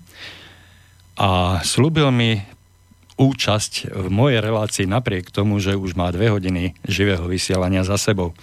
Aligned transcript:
A 1.17 1.65
slúbil 1.65 2.13
mi 2.13 2.37
účasť 3.17 3.97
v 3.97 4.09
mojej 4.13 4.45
relácii 4.45 4.85
napriek 4.85 5.33
tomu, 5.33 5.57
že 5.57 5.73
už 5.73 5.97
má 5.97 6.13
dve 6.13 6.29
hodiny 6.29 6.77
živého 6.85 7.25
vysielania 7.25 7.81
za 7.81 7.97
sebou. 7.97 8.37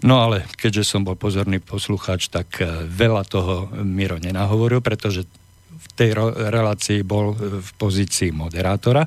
No 0.00 0.24
ale 0.24 0.48
keďže 0.56 0.88
som 0.88 1.04
bol 1.04 1.12
pozorný 1.12 1.60
poslucháč, 1.60 2.32
tak 2.32 2.64
eh, 2.64 2.88
veľa 2.88 3.28
toho 3.28 3.68
Miro 3.84 4.16
nenahovoril, 4.16 4.80
pretože 4.80 5.28
tej 5.94 6.10
relácii 6.50 7.06
bol 7.06 7.34
v 7.38 7.70
pozícii 7.78 8.34
moderátora 8.34 9.06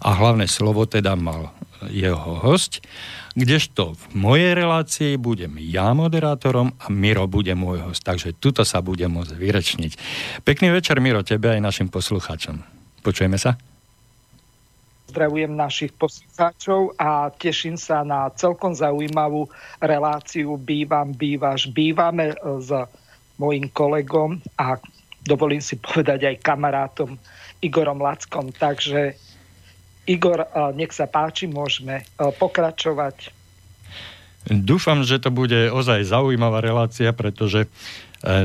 a 0.00 0.10
hlavné 0.14 0.46
slovo 0.46 0.86
teda 0.86 1.18
mal 1.18 1.50
jeho 1.90 2.38
host, 2.44 2.84
kdežto 3.34 3.96
v 3.96 4.04
mojej 4.14 4.52
relácii 4.52 5.12
budem 5.16 5.56
ja 5.58 5.94
moderátorom 5.96 6.74
a 6.76 6.86
Miro 6.92 7.24
bude 7.30 7.54
môj 7.56 7.90
host, 7.90 8.02
takže 8.04 8.36
tuto 8.36 8.66
sa 8.66 8.84
bude 8.84 9.06
môcť 9.06 9.32
vyrečniť. 9.32 9.92
Pekný 10.44 10.74
večer 10.74 11.00
Miro, 11.00 11.24
tebe 11.24 11.50
aj 11.54 11.62
našim 11.62 11.88
poslucháčom. 11.88 12.60
Počujeme 13.00 13.40
sa? 13.40 13.56
Pozdravujem 15.10 15.50
našich 15.58 15.90
poslucháčov 15.98 16.94
a 16.94 17.34
teším 17.34 17.74
sa 17.74 18.06
na 18.06 18.30
celkom 18.30 18.70
zaujímavú 18.70 19.50
reláciu 19.82 20.54
Bývam, 20.54 21.10
bývaš, 21.10 21.66
bývame 21.74 22.30
s 22.38 22.70
mojim 23.34 23.66
kolegom 23.72 24.38
a 24.54 24.78
dovolím 25.24 25.62
si 25.62 25.76
povedať 25.78 26.28
aj 26.30 26.42
kamarátom 26.44 27.16
Igorom 27.60 28.00
Lackom. 28.00 28.52
Takže 28.52 29.14
Igor, 30.08 30.48
nech 30.74 30.90
sa 30.90 31.06
páči, 31.06 31.46
môžeme 31.46 32.02
pokračovať. 32.16 33.30
Dúfam, 34.48 35.04
že 35.04 35.20
to 35.20 35.28
bude 35.28 35.68
ozaj 35.68 36.08
zaujímavá 36.08 36.64
relácia, 36.64 37.12
pretože 37.12 37.68
e, 37.68 37.68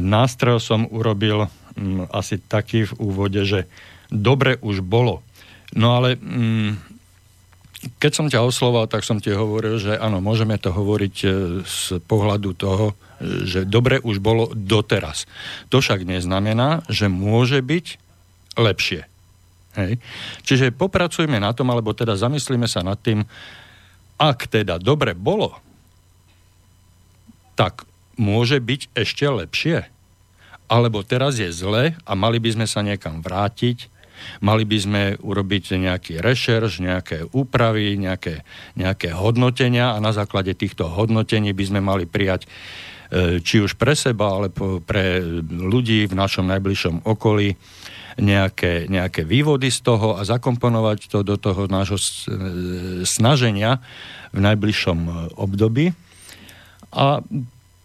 nástroj 0.04 0.60
som 0.60 0.92
urobil 0.92 1.48
asi 2.12 2.36
taký 2.36 2.84
v 2.84 2.94
úvode, 3.00 3.48
že 3.48 3.64
dobre 4.12 4.60
už 4.60 4.84
bolo 4.84 5.24
No 5.76 6.00
ale 6.00 6.16
mm, 6.16 6.72
keď 7.98 8.12
som 8.14 8.32
ťa 8.32 8.46
osloval, 8.46 8.88
tak 8.88 9.04
som 9.04 9.20
ti 9.20 9.34
hovoril, 9.34 9.82
že 9.82 10.00
áno, 10.00 10.24
môžeme 10.24 10.56
to 10.56 10.70
hovoriť 10.72 11.16
z 11.66 12.00
pohľadu 12.08 12.56
toho, 12.56 12.96
že 13.22 13.64
dobre 13.64 14.02
už 14.04 14.20
bolo 14.20 14.52
doteraz. 14.52 15.30
To 15.72 15.80
však 15.80 16.04
neznamená, 16.04 16.84
že 16.92 17.08
môže 17.08 17.64
byť 17.64 17.86
lepšie. 18.60 19.08
Hej. 19.76 20.00
Čiže 20.48 20.76
popracujme 20.76 21.36
na 21.36 21.52
tom, 21.52 21.68
alebo 21.72 21.92
teda 21.92 22.16
zamyslíme 22.16 22.68
sa 22.68 22.80
nad 22.80 22.96
tým, 23.00 23.28
ak 24.16 24.48
teda 24.48 24.80
dobre 24.80 25.12
bolo, 25.12 25.60
tak 27.60 27.84
môže 28.16 28.64
byť 28.64 28.96
ešte 28.96 29.28
lepšie. 29.28 29.88
Alebo 30.72 31.04
teraz 31.04 31.38
je 31.38 31.52
zle 31.52 31.94
a 31.94 32.12
mali 32.16 32.40
by 32.40 32.56
sme 32.56 32.68
sa 32.68 32.80
niekam 32.80 33.20
vrátiť, 33.20 33.92
Mali 34.40 34.64
by 34.64 34.78
sme 34.80 35.02
urobiť 35.20 35.76
nejaký 35.76 36.14
rešerš, 36.24 36.80
nejaké 36.80 37.18
úpravy, 37.36 38.00
nejaké, 38.00 38.48
nejaké 38.80 39.12
hodnotenia 39.12 39.96
a 39.96 40.00
na 40.00 40.16
základe 40.16 40.56
týchto 40.56 40.88
hodnotení 40.88 41.52
by 41.52 41.64
sme 41.68 41.82
mali 41.84 42.08
prijať 42.08 42.48
či 43.42 43.56
už 43.62 43.78
pre 43.78 43.94
seba, 43.94 44.34
alebo 44.34 44.82
pre 44.82 45.22
ľudí 45.50 46.10
v 46.10 46.14
našom 46.18 46.50
najbližšom 46.50 47.06
okolí 47.06 47.54
nejaké, 48.16 48.88
nejaké 48.88 49.28
vývody 49.28 49.68
z 49.68 49.84
toho 49.84 50.16
a 50.16 50.24
zakomponovať 50.24 51.12
to 51.12 51.20
do 51.24 51.36
toho 51.36 51.68
nášho 51.68 52.00
e, 52.00 52.06
snaženia 53.04 53.84
v 54.32 54.40
najbližšom 54.40 55.00
období. 55.36 55.92
A 56.96 57.20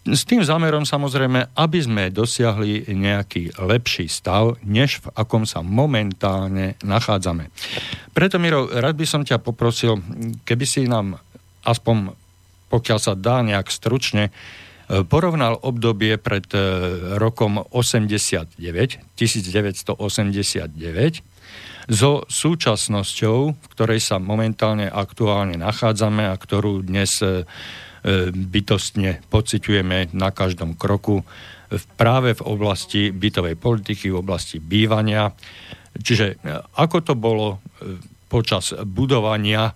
s 0.01 0.25
tým 0.25 0.41
zámerom 0.41 0.87
samozrejme, 0.87 1.53
aby 1.53 1.79
sme 1.83 2.09
dosiahli 2.09 2.89
nejaký 2.89 3.53
lepší 3.59 4.09
stav, 4.09 4.57
než 4.65 5.03
v 5.03 5.13
akom 5.13 5.45
sa 5.45 5.61
momentálne 5.61 6.73
nachádzame. 6.81 7.53
Preto, 8.15 8.41
Miro, 8.41 8.65
rád 8.71 8.97
by 8.97 9.05
som 9.05 9.21
ťa 9.21 9.37
poprosil, 9.37 10.01
keby 10.47 10.65
si 10.65 10.89
nám 10.89 11.21
aspoň, 11.61 12.17
pokiaľ 12.71 12.97
sa 12.97 13.13
dá 13.13 13.43
nejak 13.45 13.69
stručne, 13.69 14.31
e, 14.31 14.70
porovnal 15.07 15.55
obdobie 15.61 16.17
pred 16.19 16.43
e, 16.51 16.59
rokom 17.15 17.63
89, 17.63 18.59
1989, 19.15 21.23
so 21.91 22.23
súčasnosťou, 22.29 23.37
v 23.55 23.67
ktorej 23.71 23.99
sa 24.03 24.19
momentálne 24.21 24.91
aktuálne 24.91 25.57
nachádzame 25.57 26.29
a 26.29 26.37
ktorú 26.37 26.85
dnes 26.85 27.17
e, 27.23 27.47
E, 28.01 28.33
bytostne 28.33 29.21
pociťujeme 29.29 30.17
na 30.17 30.33
každom 30.33 30.73
kroku 30.73 31.21
práve 32.01 32.33
v 32.33 32.41
oblasti 32.49 33.13
bytovej 33.13 33.61
politiky, 33.61 34.09
v 34.09 34.25
oblasti 34.25 34.57
bývania. 34.57 35.29
Čiže 35.93 36.41
ako 36.81 36.97
to 37.05 37.13
bolo 37.13 37.61
počas 38.25 38.73
budovania 38.89 39.69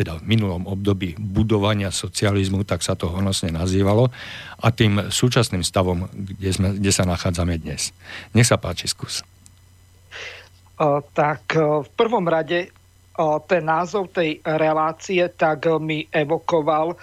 teda 0.00 0.16
v 0.16 0.24
minulom 0.24 0.64
období 0.64 1.12
budovania 1.20 1.92
socializmu, 1.92 2.64
tak 2.64 2.80
sa 2.80 2.96
to 2.96 3.12
honosne 3.12 3.52
nazývalo, 3.52 4.08
a 4.56 4.72
tým 4.72 5.12
súčasným 5.12 5.60
stavom, 5.60 6.08
kde, 6.08 6.50
sme, 6.56 6.68
kde 6.80 6.88
sa 6.88 7.04
nachádzame 7.04 7.60
dnes. 7.60 7.92
Nech 8.32 8.48
sa 8.48 8.56
páči, 8.56 8.88
skús. 8.88 9.20
O, 10.80 11.04
tak 11.12 11.52
o, 11.60 11.84
v 11.84 11.90
prvom 11.92 12.24
rade 12.24 12.72
o, 13.20 13.36
ten 13.44 13.60
názov 13.68 14.08
tej 14.16 14.40
relácie 14.40 15.20
tak 15.36 15.68
mi 15.76 16.08
evokoval 16.08 16.96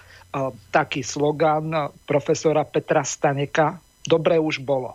taký 0.70 1.02
slogan 1.02 1.90
profesora 2.06 2.62
Petra 2.62 3.02
Staneka, 3.02 3.80
dobre 4.06 4.38
už 4.38 4.62
bolo. 4.62 4.94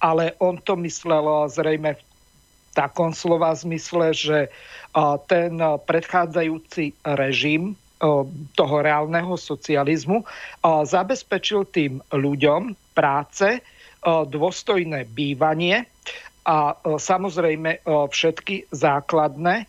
Ale 0.00 0.32
on 0.40 0.56
to 0.56 0.72
myslel 0.80 1.44
zrejme 1.52 1.98
v 1.98 2.02
takom 2.72 3.12
slova 3.12 3.52
zmysle, 3.52 4.14
že 4.14 4.48
ten 5.26 5.52
predchádzajúci 5.62 6.98
režim 7.14 7.78
toho 8.56 8.76
reálneho 8.80 9.36
socializmu 9.36 10.24
zabezpečil 10.64 11.68
tým 11.68 12.00
ľuďom 12.10 12.94
práce, 12.96 13.60
dôstojné 14.04 15.04
bývanie 15.12 15.84
a 16.48 16.72
samozrejme 16.80 17.84
všetky 17.84 18.72
základné 18.72 19.68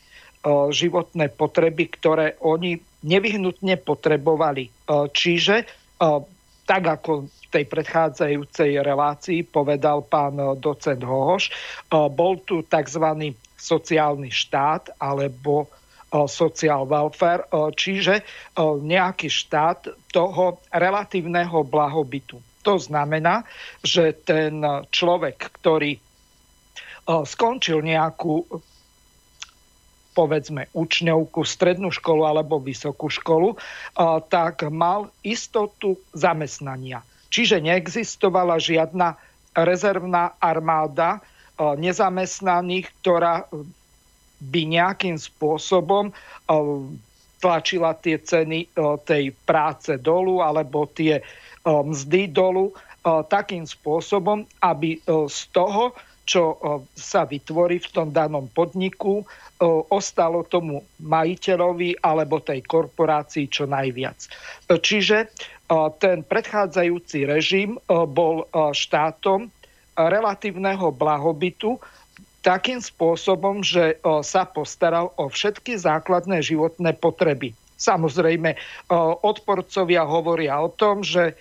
životné 0.71 1.27
potreby, 1.35 1.91
ktoré 1.91 2.39
oni 2.39 2.79
nevyhnutne 3.03 3.75
potrebovali. 3.77 4.71
Čiže 4.89 5.67
tak 6.65 6.83
ako 6.87 7.27
v 7.27 7.45
tej 7.51 7.65
predchádzajúcej 7.67 8.79
relácii 8.79 9.43
povedal 9.43 10.05
pán 10.07 10.39
docent 10.61 11.03
Hohoš, 11.03 11.51
bol 11.91 12.39
tu 12.47 12.63
tzv. 12.63 13.35
sociálny 13.59 14.31
štát 14.31 14.95
alebo 15.01 15.67
social 16.27 16.83
welfare, 16.87 17.47
čiže 17.75 18.23
nejaký 18.83 19.31
štát 19.31 20.11
toho 20.11 20.59
relatívneho 20.71 21.63
blahobytu. 21.63 22.39
To 22.67 22.75
znamená, 22.75 23.47
že 23.79 24.13
ten 24.21 24.59
človek, 24.91 25.39
ktorý 25.59 25.97
skončil 27.07 27.81
nejakú 27.81 28.43
povedzme 30.11 30.67
učňovku, 30.75 31.47
strednú 31.47 31.87
školu 31.91 32.27
alebo 32.27 32.59
vysokú 32.59 33.07
školu, 33.07 33.55
tak 34.27 34.67
mal 34.67 35.07
istotu 35.23 35.95
zamestnania. 36.11 36.99
Čiže 37.31 37.63
neexistovala 37.63 38.59
žiadna 38.59 39.15
rezervná 39.55 40.35
armáda 40.39 41.23
nezamestnaných, 41.57 42.91
ktorá 42.99 43.47
by 44.41 44.61
nejakým 44.67 45.15
spôsobom 45.15 46.11
tlačila 47.39 47.95
tie 47.97 48.19
ceny 48.19 48.67
tej 49.07 49.31
práce 49.47 49.95
dolu 50.01 50.43
alebo 50.43 50.89
tie 50.91 51.23
mzdy 51.65 52.29
dolu 52.29 52.75
takým 53.05 53.65
spôsobom, 53.65 54.45
aby 54.61 55.01
z 55.07 55.39
toho 55.53 55.93
čo 56.31 56.55
sa 56.95 57.27
vytvorí 57.27 57.83
v 57.83 57.91
tom 57.91 58.15
danom 58.15 58.47
podniku, 58.47 59.27
ostalo 59.91 60.47
tomu 60.47 60.79
majiteľovi 61.03 61.99
alebo 61.99 62.39
tej 62.39 62.63
korporácii 62.63 63.51
čo 63.51 63.67
najviac. 63.67 64.31
Čiže 64.71 65.27
ten 65.99 66.23
predchádzajúci 66.23 67.27
režim 67.27 67.75
bol 67.91 68.47
štátom 68.71 69.51
relatívneho 69.99 70.95
blahobytu 70.95 71.75
takým 72.41 72.79
spôsobom, 72.79 73.59
že 73.59 73.99
sa 74.23 74.47
postaral 74.47 75.11
o 75.19 75.27
všetky 75.27 75.75
základné 75.75 76.39
životné 76.39 76.95
potreby. 76.95 77.51
Samozrejme, 77.81 78.53
odporcovia 79.25 80.05
hovoria 80.05 80.61
o 80.61 80.69
tom, 80.69 81.01
že 81.01 81.33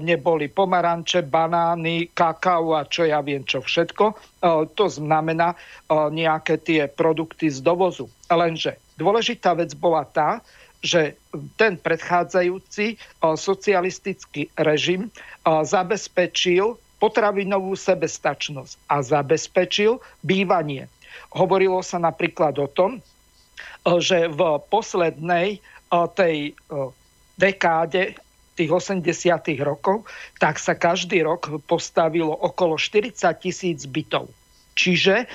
neboli 0.00 0.48
pomaranče, 0.48 1.28
banány, 1.28 2.08
kakao 2.16 2.72
a 2.72 2.88
čo 2.88 3.04
ja 3.04 3.20
viem 3.20 3.44
čo 3.44 3.60
všetko. 3.60 4.04
To 4.72 4.86
znamená 4.88 5.52
nejaké 5.92 6.56
tie 6.62 6.88
produkty 6.88 7.52
z 7.52 7.60
dovozu. 7.60 8.08
Lenže 8.32 8.80
dôležitá 8.96 9.52
vec 9.52 9.76
bola 9.76 10.08
tá, 10.08 10.40
že 10.80 11.20
ten 11.60 11.76
predchádzajúci 11.76 12.96
socialistický 13.20 14.48
režim 14.56 15.12
zabezpečil 15.44 16.80
potravinovú 17.02 17.76
sebestačnosť 17.76 18.78
a 18.88 19.04
zabezpečil 19.04 20.00
bývanie. 20.24 20.88
Hovorilo 21.34 21.82
sa 21.82 21.98
napríklad 21.98 22.56
o 22.62 22.70
tom, 22.70 23.02
že 24.00 24.30
v 24.32 24.40
poslednej 24.72 25.60
tej 26.14 26.52
dekáde 27.34 28.14
tých 28.54 28.70
80. 28.70 29.02
rokov, 29.66 30.06
tak 30.38 30.62
sa 30.62 30.78
každý 30.78 31.26
rok 31.26 31.50
postavilo 31.66 32.30
okolo 32.30 32.78
40 32.78 33.14
tisíc 33.42 33.82
bytov. 33.90 34.30
Čiže 34.74 35.26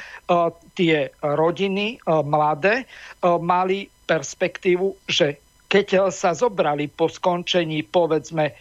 tie 0.75 0.95
rodiny 1.19 1.99
mladé 2.07 2.87
mali 3.23 3.91
perspektívu, 4.07 4.95
že 5.07 5.39
keď 5.67 6.11
sa 6.15 6.31
zobrali 6.31 6.87
po 6.87 7.11
skončení 7.11 7.83
povedzme 7.87 8.55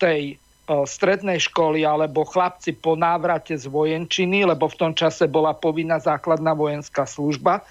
tej 0.00 0.36
strednej 0.68 1.40
školy 1.40 1.88
alebo 1.88 2.28
chlapci 2.28 2.76
po 2.76 2.92
návrate 2.92 3.56
z 3.56 3.72
vojenčiny, 3.72 4.44
lebo 4.44 4.68
v 4.68 4.78
tom 4.80 4.92
čase 4.92 5.24
bola 5.24 5.56
povinná 5.56 5.96
základná 5.96 6.52
vojenská 6.52 7.08
služba, 7.08 7.64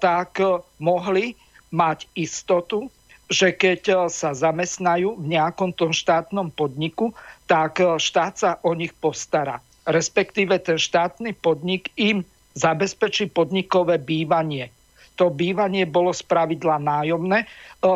tak 0.00 0.40
mohli 0.80 1.36
mať 1.74 2.06
istotu, 2.14 2.86
že 3.26 3.50
keď 3.50 3.80
e, 3.88 3.94
sa 4.12 4.36
zamestnajú 4.36 5.18
v 5.18 5.26
nejakom 5.34 5.74
tom 5.74 5.90
štátnom 5.90 6.52
podniku, 6.54 7.10
tak 7.50 7.82
e, 7.82 7.98
štát 7.98 8.34
sa 8.38 8.50
o 8.62 8.76
nich 8.76 8.94
postará. 8.94 9.58
Respektíve 9.84 10.56
ten 10.62 10.78
štátny 10.78 11.36
podnik 11.36 11.92
im 11.98 12.24
zabezpečí 12.54 13.28
podnikové 13.34 13.98
bývanie. 13.98 14.70
To 15.18 15.30
bývanie 15.30 15.84
bolo 15.84 16.14
spravidla 16.14 16.78
nájomné 16.78 17.44
e, 17.44 17.48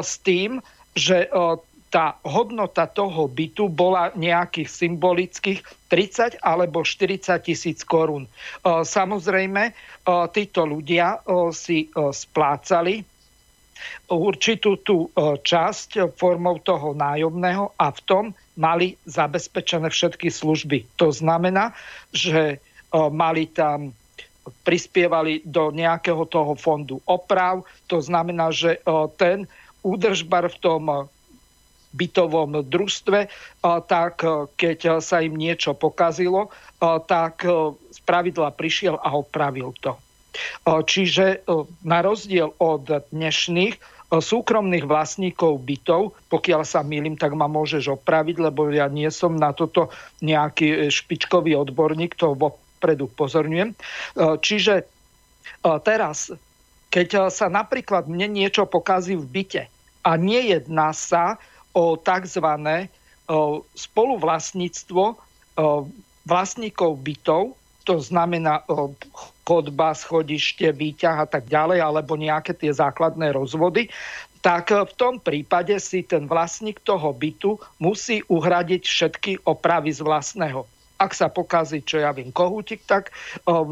s 0.03 0.19
tým, 0.21 0.59
že 0.99 1.31
tá 1.89 2.19
hodnota 2.27 2.91
toho 2.91 3.31
bytu 3.31 3.71
bola 3.71 4.11
nejakých 4.19 4.67
symbolických 4.67 5.61
30 5.89 6.43
alebo 6.43 6.83
40 6.83 7.39
tisíc 7.39 7.87
korún. 7.87 8.27
Samozrejme, 8.67 9.73
títo 10.35 10.67
ľudia 10.67 11.23
si 11.55 11.87
splácali 11.95 13.07
určitú 14.09 14.81
tú 14.81 15.07
e, 15.07 15.39
časť 15.41 16.17
formou 16.17 16.59
toho 16.63 16.97
nájomného 16.97 17.75
a 17.77 17.93
v 17.93 18.01
tom 18.05 18.25
mali 18.57 18.97
zabezpečené 19.05 19.93
všetky 19.93 20.33
služby. 20.33 20.85
To 20.99 21.13
znamená, 21.13 21.77
že 22.11 22.57
e, 22.57 22.57
mali 22.93 23.49
tam 23.51 23.93
prispievali 24.65 25.45
do 25.45 25.69
nejakého 25.69 26.25
toho 26.25 26.57
fondu 26.57 27.05
oprav. 27.05 27.63
To 27.93 28.01
znamená, 28.01 28.49
že 28.49 28.79
e, 28.79 28.81
ten 29.21 29.45
údržbar 29.85 30.49
v 30.49 30.61
tom 30.61 30.85
bytovom 31.89 32.69
družstve, 32.69 33.33
tak 33.89 34.15
keď 34.61 35.01
sa 35.01 35.25
im 35.25 35.41
niečo 35.41 35.73
pokazilo, 35.73 36.53
tak 37.09 37.49
z 37.89 37.99
pravidla 38.05 38.53
prišiel 38.53 39.01
a 39.01 39.17
opravil 39.17 39.73
to. 39.81 39.97
Čiže 40.67 41.43
na 41.83 41.99
rozdiel 42.05 42.53
od 42.61 42.85
dnešných 43.11 43.99
súkromných 44.09 44.89
vlastníkov 44.89 45.61
bytov, 45.69 46.17
pokiaľ 46.33 46.63
sa 46.65 46.81
milím, 46.81 47.21
tak 47.21 47.37
ma 47.37 47.45
môžeš 47.45 47.93
opraviť, 47.93 48.41
lebo 48.41 48.73
ja 48.73 48.89
nie 48.89 49.13
som 49.13 49.37
na 49.37 49.53
toto 49.53 49.93
nejaký 50.25 50.69
e, 50.69 50.77
špičkový 50.89 51.53
odborník, 51.53 52.17
to 52.17 52.33
vopred 52.33 53.05
upozorňujem. 53.05 53.77
Čiže 54.17 54.89
teraz, 55.85 56.33
keď 56.89 57.29
sa 57.29 57.53
napríklad 57.53 58.09
mne 58.09 58.33
niečo 58.33 58.65
pokazí 58.65 59.13
v 59.13 59.29
byte 59.29 59.63
a 60.07 60.11
nejedná 60.17 60.97
sa 60.97 61.37
o 61.77 62.01
tzv. 62.01 62.49
spoluvlastníctvo 63.77 65.05
vlastníkov 66.25 66.91
bytov, 67.05 67.53
to 67.89 67.97
znamená 68.05 68.69
chodba, 69.49 69.97
schodište, 69.97 70.69
výťah 70.77 71.25
a 71.25 71.27
tak 71.27 71.49
ďalej, 71.49 71.81
alebo 71.81 72.21
nejaké 72.21 72.53
tie 72.53 72.69
základné 72.69 73.33
rozvody, 73.33 73.89
tak 74.45 74.69
v 74.69 74.93
tom 75.01 75.17
prípade 75.17 75.73
si 75.81 76.05
ten 76.05 76.29
vlastník 76.29 76.85
toho 76.85 77.17
bytu 77.17 77.57
musí 77.81 78.21
uhradiť 78.29 78.83
všetky 78.85 79.33
opravy 79.49 79.89
z 79.97 80.05
vlastného. 80.05 80.69
Ak 81.01 81.17
sa 81.17 81.33
pokazí, 81.33 81.81
čo 81.81 82.03
ja 82.03 82.13
viem, 82.13 82.29
kohútik, 82.29 82.85
tak 82.85 83.09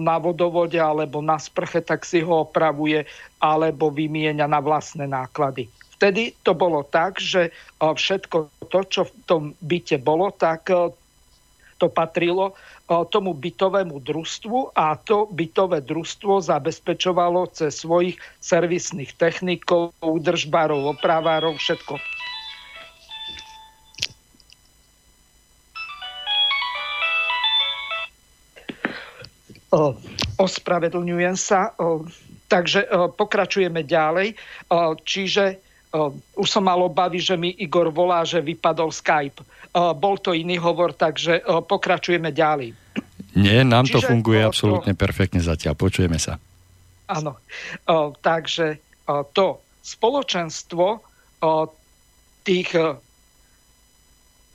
na 0.01 0.17
vodovode 0.17 0.81
alebo 0.81 1.21
na 1.21 1.37
sprche, 1.37 1.85
tak 1.85 2.09
si 2.09 2.25
ho 2.25 2.49
opravuje 2.49 3.05
alebo 3.43 3.93
vymieňa 3.93 4.49
na 4.49 4.65
vlastné 4.65 5.05
náklady. 5.11 5.69
Vtedy 6.01 6.33
to 6.41 6.57
bolo 6.57 6.87
tak, 6.89 7.21
že 7.21 7.53
všetko 7.83 8.69
to, 8.73 8.81
čo 8.89 9.03
v 9.07 9.13
tom 9.29 9.43
byte 9.61 10.01
bolo, 10.01 10.33
tak 10.33 10.73
to 11.77 11.93
patrilo 11.93 12.57
tomu 13.11 13.35
bytovému 13.35 14.01
družstvu 14.01 14.73
a 14.73 14.97
to 14.97 15.29
bytové 15.29 15.83
družstvo 15.83 16.41
zabezpečovalo 16.41 17.51
cez 17.53 17.83
svojich 17.83 18.17
servisných 18.41 19.13
technikov, 19.19 19.93
údržbárov, 20.01 20.97
opravárov, 20.97 21.59
všetko. 21.59 21.99
Ospravedlňujem 30.41 31.37
sa. 31.37 31.75
Takže 32.47 32.87
pokračujeme 33.19 33.83
ďalej. 33.83 34.39
Čiže 35.05 35.59
už 36.39 36.49
som 36.49 36.65
mal 36.65 36.81
obavy, 36.81 37.19
že 37.19 37.35
mi 37.35 37.53
Igor 37.59 37.91
volá, 37.91 38.23
že 38.23 38.41
vypadol 38.41 38.95
Skype. 38.95 39.43
Bol 39.77 40.17
to 40.25 40.33
iný 40.33 40.57
hovor, 40.57 40.97
takže 40.97 41.45
pokračujeme 41.45 42.33
ďalej. 42.33 42.73
Nie, 43.37 43.61
nám 43.61 43.85
Čiže, 43.85 44.01
to 44.01 44.09
funguje 44.09 44.41
to, 44.41 44.49
absolútne 44.49 44.97
to, 44.97 45.01
perfektne 45.05 45.45
zatiaľ. 45.45 45.77
Počujeme 45.77 46.17
sa. 46.17 46.41
Áno. 47.13 47.37
Takže 48.25 48.81
to 49.37 49.61
spoločenstvo 49.85 51.05
tých 52.41 52.71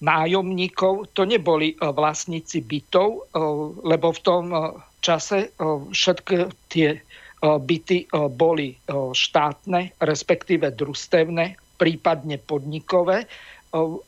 nájomníkov, 0.02 1.14
to 1.14 1.30
neboli 1.30 1.78
vlastníci 1.78 2.66
bytov, 2.66 3.30
lebo 3.86 4.08
v 4.10 4.20
tom 4.26 4.50
čase 4.98 5.54
všetky 5.94 6.50
tie 6.66 6.98
byty 7.42 8.10
boli 8.34 8.74
štátne, 9.14 10.02
respektíve 10.02 10.74
družstevné, 10.74 11.78
prípadne 11.78 12.42
podnikové 12.42 13.30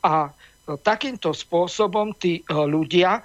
a 0.02 0.34
takýmto 0.64 1.36
spôsobom 1.36 2.16
tí 2.16 2.44
ľudia 2.50 3.24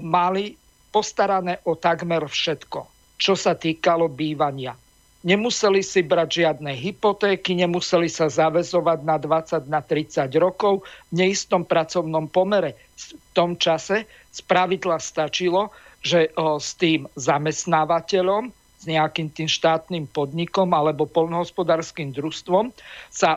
mali 0.00 0.56
postarané 0.92 1.60
o 1.68 1.76
takmer 1.76 2.24
všetko, 2.24 2.80
čo 3.20 3.36
sa 3.36 3.56
týkalo 3.56 4.08
bývania. 4.08 4.76
Nemuseli 5.26 5.82
si 5.82 6.06
brať 6.06 6.46
žiadne 6.46 6.70
hypotéky, 6.70 7.58
nemuseli 7.58 8.06
sa 8.06 8.30
zavezovať 8.30 8.98
na 9.02 9.18
20, 9.18 9.66
na 9.66 9.82
30 9.82 10.30
rokov 10.38 10.86
v 11.10 11.26
neistom 11.26 11.66
pracovnom 11.66 12.30
pomere. 12.30 12.78
V 12.94 13.34
tom 13.34 13.58
čase 13.58 14.06
spravidla 14.30 15.02
stačilo, 15.02 15.74
že 15.98 16.30
s 16.38 16.78
tým 16.78 17.10
zamestnávateľom, 17.18 18.54
s 18.54 18.84
nejakým 18.86 19.26
tým 19.34 19.50
štátnym 19.50 20.06
podnikom 20.06 20.70
alebo 20.70 21.10
polnohospodárským 21.10 22.14
družstvom 22.14 22.70
sa 23.10 23.34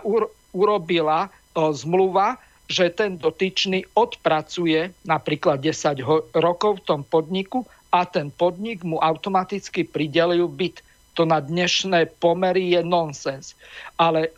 urobila 0.54 1.34
zmluva, 1.58 2.38
že 2.70 2.94
ten 2.94 3.18
dotyčný 3.18 3.84
odpracuje 3.98 4.94
napríklad 5.04 5.60
10 5.60 6.38
rokov 6.38 6.80
v 6.80 6.86
tom 6.86 7.02
podniku 7.02 7.66
a 7.90 8.06
ten 8.06 8.30
podnik 8.30 8.86
mu 8.86 9.02
automaticky 9.02 9.84
pridelujú 9.84 10.46
byt 10.46 10.86
to 11.20 11.28
na 11.28 11.44
dnešné 11.44 12.16
pomery 12.24 12.80
je 12.80 12.82
nonsens. 12.86 13.52
Ale 14.00 14.32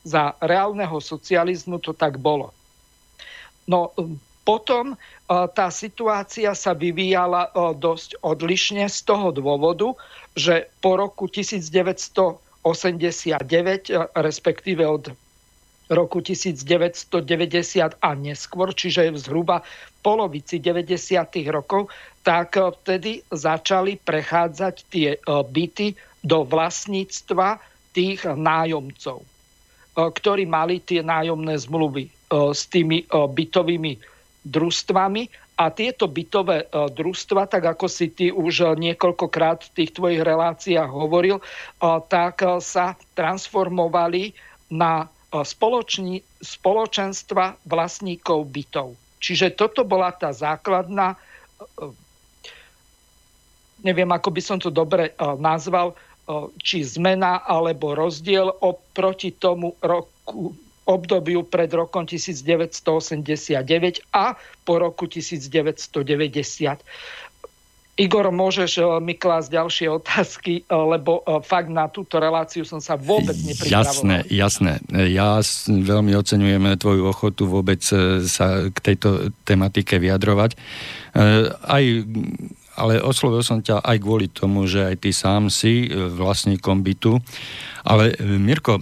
za 0.00 0.32
reálneho 0.40 0.96
socializmu 0.96 1.76
to 1.76 1.92
tak 1.92 2.16
bolo. 2.16 2.56
No 3.68 3.92
potom 4.48 4.96
tá 5.28 5.68
situácia 5.68 6.56
sa 6.56 6.72
vyvíjala 6.72 7.52
dosť 7.76 8.16
odlišne 8.24 8.88
z 8.88 8.98
toho 9.04 9.28
dôvodu, 9.28 9.92
že 10.32 10.72
po 10.80 10.96
roku 10.96 11.28
1989, 11.28 13.44
respektíve 14.16 14.88
od 14.88 15.12
roku 15.90 16.22
1990 16.22 17.26
a 17.98 18.10
neskôr, 18.14 18.70
čiže 18.70 19.10
zhruba 19.18 19.66
v 19.66 19.98
polovici 20.06 20.62
90. 20.62 20.86
rokov, 21.50 21.90
tak 22.22 22.54
eh, 22.56 22.70
vtedy 22.70 23.12
začali 23.34 23.98
prechádzať 23.98 24.74
tie 24.88 25.18
eh, 25.18 25.20
byty 25.26 25.98
do 26.22 26.46
vlastníctva 26.46 27.58
tých 27.90 28.22
nájomcov, 28.22 29.18
eh, 29.20 29.28
ktorí 29.98 30.46
mali 30.46 30.78
tie 30.78 31.02
nájomné 31.02 31.58
zmluvy 31.58 32.06
s 32.30 32.70
tými 32.70 33.10
bytovými 33.10 33.98
družstvami 34.46 35.22
a 35.58 35.66
tieto 35.74 36.06
bytové 36.06 36.70
družstva, 36.70 37.50
tak 37.50 37.74
ako 37.74 37.90
si 37.90 38.06
ty 38.06 38.30
už 38.30 38.78
niekoľkokrát 38.78 39.66
v 39.66 39.72
tých 39.74 39.98
tvojich 39.98 40.22
reláciách 40.22 40.94
hovoril, 40.94 41.42
tak 42.06 42.38
sa 42.62 42.94
transformovali 43.18 44.30
na 44.70 45.10
spoloční, 45.30 46.22
spoločenstva 46.42 47.54
vlastníkov 47.66 48.50
bytov. 48.50 48.98
Čiže 49.22 49.54
toto 49.54 49.86
bola 49.86 50.10
tá 50.10 50.34
základná, 50.34 51.14
e, 51.14 51.18
neviem, 53.86 54.10
ako 54.10 54.28
by 54.34 54.40
som 54.42 54.58
to 54.58 54.74
dobre 54.74 55.12
e, 55.12 55.22
nazval, 55.38 55.94
e, 55.94 55.96
či 56.58 56.82
zmena 56.82 57.46
alebo 57.46 57.94
rozdiel 57.94 58.50
oproti 58.58 59.30
tomu 59.30 59.78
roku, 59.78 60.56
obdobiu 60.88 61.46
pred 61.46 61.70
rokom 61.70 62.02
1989 62.02 63.62
a 64.10 64.34
po 64.66 64.74
roku 64.82 65.06
1990. 65.06 66.82
Igor, 68.00 68.32
môžeš 68.32 68.80
eh, 68.80 68.84
mi 69.04 69.12
klásť 69.12 69.48
ďalšie 69.52 69.86
otázky, 69.92 70.64
eh, 70.64 70.72
lebo 70.72 71.20
eh, 71.20 71.44
fakt 71.44 71.68
na 71.68 71.84
túto 71.92 72.16
reláciu 72.16 72.64
som 72.64 72.80
sa 72.80 72.96
vôbec 72.96 73.36
nepripravoval. 73.36 73.84
Jasné, 73.84 74.16
jasné. 74.32 74.72
Ja 75.12 75.44
veľmi 75.68 76.16
oceňujem 76.16 76.80
tvoju 76.80 77.02
ochotu 77.04 77.44
vôbec 77.44 77.84
sa 78.24 78.46
k 78.72 78.78
tejto 78.80 79.34
tematike 79.44 80.00
vyjadrovať. 80.00 80.56
Aj 81.66 81.84
ale 82.80 83.04
oslovil 83.04 83.44
som 83.44 83.60
ťa 83.60 83.84
aj 83.84 83.96
kvôli 84.00 84.32
tomu, 84.32 84.64
že 84.64 84.88
aj 84.88 84.96
ty 85.04 85.12
sám 85.12 85.52
si 85.52 85.92
vlastníkom 85.92 86.80
bytu. 86.80 87.20
Ale 87.84 88.12
Mirko, 88.20 88.80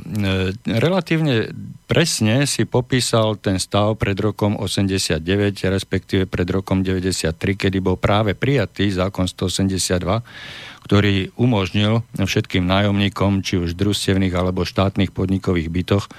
relatívne 0.66 1.50
presne 1.86 2.44
si 2.44 2.68
popísal 2.68 3.40
ten 3.40 3.56
stav 3.56 3.96
pred 3.96 4.18
rokom 4.18 4.58
89, 4.60 5.22
respektíve 5.70 6.28
pred 6.28 6.48
rokom 6.50 6.84
93, 6.84 7.32
kedy 7.54 7.78
bol 7.80 7.96
práve 7.96 8.36
prijatý 8.36 8.92
zákon 8.92 9.24
182, 9.24 10.22
ktorý 10.84 11.32
umožnil 11.40 12.04
všetkým 12.16 12.64
nájomníkom, 12.68 13.40
či 13.40 13.56
už 13.56 13.76
družstevných 13.76 14.34
alebo 14.36 14.68
štátnych 14.68 15.12
podnikových 15.12 15.68
bytoch, 15.68 16.04
e, 16.08 16.10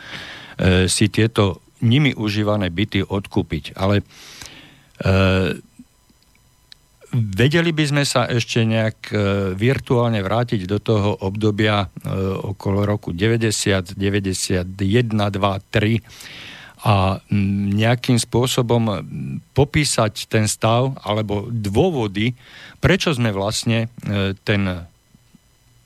si 0.90 1.10
tieto 1.10 1.62
nimi 1.82 2.14
užívané 2.14 2.70
byty 2.74 3.06
odkúpiť. 3.06 3.74
Ale 3.78 4.02
e, 4.02 4.04
Vedeli 7.10 7.74
by 7.74 7.86
sme 7.89 8.04
sa 8.06 8.30
ešte 8.30 8.62
nejak 8.62 8.98
e, 9.10 9.16
virtuálne 9.58 10.22
vrátiť 10.22 10.70
do 10.70 10.78
toho 10.78 11.18
obdobia 11.25 11.86
e, 11.86 11.88
okolo 12.54 12.86
roku 12.86 13.10
90, 13.10 13.98
91, 13.98 14.70
2, 14.70 15.34
3 15.74 16.86
a 16.86 17.20
nejakým 17.75 18.16
spôsobom 18.16 19.04
popísať 19.51 20.32
ten 20.32 20.48
stav 20.48 20.96
alebo 21.04 21.51
dôvody, 21.51 22.38
prečo 22.80 23.12
sme 23.12 23.34
vlastne 23.36 23.92
e, 24.06 24.38
ten 24.46 24.88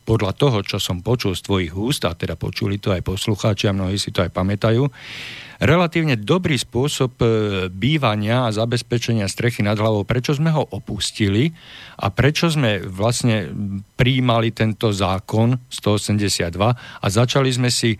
podľa 0.03 0.35
toho, 0.35 0.59
čo 0.63 0.77
som 0.79 0.99
počul 0.99 1.33
z 1.33 1.41
tvojich 1.47 1.73
úst, 1.73 2.03
a 2.03 2.15
teda 2.15 2.35
počuli 2.35 2.79
to 2.79 2.91
aj 2.91 3.03
poslucháči 3.03 3.71
a 3.71 3.75
mnohí 3.75 3.95
si 3.95 4.11
to 4.11 4.23
aj 4.23 4.31
pamätajú, 4.35 4.83
relatívne 5.63 6.19
dobrý 6.19 6.59
spôsob 6.59 7.15
e, 7.23 7.25
bývania 7.71 8.47
a 8.47 8.53
zabezpečenia 8.55 9.31
strechy 9.31 9.63
nad 9.63 9.79
hlavou, 9.79 10.03
prečo 10.03 10.35
sme 10.35 10.51
ho 10.51 10.67
opustili 10.75 11.55
a 11.95 12.11
prečo 12.11 12.51
sme 12.51 12.83
vlastne 12.83 13.47
príjmali 13.95 14.51
tento 14.51 14.91
zákon 14.91 15.55
182 15.71 16.51
a 16.99 17.05
začali 17.07 17.49
sme 17.49 17.71
si 17.71 17.95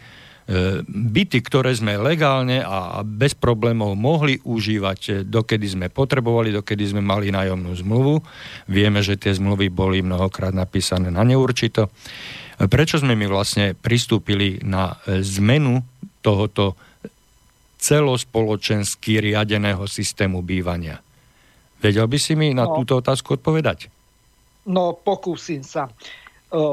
byty, 0.87 1.39
ktoré 1.39 1.71
sme 1.71 1.95
legálne 1.95 2.59
a 2.59 2.99
bez 2.99 3.31
problémov 3.31 3.95
mohli 3.95 4.43
užívať, 4.43 4.99
e, 5.07 5.11
dokedy 5.23 5.71
sme 5.71 5.87
potrebovali, 5.87 6.51
dokedy 6.51 6.83
sme 6.83 6.99
mali 6.99 7.31
nájomnú 7.31 7.71
zmluvu. 7.71 8.19
Vieme, 8.67 8.99
že 8.99 9.15
tie 9.15 9.31
zmluvy 9.31 9.71
boli 9.71 10.03
mnohokrát 10.03 10.51
napísané 10.51 11.07
na 11.07 11.23
neurčito. 11.23 11.87
Prečo 12.59 12.99
sme 12.99 13.15
my 13.15 13.25
vlastne 13.31 13.71
pristúpili 13.73 14.59
na 14.61 14.99
zmenu 15.07 15.81
tohoto 16.21 16.75
celospoločensky 17.79 19.19
riadeného 19.19 19.83
systému 19.87 20.39
bývania. 20.39 21.03
Vedel 21.83 22.07
by 22.07 22.19
si 22.19 22.35
mi 22.39 22.55
na 22.55 22.63
no, 22.63 22.79
túto 22.79 22.95
otázku 22.95 23.35
odpovedať? 23.35 23.91
No, 24.71 24.95
pokúsim 24.95 25.63
sa. 25.67 25.91
E, 25.91 25.91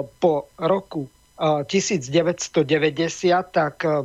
po 0.07 0.51
roku 0.59 1.11
1990 1.41 2.69
e, 2.69 3.45
tak 3.49 3.77
e, 3.85 4.05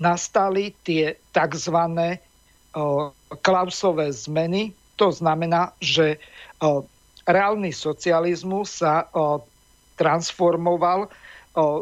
nastali 0.00 0.76
tie 0.84 1.16
tzv. 1.32 1.76
klausové 3.40 4.06
zmeny. 4.12 4.76
To 5.00 5.08
znamená, 5.08 5.72
že 5.80 6.20
reálny 7.24 7.72
socializmus 7.72 8.84
sa 8.84 9.08
transformoval 9.96 11.08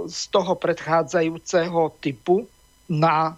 z 0.07 0.21
toho 0.31 0.55
predchádzajúceho 0.55 1.99
typu 1.99 2.47
na 2.87 3.35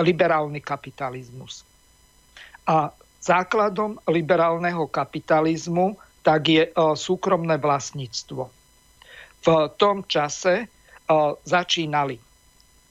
liberálny 0.00 0.60
kapitalizmus. 0.60 1.64
A 2.68 2.92
základom 3.20 3.96
liberálneho 4.08 4.88
kapitalizmu 4.88 5.96
tak 6.22 6.48
je 6.48 6.64
súkromné 6.94 7.58
vlastníctvo. 7.58 8.61
V 9.42 9.68
tom 9.76 10.06
čase 10.06 10.54
e, 10.62 10.66
začínali 11.42 12.16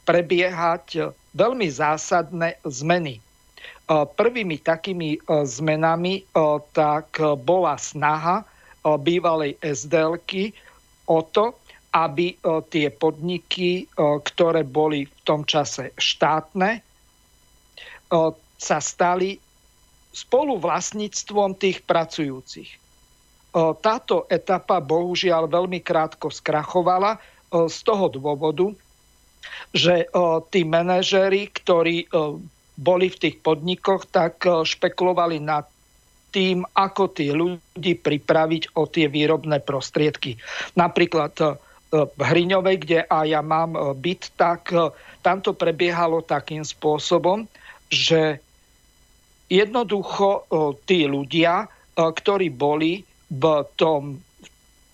prebiehať 0.04 0.86
e, 0.96 1.02
veľmi 1.32 1.68
zásadné 1.72 2.60
zmeny. 2.68 3.24
Prvými 3.92 4.56
takými 4.64 5.20
zmenami 5.28 6.24
tak 6.72 7.12
bola 7.44 7.76
snaha 7.76 8.48
bývalej 8.84 9.60
SDLky 9.60 10.56
o 11.12 11.20
to, 11.28 11.60
aby 11.92 12.40
tie 12.72 12.88
podniky, 12.88 13.92
ktoré 14.00 14.64
boli 14.64 15.12
v 15.12 15.16
tom 15.28 15.44
čase 15.44 15.92
štátne, 16.00 16.80
sa 18.56 18.78
stali 18.80 19.44
spoluvlastníctvom 20.16 21.60
tých 21.60 21.84
pracujúcich. 21.84 22.72
Táto 23.56 24.32
etapa 24.32 24.80
bohužiaľ 24.80 25.52
veľmi 25.52 25.84
krátko 25.84 26.32
skrachovala 26.32 27.20
z 27.52 27.78
toho 27.84 28.08
dôvodu, 28.08 28.72
že 29.76 30.08
tí 30.48 30.64
manažéri, 30.64 31.52
ktorí 31.52 32.08
boli 32.80 33.08
v 33.12 33.20
tých 33.20 33.44
podnikoch, 33.44 34.08
tak 34.08 34.48
špekulovali 34.48 35.44
nad 35.44 35.68
tým, 36.32 36.64
ako 36.64 37.12
tí 37.12 37.36
ľudí 37.36 38.00
pripraviť 38.00 38.80
o 38.80 38.88
tie 38.88 39.12
výrobné 39.12 39.60
prostriedky. 39.60 40.40
Napríklad 40.80 41.36
v 41.92 42.22
Hriňovej, 42.24 42.76
kde 42.88 43.00
a 43.04 43.28
ja 43.28 43.44
mám 43.44 43.76
byt, 44.00 44.32
tak 44.40 44.72
tam 45.20 45.44
to 45.44 45.52
prebiehalo 45.52 46.24
takým 46.24 46.64
spôsobom, 46.64 47.44
že 47.92 48.40
jednoducho 49.52 50.48
tí 50.88 51.04
ľudia, 51.04 51.68
ktorí 52.00 52.48
boli 52.48 53.04
v 53.32 53.64
tom 53.80 54.20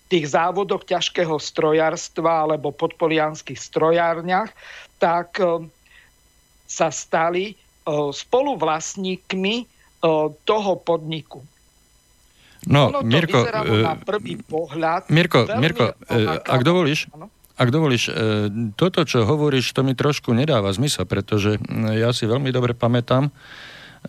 tých 0.08 0.30
závodoch 0.30 0.86
ťažkého 0.86 1.36
strojarstva 1.36 2.48
alebo 2.48 2.72
podpolianských 2.72 3.58
strojárniach, 3.58 4.48
tak 4.96 5.36
sa 6.64 6.88
stali 6.88 7.58
spoluvlastníkmi 7.88 9.54
toho 10.44 10.72
podniku. 10.80 11.44
No, 12.68 12.90
ono 12.90 13.00
to 13.00 13.06
Mirko, 13.06 13.40
na 13.62 13.94
prvý 13.94 14.34
pohľad 14.42 15.06
Mirko, 15.14 15.46
Mirko 15.62 15.94
ak 16.42 16.60
dovolíš, 16.66 17.06
ano? 17.14 17.30
ak 17.54 17.68
dovolíš, 17.70 18.10
toto, 18.74 19.02
čo 19.06 19.22
hovoríš, 19.22 19.74
to 19.74 19.86
mi 19.86 19.94
trošku 19.94 20.34
nedáva 20.34 20.70
zmysel, 20.74 21.06
pretože 21.06 21.58
ja 21.94 22.10
si 22.10 22.26
veľmi 22.26 22.50
dobre 22.50 22.74
pamätám, 22.74 23.30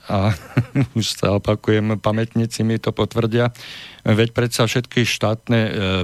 a 0.08 0.34
už 1.00 1.06
sa 1.20 1.38
opakujem, 1.38 2.00
pamätníci 2.00 2.66
mi 2.66 2.78
to 2.78 2.94
potvrdia, 2.94 3.52
veď 4.04 4.30
predsa 4.32 4.66
všetky 4.66 5.04
štátne 5.06 5.60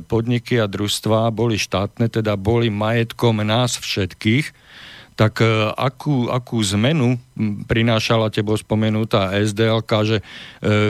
podniky 0.05 0.59
a 0.59 0.69
družstvá 0.69 1.31
boli 1.31 1.55
štátne, 1.55 2.11
teda 2.11 2.35
boli 2.35 2.67
majetkom 2.73 3.41
nás 3.41 3.79
všetkých, 3.79 4.51
tak 5.15 5.39
e, 5.39 5.47
akú, 5.71 6.27
akú 6.27 6.59
zmenu 6.75 7.15
prinášala 7.65 8.27
tebo 8.29 8.59
spomenutá 8.59 9.31
SDLK, 9.31 9.91
že 10.03 10.17
e, 10.19 10.23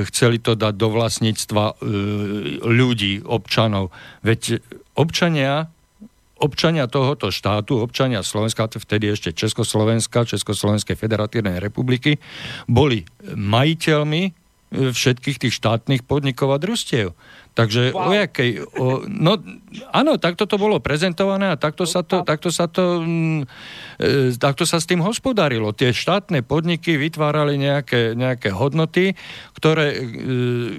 chceli 0.09 0.41
to 0.41 0.57
dať 0.57 0.73
do 0.73 0.89
vlastníctva 0.89 1.63
e, 1.69 1.73
ľudí, 2.65 3.21
občanov. 3.21 3.93
Veď 4.25 4.65
občania 4.97 5.69
občania 6.39 6.87
tohoto 6.91 7.31
štátu, 7.31 7.79
občania 7.79 8.19
Slovenska, 8.19 8.67
vtedy 8.67 9.15
ešte 9.15 9.31
Československa, 9.31 10.27
Československej 10.27 10.99
federatívnej 10.99 11.63
republiky, 11.63 12.19
boli 12.67 13.07
majiteľmi 13.23 14.23
e, 14.27 14.31
všetkých 14.91 15.37
tých 15.47 15.53
štátnych 15.55 16.03
podnikov 16.03 16.51
a 16.51 16.59
družstiev. 16.59 17.15
Takže 17.55 17.95
wow. 17.95 18.11
o 18.11 18.13
jakej... 18.13 18.49
O, 18.75 19.07
no, 19.07 19.39
áno, 19.95 20.19
takto 20.19 20.43
to 20.43 20.59
bolo 20.59 20.83
prezentované 20.83 21.47
a 21.47 21.55
takto 21.55 21.87
sa 21.87 22.03
to, 22.03 22.19
takto 22.27 22.51
sa 22.51 22.67
to 22.67 22.99
mm, 22.99 23.47
e, 23.95 24.35
takto 24.35 24.67
sa 24.67 24.83
s 24.83 24.85
tým 24.85 24.99
hospodarilo. 24.99 25.71
Tie 25.71 25.95
štátne 25.95 26.43
podniky 26.43 26.99
vytvárali 26.99 27.55
nejaké, 27.55 28.11
nejaké 28.11 28.51
hodnoty, 28.51 29.15
ktoré, 29.55 29.87
e, 29.95 29.99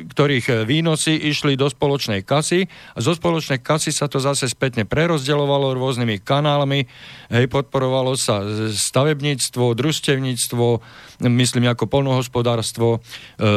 ktorých 0.05 0.69
výnosy 0.69 1.17
išli 1.33 1.57
do 1.57 1.73
spoločnej 1.73 2.21
kasy 2.21 2.69
a 2.93 2.99
zo 3.01 3.17
spoločnej 3.17 3.65
kasy 3.65 3.89
sa 3.89 4.05
to 4.05 4.21
zase 4.21 4.45
spätne 4.53 4.85
prerozdeľovalo 4.85 5.73
rôznymi 5.81 6.21
kanálmi, 6.21 6.85
hej, 7.33 7.45
podporovalo 7.49 8.21
sa 8.21 8.45
stavebníctvo, 8.69 9.73
družstevníctvo, 9.73 10.67
myslím 11.25 11.73
ako 11.73 11.89
polnohospodárstvo, 11.89 13.01
e, 13.41 13.49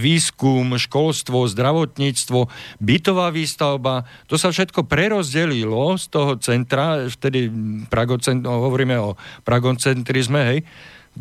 výskum, 0.00 0.80
školstvo, 0.80 1.44
zdravotníctvo, 1.44 2.29
školstvo, 2.30 2.46
bytová 2.78 3.34
výstavba, 3.34 4.06
to 4.30 4.38
sa 4.38 4.54
všetko 4.54 4.86
prerozdelilo 4.86 5.98
z 5.98 6.04
toho 6.06 6.38
centra, 6.38 7.10
vtedy 7.10 7.50
pragocent, 7.90 8.46
no, 8.46 8.62
hovoríme 8.70 8.94
o 9.02 9.18
pragocentrizme, 9.42 10.40
hej, 10.54 10.60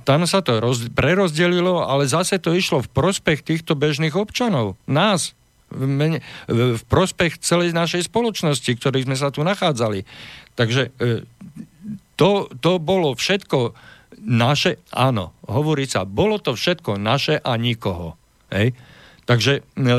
tam 0.06 0.30
sa 0.30 0.45
to 0.45 0.62
roz, 0.62 0.86
prerozdelilo, 0.93 1.82
ale 1.82 2.06
zase 2.06 2.38
to 2.38 2.54
išlo 2.54 2.86
v 2.86 2.93
prospech 2.93 3.41
týchto 3.41 3.74
bežných 3.74 4.13
občanov, 4.13 4.78
nás, 4.86 5.34
v, 5.74 5.86
mene, 5.86 6.19
v 6.45 6.82
prospech 6.86 7.41
celej 7.41 7.74
našej 7.74 8.06
spoločnosti, 8.06 8.69
ktorých 8.69 9.06
sme 9.10 9.17
sa 9.17 9.34
tu 9.34 9.41
nachádzali. 9.41 10.06
Takže 10.54 10.93
e, 10.98 11.26
to, 12.17 12.50
to 12.58 12.78
bolo 12.78 13.13
všetko 13.13 13.74
naše, 14.19 14.82
áno, 14.93 15.34
hovorí 15.45 15.86
sa, 15.86 16.10
bolo 16.10 16.41
to 16.41 16.58
všetko 16.58 16.98
naše 16.98 17.38
a 17.38 17.54
nikoho. 17.58 18.17
Hej? 18.50 18.74
Takže 19.30 19.62
e, 19.62 19.93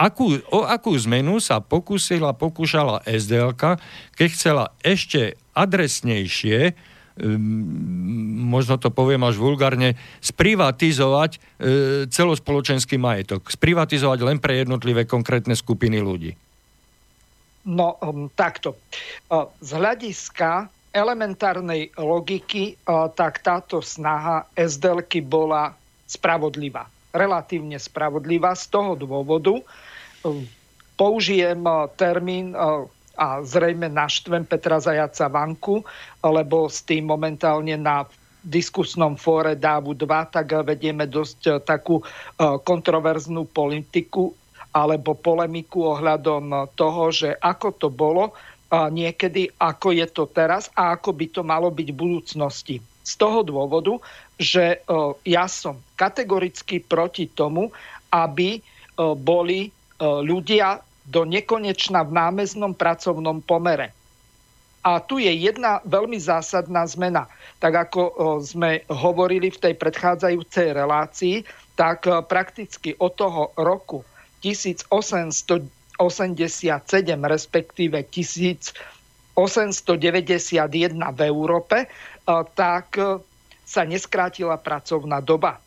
akú, 0.00 0.40
o 0.48 0.64
akú 0.64 0.96
zmenu 0.96 1.36
sa 1.44 1.60
pokúsila, 1.60 2.32
pokúšala 2.32 3.04
SDLK, 3.04 3.76
keď 4.16 4.28
chcela 4.32 4.64
ešte 4.80 5.36
adresnejšie, 5.52 6.72
možno 8.48 8.80
to 8.80 8.88
poviem 8.88 9.20
až 9.28 9.36
vulgárne, 9.36 10.00
sprivatizovať 10.24 11.36
e, 11.36 11.38
celospoločenský 12.08 12.96
majetok. 12.96 13.52
Sprivatizovať 13.52 14.18
len 14.24 14.38
pre 14.40 14.64
jednotlivé 14.64 15.04
konkrétne 15.04 15.52
skupiny 15.52 16.00
ľudí. 16.00 16.32
No, 17.68 18.00
um, 18.00 18.32
takto. 18.32 18.80
Uh, 19.28 19.52
z 19.60 19.76
hľadiska 19.76 20.72
elementárnej 20.90 21.94
logiky, 21.94 22.74
tak 23.14 23.46
táto 23.46 23.78
snaha 23.78 24.42
SDLky 24.58 25.22
bola 25.22 25.70
spravodlivá. 26.10 26.90
Relatívne 27.14 27.78
spravodlivá 27.78 28.58
z 28.58 28.66
toho 28.74 28.98
dôvodu, 28.98 29.54
použijem 31.00 31.64
eh, 31.64 31.88
termín 31.96 32.52
eh, 32.52 32.84
a 33.20 33.44
zrejme 33.44 33.88
naštvem 33.88 34.48
Petra 34.48 34.80
Zajaca 34.80 35.28
Vanku, 35.28 35.84
lebo 36.24 36.68
s 36.68 36.80
tým 36.84 37.04
momentálne 37.08 37.76
na 37.76 38.08
diskusnom 38.40 39.20
fóre 39.20 39.52
DAVu 39.52 39.92
2, 39.92 40.32
tak 40.32 40.46
vedieme 40.64 41.04
dosť 41.08 41.40
eh, 41.48 41.52
takú 41.60 42.04
kontroverznú 42.40 43.48
politiku 43.48 44.32
alebo 44.70 45.18
polemiku 45.18 45.98
ohľadom 45.98 46.70
toho, 46.78 47.10
že 47.10 47.34
ako 47.42 47.68
to 47.74 47.88
bolo 47.90 48.30
niekedy, 48.70 49.50
ako 49.58 49.90
je 49.90 50.06
to 50.06 50.30
teraz 50.30 50.70
a 50.78 50.94
ako 50.94 51.10
by 51.10 51.26
to 51.26 51.42
malo 51.42 51.74
byť 51.74 51.90
v 51.90 51.98
budúcnosti. 51.98 52.76
Z 53.02 53.18
toho 53.18 53.42
dôvodu, 53.42 53.98
že 54.38 54.78
ja 55.26 55.50
som 55.50 55.82
kategoricky 55.98 56.78
proti 56.78 57.26
tomu, 57.26 57.74
aby 58.14 58.62
boli 59.18 59.74
ľudia 60.00 60.80
do 61.04 61.28
nekonečna 61.28 62.06
v 62.06 62.12
námeznom 62.16 62.72
pracovnom 62.72 63.44
pomere. 63.44 63.92
A 64.80 64.96
tu 64.96 65.20
je 65.20 65.28
jedna 65.28 65.84
veľmi 65.84 66.16
zásadná 66.16 66.88
zmena. 66.88 67.28
Tak 67.60 67.90
ako 67.90 68.00
e, 68.00 68.12
sme 68.40 68.70
hovorili 68.88 69.52
v 69.52 69.60
tej 69.60 69.74
predchádzajúcej 69.76 70.72
relácii, 70.72 71.44
tak 71.76 72.08
e, 72.08 72.24
prakticky 72.24 72.96
od 72.96 73.12
toho 73.12 73.52
roku 73.60 74.00
1887, 74.40 76.00
respektíve 77.20 78.08
1891 78.08 78.72
v 80.96 81.20
Európe, 81.28 81.76
tak 82.56 82.86
sa 83.66 83.82
neskrátila 83.84 84.56
pracovná 84.56 85.20
doba. 85.20 85.60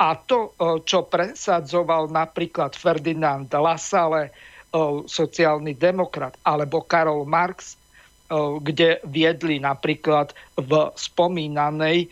A 0.00 0.16
to, 0.16 0.56
čo 0.88 1.04
presadzoval 1.04 2.08
napríklad 2.08 2.72
Ferdinand 2.72 3.52
Lassalle, 3.52 4.28
e, 4.28 4.32
sociálny 5.04 5.76
demokrat, 5.76 6.40
alebo 6.48 6.80
Karol 6.88 7.28
Marx, 7.28 7.76
kde 8.62 9.02
viedli 9.10 9.58
napríklad 9.58 10.30
v 10.54 10.72
spomínanej 10.94 12.06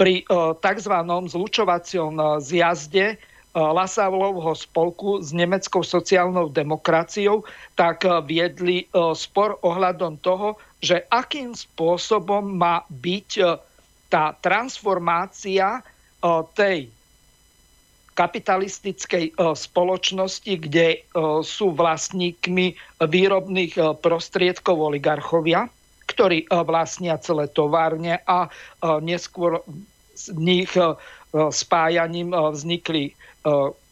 pri 0.00 0.14
tzv. 0.56 0.94
zlučovacom 1.28 2.40
zjazde 2.40 3.20
Lasavlovho 3.52 4.56
spolku 4.56 5.20
s 5.20 5.36
nemeckou 5.36 5.84
sociálnou 5.84 6.48
demokraciou, 6.48 7.44
tak 7.76 8.08
viedli 8.24 8.88
spor 9.12 9.60
ohľadom 9.60 10.16
toho, 10.24 10.56
že 10.80 11.04
akým 11.12 11.52
spôsobom 11.52 12.56
má 12.56 12.88
byť 12.88 13.30
tá 14.12 14.36
transformácia 14.36 15.80
tej 16.52 16.92
kapitalistickej 18.12 19.32
spoločnosti, 19.56 20.52
kde 20.60 21.08
sú 21.40 21.72
vlastníkmi 21.72 22.76
výrobných 23.00 23.96
prostriedkov 24.04 24.76
oligarchovia, 24.92 25.64
ktorí 26.04 26.44
vlastnia 26.68 27.16
celé 27.16 27.48
továrne 27.48 28.20
a 28.28 28.52
neskôr 29.00 29.64
z 30.12 30.36
nich 30.36 30.68
spájaním 31.32 32.36
vznikli 32.36 33.16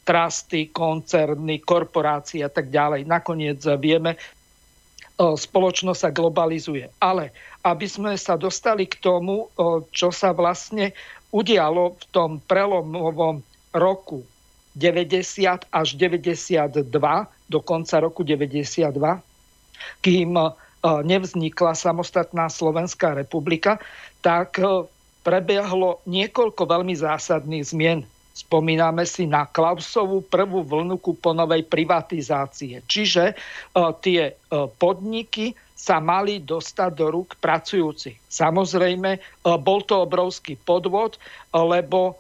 trasty, 0.04 0.68
koncerny, 0.68 1.64
korporácie 1.64 2.44
a 2.44 2.52
tak 2.52 2.68
ďalej. 2.68 3.08
Nakoniec 3.08 3.64
vieme, 3.80 4.20
spoločnosť 5.20 6.00
sa 6.00 6.08
globalizuje. 6.08 6.88
Ale 6.96 7.36
aby 7.60 7.84
sme 7.84 8.16
sa 8.16 8.40
dostali 8.40 8.88
k 8.88 8.96
tomu, 9.04 9.52
čo 9.92 10.08
sa 10.08 10.32
vlastne 10.32 10.96
udialo 11.28 12.00
v 12.00 12.04
tom 12.08 12.30
prelomovom 12.48 13.44
roku 13.76 14.24
90 14.72 15.68
až 15.68 15.88
92, 16.00 16.88
do 17.50 17.58
konca 17.60 18.00
roku 18.00 18.24
92, 18.24 18.96
kým 20.00 20.30
nevznikla 20.80 21.76
samostatná 21.76 22.48
Slovenská 22.48 23.12
republika, 23.12 23.76
tak 24.24 24.56
prebiehlo 25.20 26.00
niekoľko 26.08 26.62
veľmi 26.64 26.96
zásadných 26.96 27.68
zmien. 27.68 28.08
Spomíname 28.40 29.04
si 29.04 29.28
na 29.28 29.44
Klausovú 29.44 30.24
prvú 30.24 30.64
vlnu 30.64 30.96
kuponovej 30.96 31.68
privatizácie. 31.68 32.80
Čiže 32.88 33.36
tie 34.00 34.32
podniky 34.80 35.52
sa 35.76 36.00
mali 36.00 36.40
dostať 36.40 36.90
do 36.96 37.06
rúk 37.12 37.36
pracujúcich. 37.36 38.16
Samozrejme, 38.32 39.44
bol 39.60 39.80
to 39.84 40.08
obrovský 40.08 40.56
podvod, 40.56 41.20
lebo 41.52 42.16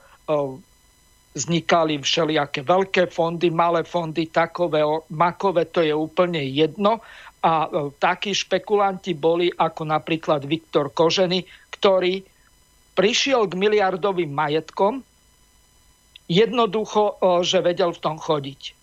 vznikali 1.34 2.02
všelijaké 2.02 2.66
veľké 2.66 3.06
fondy, 3.06 3.54
malé 3.54 3.86
fondy, 3.86 4.26
takové, 4.26 4.82
makové, 5.14 5.62
to 5.70 5.82
je 5.82 5.94
úplne 5.94 6.42
jedno. 6.42 6.98
A 7.40 7.64
e, 7.64 7.94
takí 7.96 8.34
špekulanti 8.34 9.14
boli 9.14 9.48
ako 9.48 9.88
napríklad 9.88 10.44
Viktor 10.44 10.90
Koženy, 10.90 11.46
ktorý 11.72 12.20
prišiel 12.98 13.46
k 13.46 13.54
miliardovým 13.56 14.28
majetkom, 14.28 15.06
jednoducho, 16.30 17.18
že 17.42 17.58
vedel 17.58 17.90
v 17.90 18.02
tom 18.06 18.16
chodiť. 18.22 18.78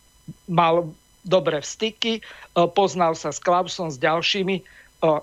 Mal 0.51 0.83
dobré 1.23 1.63
vstyky, 1.63 2.19
poznal 2.75 3.15
sa 3.15 3.31
s 3.31 3.39
Klausom, 3.39 3.87
s 3.87 3.95
ďalšími, 4.03 4.59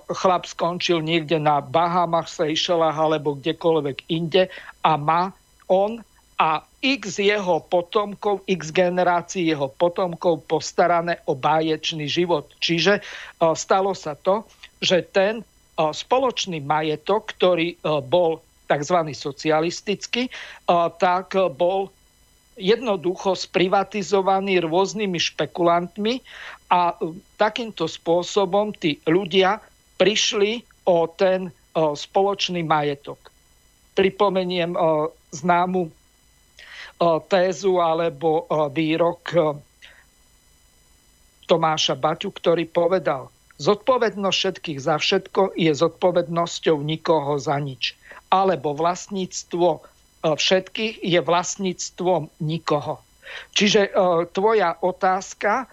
chlap 0.09 0.49
skončil 0.49 1.05
niekde 1.05 1.37
na 1.37 1.61
Bahamach, 1.61 2.25
Seychelách 2.25 2.97
alebo 2.97 3.37
kdekoľvek 3.37 4.09
inde 4.09 4.49
a 4.81 4.97
má 4.97 5.29
on 5.69 6.01
a 6.41 6.63
x 6.79 7.19
jeho 7.19 7.63
potomkov, 7.63 8.43
x 8.47 8.71
generácií 8.71 9.51
jeho 9.51 9.71
potomkov 9.71 10.43
postarané 10.47 11.19
o 11.27 11.35
báječný 11.35 12.07
život. 12.07 12.49
Čiže 12.59 13.03
stalo 13.55 13.91
sa 13.95 14.15
to, 14.19 14.43
že 14.79 15.03
ten 15.11 15.43
spoločný 15.75 16.63
majetok, 16.63 17.35
ktorý 17.35 17.75
bol 18.07 18.39
tzv. 18.71 18.97
socialistický, 19.11 20.31
tak 20.99 21.35
bol 21.55 21.91
jednoducho 22.55 23.35
sprivatizovaný 23.35 24.63
rôznymi 24.63 25.19
špekulantmi 25.19 26.23
a 26.71 26.95
takýmto 27.35 27.85
spôsobom 27.85 28.71
tí 28.71 28.99
ľudia 29.03 29.59
prišli 29.99 30.63
o 30.87 31.07
ten 31.11 31.51
spoločný 31.75 32.63
majetok. 32.63 33.19
Pripomeniem 33.95 34.75
známu 35.35 35.91
tézu 37.27 37.83
alebo 37.83 38.47
výrok 38.71 39.35
Tomáša 41.45 41.99
Baťu, 41.99 42.31
ktorý 42.31 42.65
povedal, 42.71 43.27
zodpovednosť 43.59 44.37
všetkých 44.39 44.79
za 44.79 44.95
všetko 44.95 45.59
je 45.59 45.71
zodpovednosťou 45.75 46.79
nikoho 46.79 47.35
za 47.35 47.59
nič. 47.59 47.99
Alebo 48.31 48.73
vlastníctvo 48.73 49.83
všetkých 50.25 51.05
je 51.05 51.21
vlastníctvom 51.21 52.33
nikoho. 52.41 52.97
Čiže 53.53 53.93
tvoja 54.33 54.73
otázka 54.81 55.69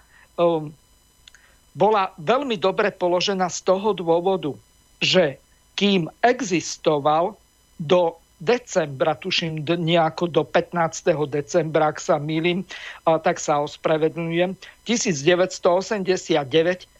bola 1.72 2.12
veľmi 2.20 2.60
dobre 2.60 2.92
položená 2.92 3.48
z 3.48 3.64
toho 3.64 3.96
dôvodu, 3.96 4.52
že 5.00 5.40
kým 5.72 6.12
existoval 6.20 7.32
do 7.80 8.20
decembra, 8.42 9.14
tuším 9.14 9.62
nejako 9.64 10.26
do 10.28 10.44
15. 10.44 11.14
decembra, 11.30 11.94
ak 11.94 12.02
sa 12.02 12.18
milím, 12.18 12.66
tak 13.06 13.38
sa 13.38 13.62
ospravedlňujem. 13.62 14.58
1989 14.84 16.90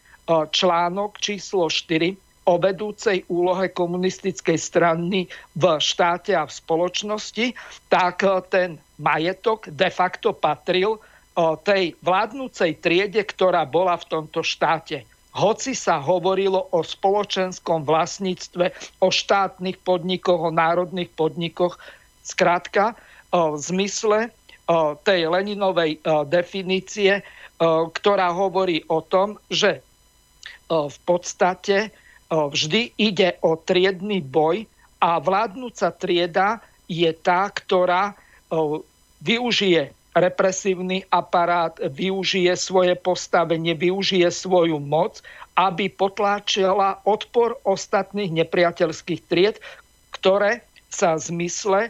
článok 0.55 1.19
číslo 1.19 1.67
4 1.67 2.15
o 2.42 2.59
vedúcej 2.59 3.22
úlohe 3.31 3.70
komunistickej 3.70 4.59
strany 4.59 5.31
v 5.55 5.64
štáte 5.78 6.35
a 6.35 6.42
v 6.42 6.52
spoločnosti, 6.52 7.55
tak 7.87 8.26
ten 8.50 8.83
majetok 8.98 9.70
de 9.70 9.87
facto 9.90 10.35
patril 10.35 10.98
tej 11.62 11.96
vládnúcej 12.05 12.83
triede, 12.83 13.22
ktorá 13.24 13.64
bola 13.64 13.96
v 13.96 14.09
tomto 14.11 14.44
štáte. 14.44 15.07
Hoci 15.33 15.72
sa 15.72 15.96
hovorilo 15.96 16.68
o 16.76 16.85
spoločenskom 16.85 17.88
vlastníctve, 17.88 18.68
o 19.00 19.09
štátnych 19.09 19.81
podnikoch, 19.81 20.50
o 20.50 20.52
národných 20.52 21.09
podnikoch, 21.16 21.81
zkrátka 22.20 22.92
v 23.33 23.57
zmysle 23.57 24.28
tej 25.09 25.20
Leninovej 25.33 26.05
definície, 26.28 27.24
ktorá 27.62 28.28
hovorí 28.35 28.85
o 28.92 29.00
tom, 29.00 29.40
že 29.48 29.81
v 30.68 30.98
podstate 31.09 31.88
vždy 32.33 32.97
ide 32.97 33.37
o 33.45 33.61
triedny 33.61 34.25
boj 34.25 34.64
a 35.03 35.21
vládnúca 35.21 35.92
trieda 35.92 36.64
je 36.88 37.12
tá, 37.12 37.53
ktorá 37.53 38.16
využije 39.21 39.92
represívny 40.12 41.09
aparát 41.09 41.73
využije 41.81 42.53
svoje 42.57 42.92
postavenie, 42.97 43.73
využije 43.73 44.29
svoju 44.29 44.77
moc, 44.77 45.25
aby 45.57 45.88
potláčala 45.88 47.01
odpor 47.09 47.57
ostatných 47.64 48.45
nepriateľských 48.45 49.21
tried, 49.25 49.57
ktoré 50.12 50.61
sa 50.92 51.16
v 51.16 51.21
zmysle 51.25 51.81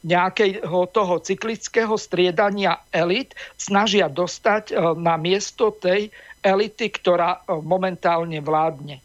nejakého 0.00 0.80
toho 0.88 1.14
cyklického 1.20 1.92
striedania 2.00 2.80
elit 2.88 3.36
snažia 3.60 4.08
dostať 4.08 4.96
na 4.96 5.20
miesto 5.20 5.76
tej 5.76 6.08
elity, 6.44 6.92
ktorá 6.92 7.40
eh, 7.40 7.56
momentálne 7.60 8.40
vládne. 8.40 9.00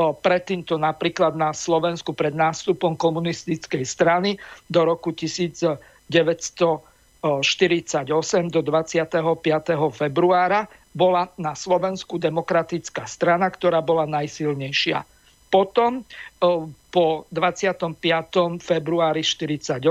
Predtým 0.00 0.64
to 0.64 0.80
napríklad 0.80 1.36
na 1.36 1.52
Slovensku 1.52 2.16
pred 2.16 2.32
nástupom 2.32 2.96
komunistickej 2.96 3.84
strany 3.84 4.40
do 4.72 4.88
roku 4.88 5.12
1900 5.12 5.76
48 7.20 8.08
do 8.48 8.64
25. 8.64 9.20
februára 9.92 10.64
bola 10.96 11.28
na 11.36 11.52
Slovensku 11.52 12.16
demokratická 12.16 13.04
strana, 13.04 13.52
ktorá 13.52 13.84
bola 13.84 14.08
najsilnejšia. 14.08 15.04
Potom 15.52 16.06
po 16.88 17.28
25. 17.28 18.00
februári 18.62 19.20
48 19.20 19.84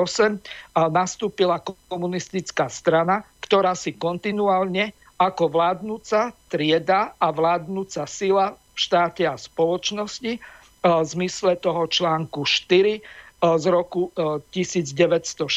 nastúpila 0.90 1.62
komunistická 1.92 2.66
strana, 2.66 3.22
ktorá 3.46 3.78
si 3.78 3.94
kontinuálne 3.94 4.96
ako 5.20 5.52
vládnúca 5.52 6.32
trieda 6.48 7.12
a 7.20 7.28
vládnúca 7.36 8.08
sila 8.08 8.56
v 8.56 8.78
štáte 8.80 9.28
a 9.28 9.36
spoločnosti 9.36 10.40
v 10.80 11.04
zmysle 11.04 11.60
toho 11.60 11.84
článku 11.92 12.48
4 12.48 13.04
z 13.40 13.66
roku 13.72 14.12
1960, 14.52 15.48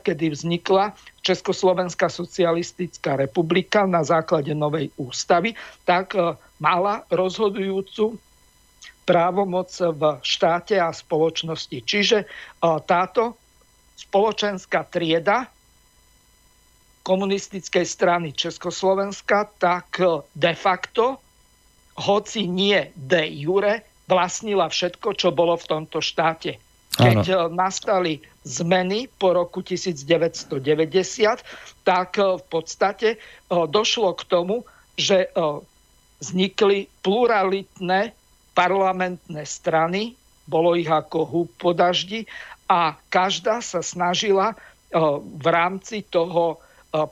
kedy 0.00 0.26
vznikla 0.32 0.96
Československá 1.20 2.08
socialistická 2.08 3.16
republika 3.16 3.88
na 3.88 4.04
základe 4.04 4.52
novej 4.52 4.92
ústavy, 5.00 5.56
tak 5.84 6.12
mala 6.60 7.04
rozhodujúcu 7.08 8.20
právomoc 9.08 9.72
v 9.76 10.02
štáte 10.24 10.76
a 10.76 10.92
spoločnosti. 10.92 11.84
Čiže 11.84 12.28
táto 12.84 13.36
spoločenská 13.96 14.84
trieda 14.88 15.48
komunistickej 17.06 17.86
strany 17.86 18.34
Československa, 18.34 19.46
tak 19.62 20.02
de 20.34 20.54
facto, 20.58 21.22
hoci 21.94 22.50
nie 22.50 22.90
de 22.98 23.22
jure, 23.46 23.86
vlastnila 24.10 24.66
všetko, 24.66 25.14
čo 25.14 25.30
bolo 25.30 25.54
v 25.54 25.68
tomto 25.70 26.02
štáte 26.02 26.58
keď 26.96 27.20
ano. 27.28 27.36
Eh, 27.36 27.48
nastali 27.52 28.12
zmeny 28.46 29.12
po 29.20 29.36
roku 29.36 29.60
1990, 29.60 30.56
tak 31.84 32.10
eh, 32.16 32.24
v 32.40 32.44
podstate 32.48 33.08
došlo 33.52 34.16
k 34.16 34.22
tomu, 34.26 34.64
že 34.96 35.28
vznikli 36.24 36.88
pluralitné 37.04 38.16
parlamentné 38.56 39.44
strany, 39.44 40.16
bolo 40.48 40.72
ich 40.72 40.88
ako 40.88 41.28
húb 41.28 41.48
po 41.60 41.76
daždi 41.76 42.24
a 42.64 42.96
každá 43.12 43.60
sa 43.60 43.84
snažila 43.84 44.56
v 45.20 45.46
rámci 45.52 46.00
toho 46.08 46.56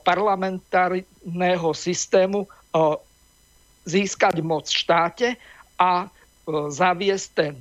parlamentárneho 0.01 1.69
systému 1.75 2.49
získať 3.85 4.41
moc 4.41 4.65
v 4.65 4.79
štáte 4.81 5.27
a 5.77 6.09
zaviesť 6.49 7.27
ten 7.35 7.53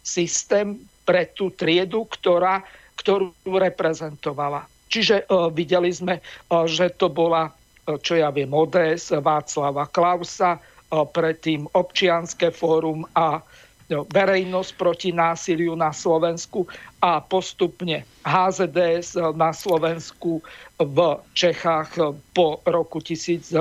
systém 0.00 0.80
pre 1.04 1.28
tú 1.32 1.52
triedu, 1.52 2.08
ktorá, 2.08 2.64
ktorú 3.00 3.32
reprezentovala. 3.44 4.64
Čiže 4.88 5.28
videli 5.52 5.92
sme, 5.92 6.24
že 6.64 6.88
to 6.96 7.12
bola, 7.12 7.52
čo 8.00 8.16
ja 8.16 8.32
viem, 8.32 8.48
ODS, 8.48 9.16
Václava 9.20 9.88
Klausa, 9.88 10.60
predtým 10.88 11.68
občianské 11.76 12.48
fórum 12.48 13.04
a 13.12 13.44
verejnosť 13.88 14.70
proti 14.76 15.08
násiliu 15.16 15.72
na 15.72 15.96
Slovensku 15.96 16.68
a 17.00 17.24
postupne 17.24 18.04
HZDS 18.20 19.16
na 19.32 19.56
Slovensku 19.56 20.44
v 20.76 20.98
Čechách 21.32 21.96
po 22.36 22.60
roku 22.68 23.00
1993, 23.00 23.56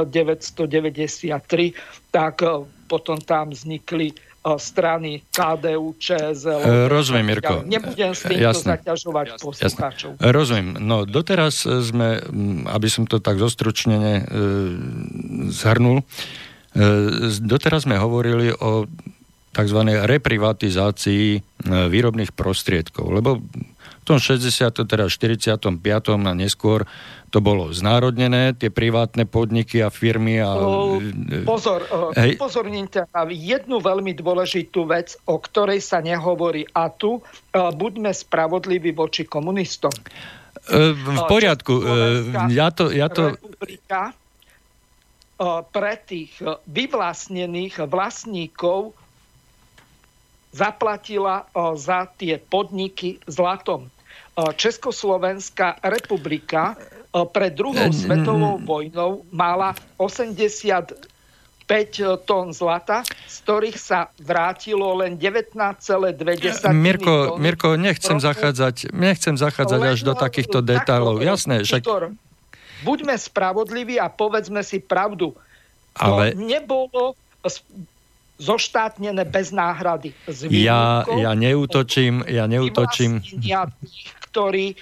tak 2.12 2.44
potom 2.92 3.18
tam 3.24 3.56
vznikli 3.56 4.12
strany 4.56 5.28
KDU, 5.36 5.92
ČSL. 6.00 6.88
Rozumiem, 6.88 7.36
Mirko. 7.36 7.68
Nebudem 7.68 8.16
s 8.16 8.24
týmto 8.24 8.48
Jasne. 8.48 8.80
zaťažovať 8.80 9.44
poslucháčov. 9.44 10.12
Rozumiem. 10.24 10.80
No 10.80 11.04
doteraz 11.04 11.68
sme, 11.68 12.24
aby 12.72 12.88
som 12.88 13.04
to 13.04 13.20
tak 13.20 13.44
zostručnene 13.44 14.14
e, 14.16 14.26
zhrnul, 15.52 16.00
e, 16.00 16.04
doteraz 17.44 17.84
sme 17.84 18.00
hovorili 18.00 18.56
o 18.56 18.88
tzv. 19.56 19.80
reprivatizácii 20.06 21.28
e, 21.36 21.40
výrobných 21.90 22.32
prostriedkov, 22.36 23.06
lebo 23.10 23.30
v 23.38 24.04
tom 24.06 24.24
60. 24.24 24.88
teda 24.88 25.12
45. 25.12 25.68
a 26.24 26.32
neskôr 26.32 26.88
to 27.28 27.44
bolo 27.44 27.76
znárodnené, 27.76 28.56
tie 28.56 28.72
privátne 28.72 29.28
podniky 29.28 29.84
a 29.84 29.92
firmy. 29.92 30.40
A... 30.40 30.56
Pozor, 31.44 31.84
hej. 32.16 32.40
pozorním 32.40 32.88
ťa 32.88 33.12
na 33.12 33.28
jednu 33.28 33.84
veľmi 33.84 34.16
dôležitú 34.16 34.88
vec, 34.88 35.20
o 35.28 35.36
ktorej 35.36 35.84
sa 35.84 36.00
nehovorí. 36.00 36.64
A 36.72 36.88
tu 36.88 37.20
buďme 37.52 38.16
spravodliví 38.16 38.96
voči 38.96 39.28
komunistom. 39.28 39.92
V 40.72 41.22
poriadku. 41.28 41.84
Ja 42.48 42.72
to, 42.72 42.96
ja 42.96 43.12
to... 43.12 43.36
Republika 43.36 44.16
pre 45.76 45.94
tých 46.02 46.32
vyvlastnených 46.66 47.86
vlastníkov 47.92 48.96
zaplatila 50.58 51.46
za 51.78 52.10
tie 52.18 52.42
podniky 52.42 53.22
zlatom. 53.30 53.94
Československá 54.38 55.78
republika 55.86 56.74
pred 57.34 57.54
druhou 57.54 57.94
svetovou 57.94 58.58
vojnou 58.62 59.26
mala 59.30 59.78
85 59.98 60.98
tón 62.26 62.54
zlata, 62.54 63.02
z 63.26 63.36
ktorých 63.44 63.78
sa 63.82 64.14
vrátilo 64.22 64.98
len 65.02 65.18
19,2 65.18 65.78
Mirko, 66.74 67.38
Mirko, 67.42 67.78
nechcem 67.78 68.18
zachádzať, 68.22 68.94
nechcem 68.94 69.36
zachádzať 69.38 69.82
až 69.82 70.00
do 70.06 70.14
takýchto 70.14 70.62
detailov. 70.62 71.22
Jasné, 71.22 71.66
však... 71.66 71.86
Buďme 72.86 73.18
spravodliví 73.18 73.98
a 73.98 74.06
povedzme 74.06 74.62
si 74.62 74.78
pravdu. 74.78 75.34
Ale... 75.98 76.38
To 76.38 76.46
nebolo 76.46 77.18
zoštátnené 78.38 79.26
bez 79.26 79.50
náhrady. 79.50 80.14
ja, 80.54 81.04
ja 81.10 81.32
neútočím, 81.34 82.22
ja 82.30 82.46
neútočím. 82.46 83.22
ktorí 84.30 84.66
e, 84.74 84.76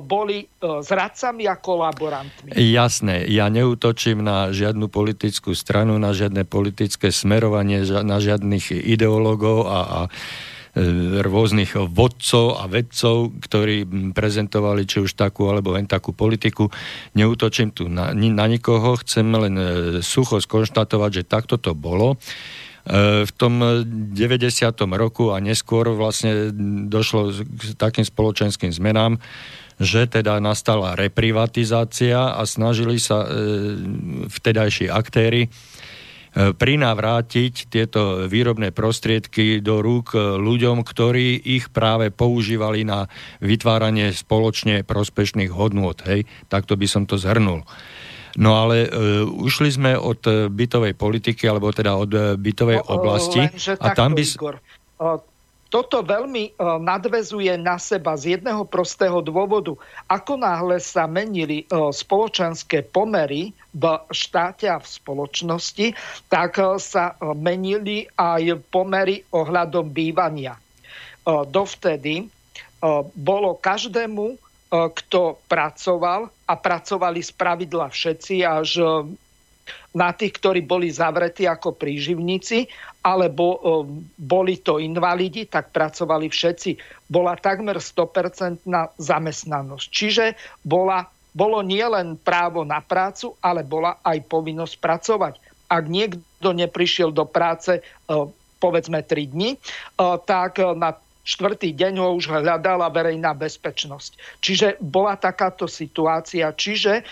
boli 0.00 0.38
e, 0.40 0.46
zradcami 0.80 1.44
a 1.44 1.60
kolaborantmi. 1.60 2.56
Jasné, 2.56 3.28
ja 3.28 3.52
neútočím 3.52 4.24
na 4.24 4.48
žiadnu 4.48 4.88
politickú 4.88 5.52
stranu, 5.52 6.00
na 6.00 6.16
žiadne 6.16 6.48
politické 6.48 7.12
smerovanie, 7.12 7.84
na 7.84 8.16
žiadnych 8.16 8.72
ideológov 8.72 9.68
a, 9.68 9.80
a 9.84 10.00
e, 10.08 11.20
rôznych 11.20 11.76
vodcov 11.92 12.56
a 12.56 12.64
vedcov, 12.64 13.36
ktorí 13.44 13.84
prezentovali 14.16 14.88
či 14.88 15.04
už 15.04 15.12
takú 15.12 15.52
alebo 15.52 15.76
len 15.76 15.84
takú 15.84 16.16
politiku. 16.16 16.72
Neútočím 17.12 17.76
tu 17.76 17.92
na, 17.92 18.16
na 18.16 18.46
nikoho, 18.48 18.96
chcem 19.04 19.28
len 19.28 19.54
sucho 20.00 20.40
skonštatovať, 20.40 21.10
že 21.20 21.28
takto 21.28 21.60
to 21.60 21.76
bolo. 21.76 22.16
E, 22.84 23.24
v 23.24 23.32
tom 23.32 23.64
90. 23.80 24.60
roku 24.92 25.32
a 25.32 25.40
neskôr 25.40 25.88
vlastne 25.96 26.52
došlo 26.84 27.32
k 27.32 27.80
takým 27.80 28.04
spoločenským 28.04 28.76
zmenám, 28.76 29.16
že 29.80 30.04
teda 30.04 30.36
nastala 30.38 30.92
reprivatizácia 30.92 32.36
a 32.36 32.42
snažili 32.44 33.00
sa 33.00 33.24
e, 33.24 33.28
vtedajší 34.28 34.92
aktéry 34.92 35.48
e, 35.48 35.48
prinavrátiť 36.52 37.72
tieto 37.72 38.28
výrobné 38.28 38.68
prostriedky 38.76 39.64
do 39.64 39.80
rúk 39.80 40.12
ľuďom, 40.20 40.84
ktorí 40.84 41.40
ich 41.40 41.72
práve 41.72 42.12
používali 42.12 42.84
na 42.84 43.08
vytváranie 43.40 44.12
spoločne 44.12 44.84
prospešných 44.84 45.48
hodnôt. 45.56 45.96
Hej? 46.04 46.28
Takto 46.52 46.76
by 46.76 46.84
som 46.84 47.08
to 47.08 47.16
zhrnul. 47.16 47.64
No 48.34 48.58
ale 48.58 48.90
uh, 48.90 49.26
ušli 49.30 49.70
sme 49.70 49.94
od 49.94 50.18
uh, 50.26 50.50
bytovej 50.50 50.98
politiky, 50.98 51.46
alebo 51.46 51.70
teda 51.70 51.94
od 51.94 52.10
uh, 52.10 52.34
bytovej 52.34 52.82
no, 52.82 52.86
oblasti. 52.98 53.46
Lenže 53.46 53.78
a 53.78 53.94
tam 53.94 54.18
by... 54.18 54.22
Igor, 54.26 54.58
uh, 54.98 55.22
toto 55.70 56.06
veľmi 56.06 56.54
uh, 56.54 56.78
nadvezuje 56.78 57.54
na 57.58 57.78
seba 57.82 58.14
z 58.14 58.38
jedného 58.38 58.62
prostého 58.66 59.22
dôvodu. 59.22 59.74
Ako 60.10 60.38
náhle 60.38 60.78
sa 60.82 61.06
menili 61.06 61.66
uh, 61.70 61.94
spoločenské 61.94 62.86
pomery 62.86 63.50
v 63.74 63.84
štáte 64.10 64.70
a 64.70 64.78
v 64.78 64.86
spoločnosti, 64.86 65.86
tak 66.26 66.58
uh, 66.58 66.78
sa 66.78 67.14
uh, 67.14 67.34
menili 67.38 68.06
aj 68.18 68.58
pomery 68.70 69.22
ohľadom 69.30 69.90
bývania. 69.90 70.58
Uh, 71.22 71.46
dovtedy 71.46 72.26
uh, 72.26 73.06
bolo 73.14 73.58
každému 73.58 74.42
kto 74.74 75.38
pracoval 75.46 76.26
a 76.50 76.54
pracovali 76.58 77.22
z 77.22 77.30
pravidla 77.38 77.86
všetci 77.94 78.34
až 78.42 78.68
e, 78.82 78.86
na 79.94 80.10
tých, 80.10 80.34
ktorí 80.42 80.66
boli 80.66 80.90
zavretí 80.90 81.46
ako 81.46 81.78
príživníci, 81.78 82.66
alebo 83.06 83.44
e, 83.54 83.58
boli 84.18 84.58
to 84.58 84.82
invalidi, 84.82 85.46
tak 85.46 85.70
pracovali 85.70 86.26
všetci. 86.26 86.70
Bola 87.06 87.38
takmer 87.38 87.78
100% 87.78 88.66
zamestnanosť. 88.98 89.86
Čiže 89.94 90.26
bola, 90.66 91.06
bolo 91.30 91.62
nielen 91.62 92.18
právo 92.18 92.66
na 92.66 92.82
prácu, 92.82 93.38
ale 93.38 93.62
bola 93.62 94.02
aj 94.02 94.26
povinnosť 94.26 94.74
pracovať. 94.82 95.34
Ak 95.70 95.86
niekto 95.86 96.50
neprišiel 96.50 97.14
do 97.14 97.24
práce 97.24 97.80
povedzme 98.60 99.00
3 99.04 99.32
dni, 99.32 99.50
tak 100.24 100.60
na 100.60 100.96
štvrtý 101.24 101.72
deň 101.72 102.04
ho 102.04 102.08
už 102.14 102.28
hľadala 102.28 102.92
verejná 102.92 103.32
bezpečnosť. 103.32 104.40
Čiže 104.44 104.76
bola 104.78 105.16
takáto 105.16 105.64
situácia. 105.64 106.52
Čiže 106.52 107.00
e, 107.00 107.02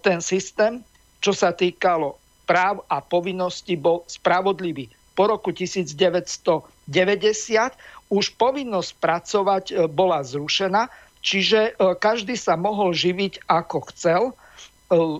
ten 0.00 0.22
systém, 0.22 0.80
čo 1.18 1.34
sa 1.34 1.50
týkalo 1.50 2.14
práv 2.46 2.86
a 2.86 3.02
povinností, 3.02 3.74
bol 3.74 4.06
spravodlivý. 4.06 4.86
Po 5.18 5.26
roku 5.26 5.50
1990 5.50 6.70
už 8.06 8.24
povinnosť 8.38 8.90
pracovať 9.02 9.64
e, 9.74 9.74
bola 9.90 10.22
zrušená, 10.22 10.86
čiže 11.18 11.74
e, 11.74 11.92
každý 11.98 12.38
sa 12.38 12.54
mohol 12.54 12.94
živiť 12.94 13.50
ako 13.50 13.78
chcel. 13.90 14.22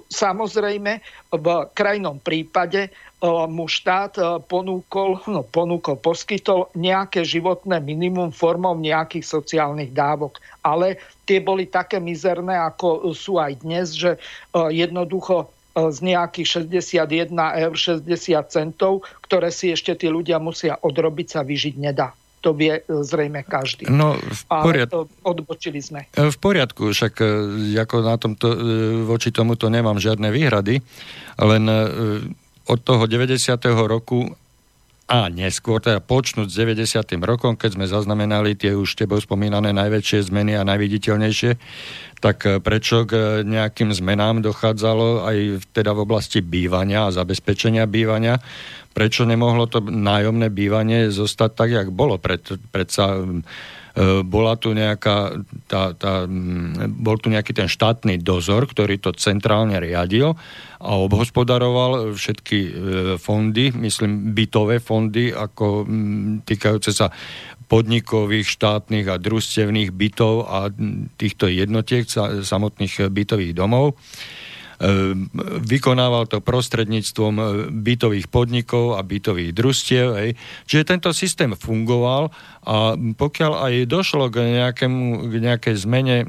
Samozrejme, 0.06 1.02
v 1.34 1.46
krajnom 1.74 2.22
prípade 2.22 2.94
mu 3.50 3.66
štát 3.66 4.46
ponúkol, 4.46 5.18
no 5.26 5.42
ponúkol, 5.42 5.98
poskytol 5.98 6.70
nejaké 6.78 7.26
životné 7.26 7.82
minimum 7.82 8.30
formou 8.30 8.78
nejakých 8.78 9.26
sociálnych 9.26 9.90
dávok. 9.90 10.38
Ale 10.62 11.02
tie 11.26 11.42
boli 11.42 11.66
také 11.66 11.98
mizerné, 11.98 12.54
ako 12.54 13.10
sú 13.10 13.42
aj 13.42 13.66
dnes, 13.66 13.98
že 13.98 14.14
jednoducho 14.54 15.50
z 15.74 15.98
nejakých 16.04 16.70
61 16.70 17.34
eur 17.34 17.74
60 17.74 18.06
centov, 18.46 19.02
ktoré 19.26 19.50
si 19.50 19.74
ešte 19.74 19.98
tí 19.98 20.06
ľudia 20.06 20.38
musia 20.38 20.78
odrobiť, 20.78 21.26
sa 21.26 21.40
vyžiť 21.42 21.74
nedá 21.80 22.14
to 22.46 22.54
vie 22.54 22.78
zrejme 22.86 23.42
každý. 23.42 23.90
No, 23.90 24.14
v 24.14 24.42
poriadku. 24.46 25.10
Odbočili 25.26 25.82
sme. 25.82 26.06
V 26.14 26.36
poriadku, 26.38 26.94
však 26.94 27.18
ako 27.74 27.96
na 28.06 28.14
tomto, 28.14 28.46
voči 29.02 29.34
tomuto 29.34 29.66
nemám 29.66 29.98
žiadne 29.98 30.30
výhrady, 30.30 30.78
len 31.42 31.64
od 32.70 32.78
toho 32.86 33.10
90. 33.10 33.58
roku 33.90 34.30
a 35.06 35.30
neskôr, 35.30 35.78
teda 35.78 36.02
počnúť 36.02 36.50
s 36.50 36.58
90. 36.58 37.02
rokom, 37.22 37.54
keď 37.54 37.78
sme 37.78 37.86
zaznamenali 37.86 38.58
tie 38.58 38.74
už 38.74 38.98
tebou 38.98 39.22
spomínané 39.22 39.70
najväčšie 39.70 40.34
zmeny 40.34 40.58
a 40.58 40.66
najviditeľnejšie, 40.66 41.50
tak 42.18 42.42
prečo 42.66 43.06
k 43.06 43.42
nejakým 43.46 43.94
zmenám 43.94 44.42
dochádzalo 44.42 45.22
aj 45.22 45.62
teda 45.70 45.94
v 45.94 46.02
oblasti 46.02 46.42
bývania 46.42 47.06
a 47.06 47.14
zabezpečenia 47.14 47.86
bývania? 47.86 48.42
Prečo 48.96 49.28
nemohlo 49.28 49.68
to 49.68 49.84
nájomné 49.84 50.48
bývanie 50.48 51.12
zostať 51.12 51.50
tak, 51.52 51.70
jak 51.76 51.88
bolo? 51.92 52.16
Pred, 52.16 52.56
predsa 52.72 53.20
E, 53.96 54.20
bola 54.20 54.60
tu 54.60 54.76
nejaká, 54.76 55.40
tá, 55.64 55.96
tá, 55.96 56.28
bol 56.84 57.16
tu 57.16 57.32
nejaký 57.32 57.56
ten 57.56 57.64
štátny 57.64 58.20
dozor, 58.20 58.68
ktorý 58.68 59.00
to 59.00 59.16
centrálne 59.16 59.72
riadil 59.80 60.36
a 60.76 60.90
obhospodaroval 61.00 62.12
všetky 62.12 62.58
e, 62.60 62.70
fondy, 63.16 63.72
myslím 63.72 64.36
bytové 64.36 64.84
fondy, 64.84 65.32
ako 65.32 65.88
týkajúce 66.44 66.92
sa 66.92 67.08
podnikových, 67.72 68.44
štátnych 68.44 69.08
a 69.08 69.16
družstevných 69.16 69.90
bytov 69.96 70.44
a 70.44 70.68
týchto 71.16 71.48
jednotiek 71.48 72.04
samotných 72.44 73.08
bytových 73.08 73.56
domov. 73.56 73.96
Ehm, 74.76 75.32
vykonával 75.64 76.28
to 76.28 76.44
prostredníctvom 76.44 77.34
e, 77.40 77.44
bytových 77.72 78.28
podnikov 78.28 79.00
a 79.00 79.00
bytových 79.00 79.56
družstiev. 79.56 80.06
Hej. 80.20 80.30
Čiže 80.68 80.84
tento 80.84 81.10
systém 81.16 81.56
fungoval 81.56 82.28
a 82.60 82.92
pokiaľ 82.96 83.52
aj 83.56 83.74
došlo 83.88 84.28
k, 84.28 84.36
nejakému, 84.60 85.32
k 85.32 85.34
nejakej 85.40 85.74
zmene 85.80 86.16
e, 86.20 86.26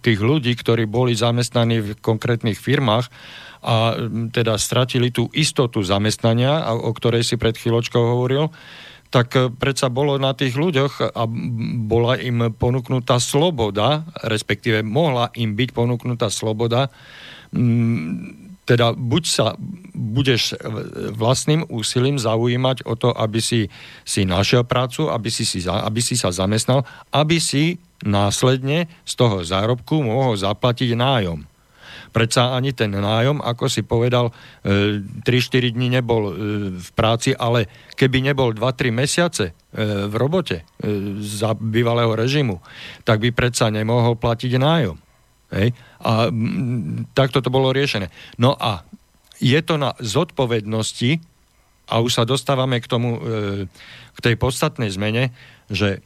tých 0.00 0.20
ľudí, 0.24 0.56
ktorí 0.56 0.88
boli 0.88 1.12
zamestnaní 1.12 1.84
v 1.84 1.88
konkrétnych 2.00 2.56
firmách, 2.56 3.12
a 3.62 3.94
teda 4.34 4.58
stratili 4.58 5.14
tú 5.14 5.30
istotu 5.30 5.86
zamestnania, 5.86 6.66
o 6.74 6.90
ktorej 6.90 7.22
si 7.22 7.38
pred 7.38 7.54
chvíľočkou 7.54 8.02
hovoril, 8.02 8.50
tak 9.12 9.38
predsa 9.60 9.86
bolo 9.86 10.18
na 10.18 10.34
tých 10.34 10.58
ľuďoch 10.58 11.14
a 11.14 11.22
bola 11.84 12.18
im 12.18 12.50
ponúknutá 12.50 13.22
sloboda, 13.22 14.08
respektíve 14.24 14.82
mohla 14.82 15.30
im 15.38 15.54
byť 15.54 15.68
ponúknutá 15.70 16.26
sloboda, 16.26 16.90
teda 18.62 18.94
buď 18.94 19.22
sa 19.26 19.58
budeš 19.92 20.56
vlastným 21.12 21.66
úsilím 21.68 22.16
zaujímať 22.16 22.86
o 22.86 22.94
to, 22.94 23.10
aby 23.12 23.42
si, 23.42 23.68
si 24.06 24.22
našiel 24.24 24.64
prácu, 24.64 25.10
aby 25.10 25.28
si, 25.28 25.44
si, 25.44 25.66
aby 25.66 26.00
si 26.00 26.14
sa 26.14 26.32
zamestnal, 26.32 26.86
aby 27.12 27.42
si 27.42 27.82
následne 28.06 28.90
z 29.04 29.12
toho 29.14 29.42
zárobku 29.42 30.02
mohol 30.02 30.38
zaplatiť 30.38 30.94
nájom. 30.94 31.46
Predsa 32.12 32.52
ani 32.52 32.76
ten 32.76 32.92
nájom, 32.92 33.40
ako 33.40 33.72
si 33.72 33.80
povedal, 33.80 34.36
3-4 34.64 35.24
e, 35.24 35.70
dní 35.72 35.88
nebol 35.88 36.22
e, 36.28 36.32
v 36.76 36.88
práci, 36.92 37.32
ale 37.32 37.64
keby 37.96 38.20
nebol 38.20 38.52
2-3 38.52 38.92
mesiace 38.92 39.44
e, 39.48 39.52
v 40.12 40.14
robote 40.20 40.68
za 41.24 41.56
bývalého 41.56 42.12
režimu, 42.12 42.60
tak 43.08 43.24
by 43.24 43.32
predsa 43.32 43.72
nemohol 43.72 44.20
platiť 44.20 44.60
nájom. 44.60 44.96
Hej? 45.52 45.76
A 46.02 46.32
takto 47.12 47.44
to 47.44 47.52
bolo 47.52 47.70
riešené. 47.70 48.08
No 48.40 48.56
a 48.56 48.82
je 49.38 49.58
to 49.60 49.76
na 49.76 49.92
zodpovednosti, 50.00 51.20
a 51.92 52.00
už 52.00 52.14
sa 52.14 52.24
dostávame 52.24 52.80
k 52.80 52.88
tomu, 52.88 53.20
k 54.16 54.18
tej 54.22 54.34
podstatnej 54.40 54.88
zmene, 54.88 55.34
že 55.68 56.00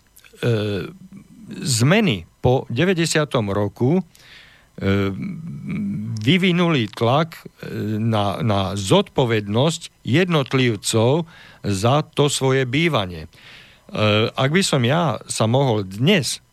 zmeny 1.63 2.27
po 2.43 2.67
90. 2.73 3.23
roku 3.55 4.03
vyvinuli 6.21 6.91
tlak 6.93 7.49
na, 8.03 8.43
na 8.45 8.61
zodpovednosť 8.77 10.05
jednotlivcov 10.05 11.25
za 11.65 11.97
to 12.13 12.29
svoje 12.29 12.69
bývanie. 12.69 13.31
Ak 14.35 14.51
by 14.51 14.63
som 14.67 14.83
ja 14.85 15.23
sa 15.31 15.49
mohol 15.49 15.87
dnes 15.87 16.45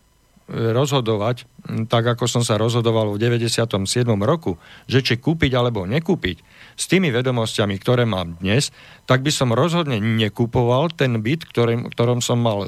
rozhodovať, 0.52 1.48
tak 1.88 2.04
ako 2.04 2.28
som 2.28 2.44
sa 2.44 2.60
rozhodoval 2.60 3.16
v 3.16 3.22
97. 3.22 3.80
roku, 4.20 4.60
že 4.84 5.00
či 5.00 5.16
kúpiť 5.16 5.52
alebo 5.56 5.88
nekúpiť, 5.88 6.38
s 6.76 6.90
tými 6.90 7.14
vedomosťami, 7.14 7.76
ktoré 7.80 8.04
mám 8.04 8.36
dnes, 8.42 8.74
tak 9.08 9.24
by 9.24 9.32
som 9.32 9.56
rozhodne 9.56 10.02
nekupoval 10.02 10.92
ten 10.92 11.16
byt, 11.24 11.48
ktorým, 11.48 11.88
ktorom 11.94 12.20
som 12.20 12.44
mal 12.44 12.68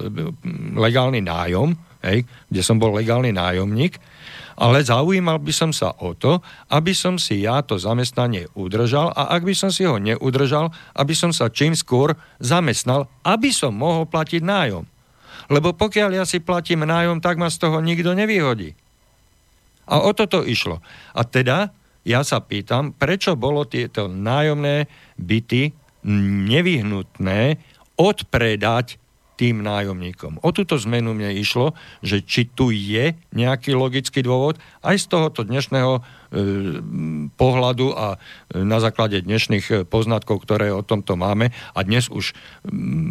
legálny 0.78 1.20
nájom, 1.26 1.76
hej, 2.06 2.24
kde 2.48 2.62
som 2.62 2.80
bol 2.80 2.94
legálny 2.96 3.34
nájomník, 3.36 3.98
ale 4.56 4.88
zaujímal 4.88 5.44
by 5.44 5.52
som 5.52 5.76
sa 5.76 5.92
o 6.00 6.16
to, 6.16 6.40
aby 6.72 6.96
som 6.96 7.20
si 7.20 7.44
ja 7.44 7.60
to 7.60 7.76
zamestnanie 7.76 8.48
udržal 8.56 9.12
a 9.12 9.36
ak 9.36 9.44
by 9.44 9.52
som 9.52 9.68
si 9.68 9.84
ho 9.84 10.00
neudržal, 10.00 10.72
aby 10.96 11.12
som 11.12 11.36
sa 11.36 11.52
čím 11.52 11.76
skôr 11.76 12.16
zamestnal, 12.40 13.12
aby 13.28 13.52
som 13.52 13.76
mohol 13.76 14.08
platiť 14.08 14.40
nájom. 14.40 14.95
Lebo 15.52 15.74
pokiaľ 15.78 16.22
ja 16.22 16.26
si 16.26 16.42
platím 16.42 16.86
nájom, 16.86 17.22
tak 17.22 17.38
ma 17.38 17.52
z 17.52 17.62
toho 17.62 17.78
nikto 17.82 18.18
nevyhodí. 18.18 18.74
A 19.86 20.02
o 20.02 20.12
toto 20.18 20.42
išlo. 20.42 20.82
A 21.14 21.22
teda 21.26 21.70
ja 22.06 22.22
sa 22.22 22.42
pýtam, 22.42 22.94
prečo 22.94 23.38
bolo 23.38 23.66
tieto 23.66 24.10
nájomné 24.10 24.90
byty 25.18 25.74
nevyhnutné 26.50 27.58
odpredať 27.98 29.02
tým 29.36 29.60
nájomníkom. 29.62 30.40
O 30.42 30.50
túto 30.56 30.80
zmenu 30.80 31.12
mne 31.12 31.36
išlo, 31.36 31.76
že 32.00 32.24
či 32.24 32.48
tu 32.48 32.72
je 32.72 33.12
nejaký 33.36 33.76
logický 33.76 34.24
dôvod 34.24 34.56
aj 34.80 34.96
z 34.96 35.06
tohoto 35.12 35.44
dnešného 35.44 36.00
pohľadu 37.36 37.88
a 37.95 38.15
e, 38.15 38.17
na 38.62 38.84
základe 38.84 39.24
dnešných 39.24 39.65
e, 39.71 39.76
poznatkov, 39.88 40.43
ktoré 40.43 40.71
o 40.71 40.84
tomto 40.84 41.15
máme 41.15 41.56
a 41.74 41.80
dnes 41.82 42.12
už 42.12 42.36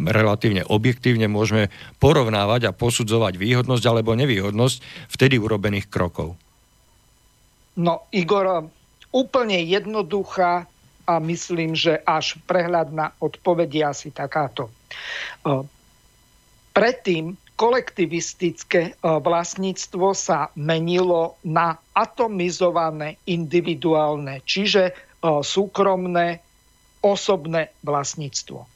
relatívne 0.09 0.65
objektívne 0.69 1.27
môžeme 1.27 1.73
porovnávať 1.99 2.69
a 2.69 2.77
posudzovať 2.77 3.41
výhodnosť 3.41 3.85
alebo 3.89 4.13
nevýhodnosť 4.13 5.09
vtedy 5.09 5.41
urobených 5.41 5.89
krokov. 5.89 6.37
No 7.81 8.07
Igor, 8.15 8.71
úplne 9.11 9.59
jednoduchá 9.67 10.69
a 11.05 11.15
myslím, 11.21 11.77
že 11.77 12.01
až 12.01 12.41
prehľadná 12.49 13.21
odpoveď 13.21 13.93
asi 13.93 14.09
takáto. 14.09 14.73
Predtým 16.73 17.37
kolektivistické 17.55 18.83
e, 18.91 18.93
vlastníctvo 19.01 20.11
sa 20.15 20.51
menilo 20.59 21.39
na 21.47 21.79
atomizované 21.95 23.17
individuálne, 23.31 24.43
čiže 24.43 24.91
e, 24.91 24.93
súkromné 25.23 26.43
osobné 27.05 27.71
vlastníctvo. 27.87 28.67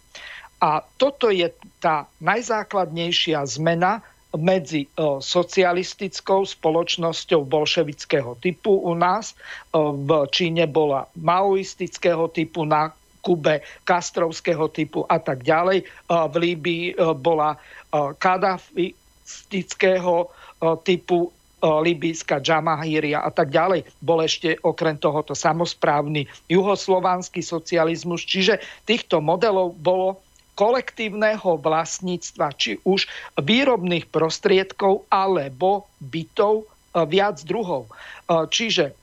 A 0.58 0.82
toto 0.98 1.30
je 1.30 1.54
tá 1.78 2.10
najzákladnejšia 2.18 3.42
zmena 3.46 4.02
medzi 4.34 4.86
e, 4.86 4.88
socialistickou 5.18 6.46
spoločnosťou 6.46 7.42
bolševického 7.50 8.38
typu 8.38 8.78
u 8.78 8.94
nás. 8.94 9.34
V 9.74 10.10
Číne 10.30 10.70
bola 10.70 11.10
maoistického 11.18 12.30
typu, 12.30 12.62
na 12.62 12.94
Kube 13.18 13.66
kastrovského 13.82 14.70
typu 14.70 15.02
a 15.10 15.18
tak 15.18 15.42
ďalej. 15.42 15.82
V 16.06 16.34
Líbii 16.38 16.94
bola 17.18 17.58
kadafistického 17.94 20.30
typu 20.86 21.32
Libijská 21.58 22.38
Džamahíria 22.38 23.18
a 23.18 23.34
tak 23.34 23.50
ďalej. 23.50 23.82
Bol 23.98 24.22
ešte 24.22 24.54
okrem 24.62 24.94
tohoto 24.94 25.34
samozprávny 25.34 26.30
juhoslovanský 26.46 27.42
socializmus. 27.42 28.22
Čiže 28.22 28.62
týchto 28.86 29.18
modelov 29.18 29.74
bolo 29.74 30.22
kolektívneho 30.54 31.58
vlastníctva, 31.58 32.54
či 32.54 32.78
už 32.86 33.10
výrobných 33.42 34.06
prostriedkov 34.06 35.02
alebo 35.10 35.90
bytov 35.98 36.62
viac 37.10 37.42
druhov. 37.42 37.90
Čiže 38.30 38.94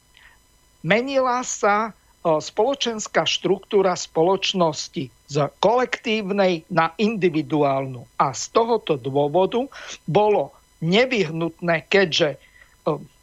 menila 0.83 1.43
sa 1.43 1.91
spoločenská 2.25 3.21
štruktúra 3.29 3.93
spoločnosti 3.93 5.13
z 5.13 5.35
kolektívnej 5.61 6.65
na 6.73 6.89
individuálnu. 6.97 8.01
A 8.17 8.33
z 8.33 8.49
tohoto 8.49 8.97
dôvodu 8.97 9.61
bolo 10.09 10.49
nevyhnutné, 10.81 11.85
keďže 11.85 12.41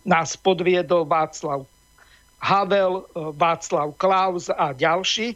nás 0.06 0.38
podviedol 0.38 1.02
Václav 1.06 1.66
Havel, 2.38 3.06
Václav 3.14 3.94
Klaus 3.98 4.46
a 4.50 4.70
ďalší, 4.70 5.34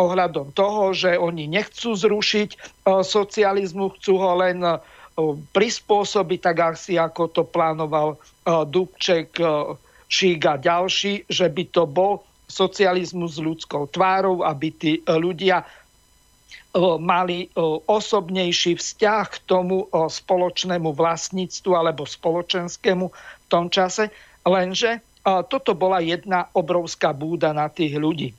ohľadom 0.00 0.56
toho, 0.56 0.96
že 0.96 1.20
oni 1.20 1.48
nechcú 1.48 1.92
zrušiť 1.92 2.80
socializmu, 3.04 3.92
chcú 4.00 4.12
ho 4.16 4.32
len 4.40 4.64
prispôsobiť, 5.52 6.38
tak 6.40 6.56
asi 6.76 6.96
ako 6.96 7.28
to 7.28 7.42
plánoval 7.44 8.16
Dubček, 8.44 9.36
Šík 10.10 10.42
a 10.48 10.56
ďalší, 10.58 11.28
že 11.28 11.46
by 11.46 11.64
to 11.70 11.84
bol 11.86 12.24
socializmu 12.50 13.30
s 13.30 13.38
ľudskou 13.38 13.86
tvárou, 13.94 14.42
aby 14.42 14.68
tí 14.74 14.92
e, 14.98 15.02
ľudia 15.14 15.62
e, 15.62 15.66
mali 16.98 17.46
e, 17.46 17.48
osobnejší 17.86 18.74
vzťah 18.74 19.24
k 19.30 19.36
tomu 19.46 19.86
spoločnému 19.94 20.90
vlastníctvu 20.90 21.70
alebo 21.78 22.02
spoločenskému 22.02 23.06
v 23.14 23.46
tom 23.46 23.70
čase. 23.70 24.10
Lenže 24.42 24.98
toto 25.20 25.76
bola 25.76 26.00
jedna 26.00 26.48
obrovská 26.56 27.12
búda 27.12 27.52
na 27.52 27.68
tých 27.68 27.92
ľudí. 27.92 28.32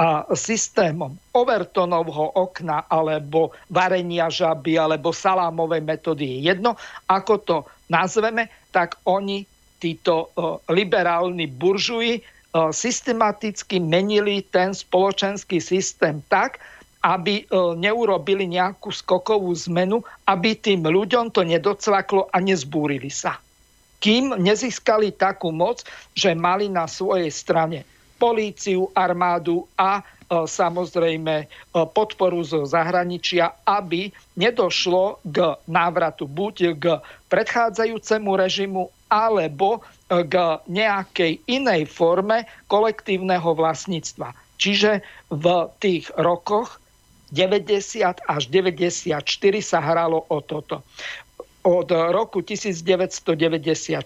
A 0.00 0.24
systémom 0.32 1.12
Overtonovho 1.36 2.40
okna 2.40 2.88
alebo 2.88 3.52
varenia 3.68 4.32
žaby 4.32 4.80
alebo 4.80 5.12
salámovej 5.12 5.84
metódy 5.84 6.24
je 6.24 6.38
jedno, 6.48 6.72
ako 7.04 7.34
to 7.44 7.56
nazveme, 7.92 8.48
tak 8.72 8.96
oni, 9.04 9.44
títo 9.76 10.32
liberálni 10.72 11.44
buržuji, 11.44 12.24
systematicky 12.52 13.78
menili 13.78 14.42
ten 14.42 14.74
spoločenský 14.74 15.62
systém 15.62 16.18
tak, 16.26 16.58
aby 17.00 17.42
e, 17.42 17.44
neurobili 17.80 18.44
nejakú 18.44 18.92
skokovú 18.92 19.48
zmenu, 19.70 20.04
aby 20.28 20.52
tým 20.52 20.84
ľuďom 20.84 21.32
to 21.32 21.46
nedocvaklo 21.46 22.28
a 22.28 22.36
nezbúrili 22.44 23.08
sa. 23.08 23.40
Kým 24.00 24.36
nezískali 24.36 25.12
takú 25.16 25.52
moc, 25.52 25.84
že 26.12 26.36
mali 26.36 26.68
na 26.68 26.84
svojej 26.84 27.28
strane 27.32 27.88
políciu, 28.20 28.92
armádu 28.92 29.64
a 29.80 30.00
e, 30.00 30.02
samozrejme 30.44 31.48
podporu 31.72 32.44
zo 32.44 32.68
zahraničia, 32.68 33.64
aby 33.64 34.12
nedošlo 34.36 35.24
k 35.24 35.56
návratu 35.64 36.28
buď 36.28 36.56
k 36.76 36.84
predchádzajúcemu 37.32 38.30
režimu 38.36 38.82
alebo 39.08 39.80
k 40.10 40.34
nejakej 40.66 41.38
inej 41.46 41.86
forme 41.86 42.42
kolektívneho 42.66 43.54
vlastníctva. 43.54 44.34
Čiže 44.58 45.06
v 45.30 45.46
tých 45.78 46.10
rokoch 46.18 46.82
90 47.30 48.26
až 48.26 48.42
94 48.50 49.22
sa 49.62 49.78
hralo 49.78 50.26
o 50.26 50.42
toto. 50.42 50.82
Od 51.62 51.88
roku 51.88 52.42
1994 52.42 54.02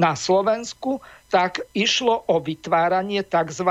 na 0.00 0.16
Slovensku 0.16 1.04
tak 1.28 1.60
išlo 1.76 2.24
o 2.30 2.40
vytváranie 2.40 3.20
tzv. 3.26 3.68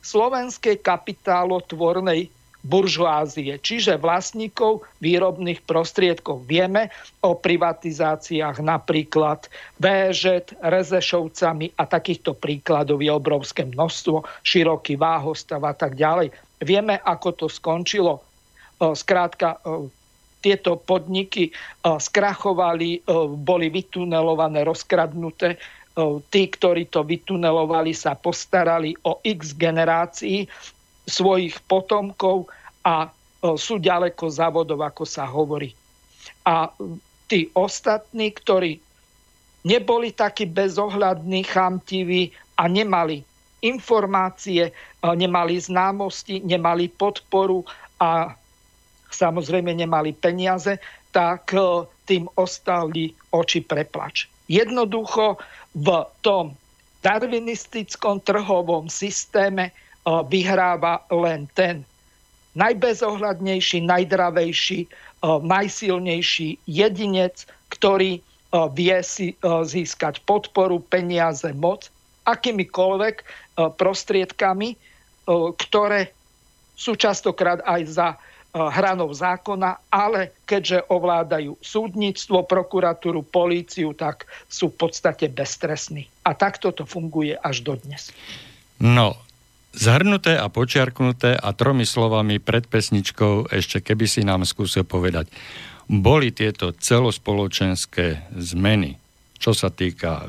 slovenskej 0.00 0.80
kapitálotvornej 0.80 2.32
buržoázie, 2.62 3.58
čiže 3.58 3.98
vlastníkov 3.98 4.86
výrobných 5.02 5.66
prostriedkov. 5.66 6.46
Vieme 6.46 6.94
o 7.18 7.34
privatizáciách 7.34 8.62
napríklad 8.62 9.50
VŽ, 9.82 10.54
Rezešovcami 10.62 11.74
a 11.74 11.82
takýchto 11.90 12.38
príkladov 12.38 13.02
je 13.02 13.10
obrovské 13.10 13.66
množstvo, 13.66 14.22
široký 14.46 14.94
váhostav 14.94 15.58
a 15.66 15.74
tak 15.74 15.98
ďalej. 15.98 16.30
Vieme, 16.62 17.02
ako 17.02 17.28
to 17.34 17.46
skončilo. 17.50 18.22
Skrátka, 18.78 19.58
tieto 20.38 20.78
podniky 20.78 21.50
skrachovali, 21.82 23.02
boli 23.42 23.66
vytunelované, 23.74 24.62
rozkradnuté. 24.62 25.58
Tí, 26.32 26.42
ktorí 26.48 26.88
to 26.88 27.04
vytunelovali, 27.04 27.92
sa 27.92 28.14
postarali 28.16 28.94
o 29.02 29.20
x 29.20 29.52
generácií 29.58 30.46
svojich 31.08 31.58
potomkov 31.66 32.46
a 32.86 33.10
sú 33.42 33.82
ďaleko 33.82 34.30
závodov, 34.30 34.82
ako 34.86 35.02
sa 35.02 35.26
hovorí. 35.26 35.74
A 36.46 36.70
tí 37.26 37.50
ostatní, 37.58 38.30
ktorí 38.30 38.78
neboli 39.66 40.14
takí 40.14 40.46
bezohľadní, 40.46 41.42
chamtiví 41.46 42.30
a 42.58 42.70
nemali 42.70 43.22
informácie, 43.62 44.74
nemali 45.02 45.54
známosti, 45.58 46.42
nemali 46.42 46.90
podporu 46.90 47.62
a 48.02 48.34
samozrejme 49.10 49.70
nemali 49.74 50.14
peniaze, 50.14 50.78
tak 51.14 51.54
tým 52.06 52.26
ostali 52.34 53.14
oči 53.30 53.62
preplač. 53.62 54.26
Jednoducho 54.50 55.38
v 55.78 55.88
tom 56.26 56.58
darwinistickom 57.02 58.22
trhovom 58.22 58.90
systéme 58.90 59.70
vyhráva 60.06 61.06
len 61.10 61.46
ten 61.54 61.86
najbezohľadnejší, 62.58 63.86
najdravejší, 63.86 64.80
najsilnejší 65.24 66.48
jedinec, 66.68 67.46
ktorý 67.72 68.20
vie 68.76 68.98
si 69.00 69.32
získať 69.42 70.20
podporu, 70.28 70.82
peniaze, 70.84 71.48
moc, 71.56 71.88
akýmikoľvek 72.28 73.24
prostriedkami, 73.56 74.76
ktoré 75.56 76.12
sú 76.76 76.98
častokrát 76.98 77.64
aj 77.64 77.82
za 77.88 78.08
hranou 78.52 79.08
zákona, 79.16 79.80
ale 79.88 80.36
keďže 80.44 80.84
ovládajú 80.92 81.56
súdnictvo, 81.64 82.44
prokuratúru, 82.44 83.24
políciu, 83.24 83.96
tak 83.96 84.28
sú 84.52 84.68
v 84.68 84.76
podstate 84.76 85.32
bezstresní. 85.32 86.04
A 86.28 86.36
takto 86.36 86.68
to 86.68 86.84
funguje 86.84 87.32
až 87.40 87.64
dodnes. 87.64 88.12
No, 88.76 89.16
Zhrnuté 89.72 90.36
a 90.36 90.52
počiarknuté 90.52 91.32
a 91.32 91.48
tromi 91.56 91.88
slovami 91.88 92.36
pred 92.36 92.68
pesničkou 92.68 93.48
ešte 93.48 93.80
keby 93.80 94.04
si 94.04 94.20
nám 94.20 94.44
skúsil 94.44 94.84
povedať, 94.84 95.32
boli 95.88 96.28
tieto 96.28 96.76
celospoločenské 96.76 98.32
zmeny, 98.36 99.00
čo 99.40 99.56
sa 99.56 99.72
týka 99.72 100.28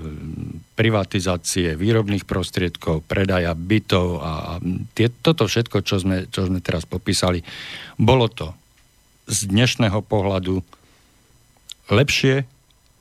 privatizácie 0.79 1.75
výrobných 1.75 2.23
prostriedkov, 2.23 3.03
predaja 3.03 3.51
bytov 3.51 4.07
a 4.23 4.31
tie, 4.95 5.11
toto 5.11 5.45
všetko, 5.45 5.77
čo 5.85 5.99
sme, 5.99 6.25
čo 6.31 6.47
sme 6.47 6.63
teraz 6.63 6.87
popísali, 6.87 7.43
bolo 7.99 8.31
to 8.31 8.55
z 9.27 9.51
dnešného 9.51 9.99
pohľadu 10.07 10.63
lepšie 11.91 12.47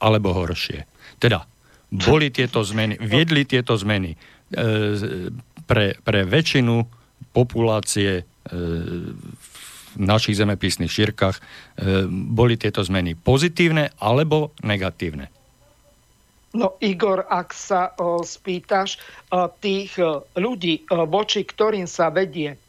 alebo 0.03 0.35
horšie. 0.35 0.85
Teda, 1.23 1.47
boli 1.89 2.35
tieto 2.35 2.67
zmeny, 2.67 2.99
viedli 2.99 3.47
tieto 3.47 3.79
zmeny 3.79 4.13
e, 4.13 4.17
pre, 5.67 5.99
pre 6.03 6.27
väčšinu 6.27 6.85
populácie 7.33 8.21
e, 8.21 8.23
v 9.93 10.01
našich 10.01 10.37
zemepisných 10.37 10.91
šírkach 10.91 11.37
e, 11.39 11.43
boli 12.09 12.57
tieto 12.57 12.81
zmeny 12.85 13.17
pozitívne 13.17 13.93
alebo 14.01 14.53
negatívne? 14.65 15.29
No 16.53 16.77
Igor, 16.85 17.25
ak 17.33 17.57
sa 17.57 17.97
o, 17.97 18.21
spýtaš 18.21 19.01
o, 19.33 19.49
tých 19.49 19.97
o, 19.97 20.29
ľudí, 20.37 20.85
o, 20.93 21.09
voči 21.09 21.49
ktorým 21.49 21.89
sa 21.89 22.13
vedie 22.13 22.61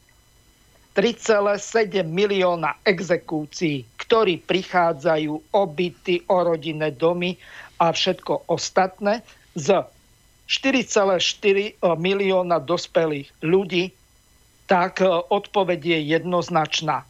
3,7 0.95 2.05
milióna 2.05 2.79
exekúcií, 2.85 3.83
ktorí 3.99 4.39
prichádzajú 4.45 5.33
o 5.51 5.63
byty, 5.67 6.29
o 6.29 6.37
rodinné 6.47 6.95
domy 6.95 7.35
a 7.81 7.91
všetko 7.91 8.47
ostatné 8.47 9.25
z 9.57 9.83
4,4 10.47 11.15
eh, 11.15 11.71
milióna 11.79 12.59
dospelých 12.59 13.31
ľudí, 13.43 13.95
tak 14.67 14.99
eh, 14.99 15.07
odpoveď 15.09 15.79
je 15.79 15.99
jednoznačná. 16.19 17.07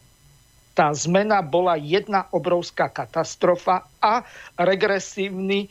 Tá 0.74 0.90
zmena 0.90 1.38
bola 1.38 1.78
jedna 1.78 2.26
obrovská 2.34 2.90
katastrofa 2.90 3.86
a 4.02 4.26
regresívny 4.58 5.70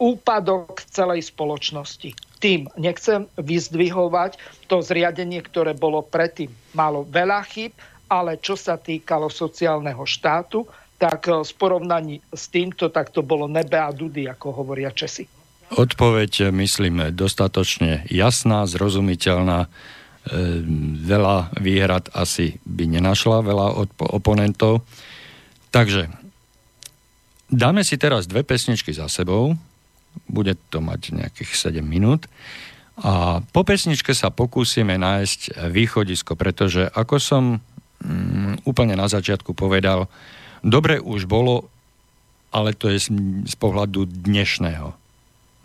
úpadok 0.00 0.80
celej 0.88 1.28
spoločnosti. 1.28 2.16
Tým 2.40 2.70
nechcem 2.80 3.28
vyzdvihovať 3.36 4.40
to 4.70 4.80
zriadenie, 4.80 5.42
ktoré 5.44 5.76
bolo 5.76 6.00
predtým. 6.00 6.48
Malo 6.72 7.04
veľa 7.04 7.44
chyb, 7.44 7.76
ale 8.08 8.40
čo 8.40 8.56
sa 8.56 8.80
týkalo 8.80 9.28
sociálneho 9.28 10.00
štátu, 10.08 10.64
tak 10.96 11.28
v 11.28 11.44
eh, 11.44 11.56
porovnaní 11.56 12.20
s 12.32 12.48
týmto, 12.48 12.88
tak 12.88 13.12
to 13.12 13.20
bolo 13.20 13.48
nebe 13.48 13.76
a 13.76 13.92
dudy, 13.92 14.28
ako 14.28 14.64
hovoria 14.64 14.92
Česi. 14.92 15.37
Odpoveď, 15.68 16.48
myslím, 16.48 17.12
dostatočne 17.12 18.08
jasná, 18.08 18.64
zrozumiteľná. 18.64 19.68
E, 19.68 19.68
veľa 21.04 21.52
výhrad 21.60 22.08
asi 22.16 22.56
by 22.64 22.88
nenašla 22.88 23.44
veľa 23.44 23.76
odpo- 23.76 24.08
oponentov. 24.08 24.80
Takže 25.68 26.08
dáme 27.52 27.84
si 27.84 28.00
teraz 28.00 28.24
dve 28.24 28.48
pesničky 28.48 28.96
za 28.96 29.12
sebou. 29.12 29.60
Bude 30.24 30.56
to 30.72 30.80
mať 30.80 31.12
nejakých 31.12 31.52
7 31.52 31.84
minút. 31.84 32.24
A 32.98 33.44
po 33.54 33.62
pesničke 33.62 34.10
sa 34.16 34.32
pokúsime 34.32 34.98
nájsť 34.98 35.70
východisko, 35.70 36.34
pretože 36.34 36.88
ako 36.90 37.16
som 37.22 37.42
mm, 38.02 38.66
úplne 38.66 38.98
na 38.98 39.06
začiatku 39.06 39.54
povedal, 39.54 40.10
dobre 40.66 40.98
už 40.98 41.30
bolo, 41.30 41.70
ale 42.50 42.74
to 42.74 42.90
je 42.90 42.98
z, 43.06 43.08
z 43.46 43.54
pohľadu 43.54 44.08
dnešného 44.08 44.97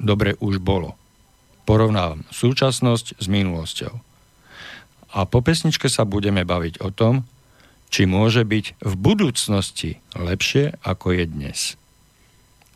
dobre 0.04 0.36
už 0.44 0.60
bolo. 0.60 1.00
Porovnávam 1.64 2.28
súčasnosť 2.28 3.24
s 3.24 3.26
minulosťou. 3.32 3.94
A 5.14 5.20
po 5.24 5.40
pesničke 5.40 5.88
sa 5.88 6.04
budeme 6.04 6.44
baviť 6.44 6.84
o 6.84 6.92
tom, 6.92 7.24
či 7.88 8.10
môže 8.10 8.44
byť 8.44 8.82
v 8.82 8.94
budúcnosti 8.98 10.02
lepšie, 10.18 10.76
ako 10.84 11.14
je 11.14 11.24
dnes. 11.30 11.60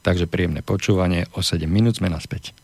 Takže 0.05 0.29
príjemné 0.29 0.63
počúvanie, 0.63 1.27
o 1.35 1.43
7 1.43 1.67
minút 1.67 1.99
sme 1.99 2.07
naspäť. 2.07 2.55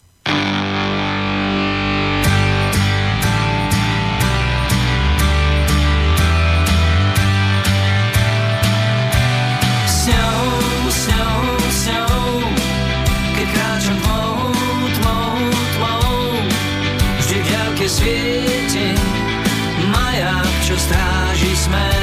man. 21.74 22.03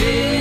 V 0.00 0.39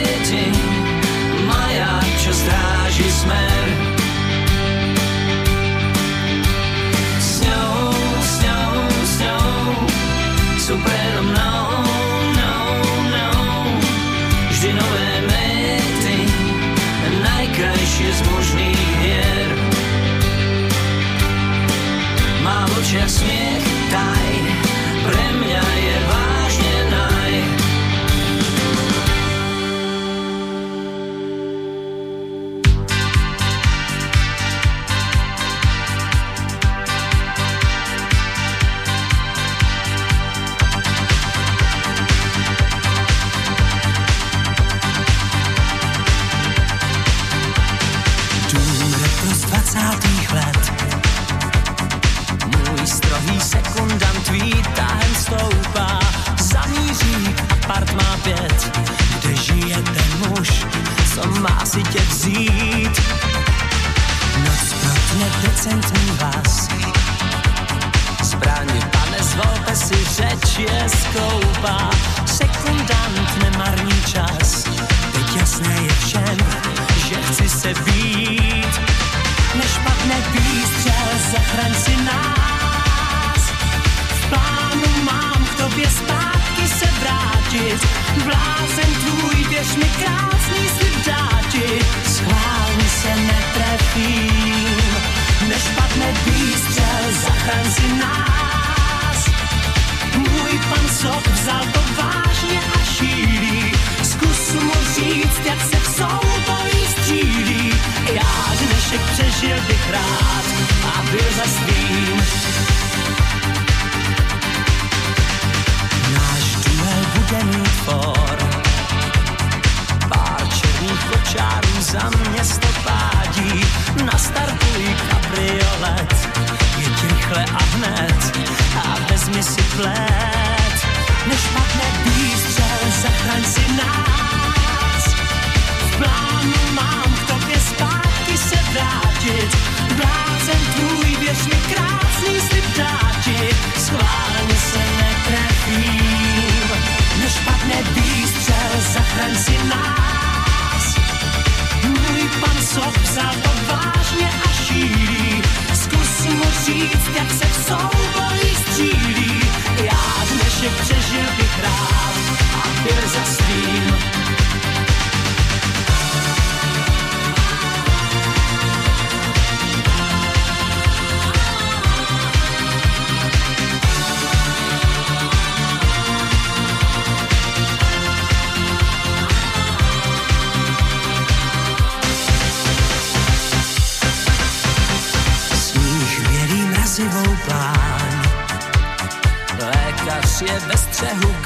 je 191.01 191.05
ve 191.05 191.38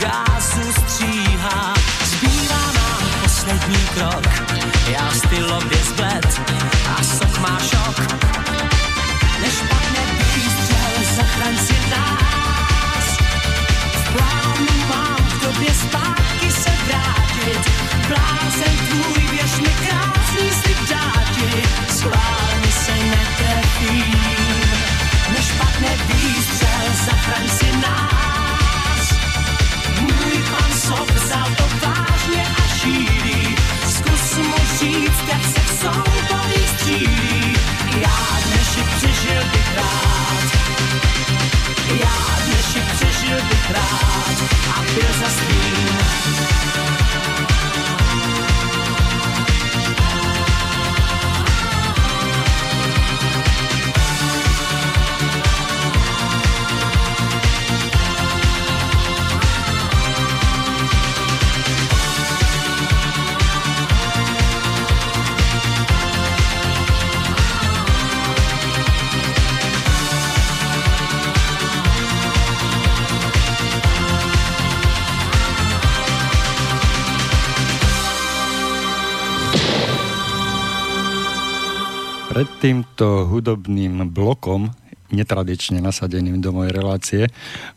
týmto 82.63 83.27
hudobným 83.27 84.07
blokom 84.07 84.71
netradične 85.11 85.83
nasadeným 85.83 86.39
do 86.39 86.55
mojej 86.55 86.71
relácie. 86.71 87.21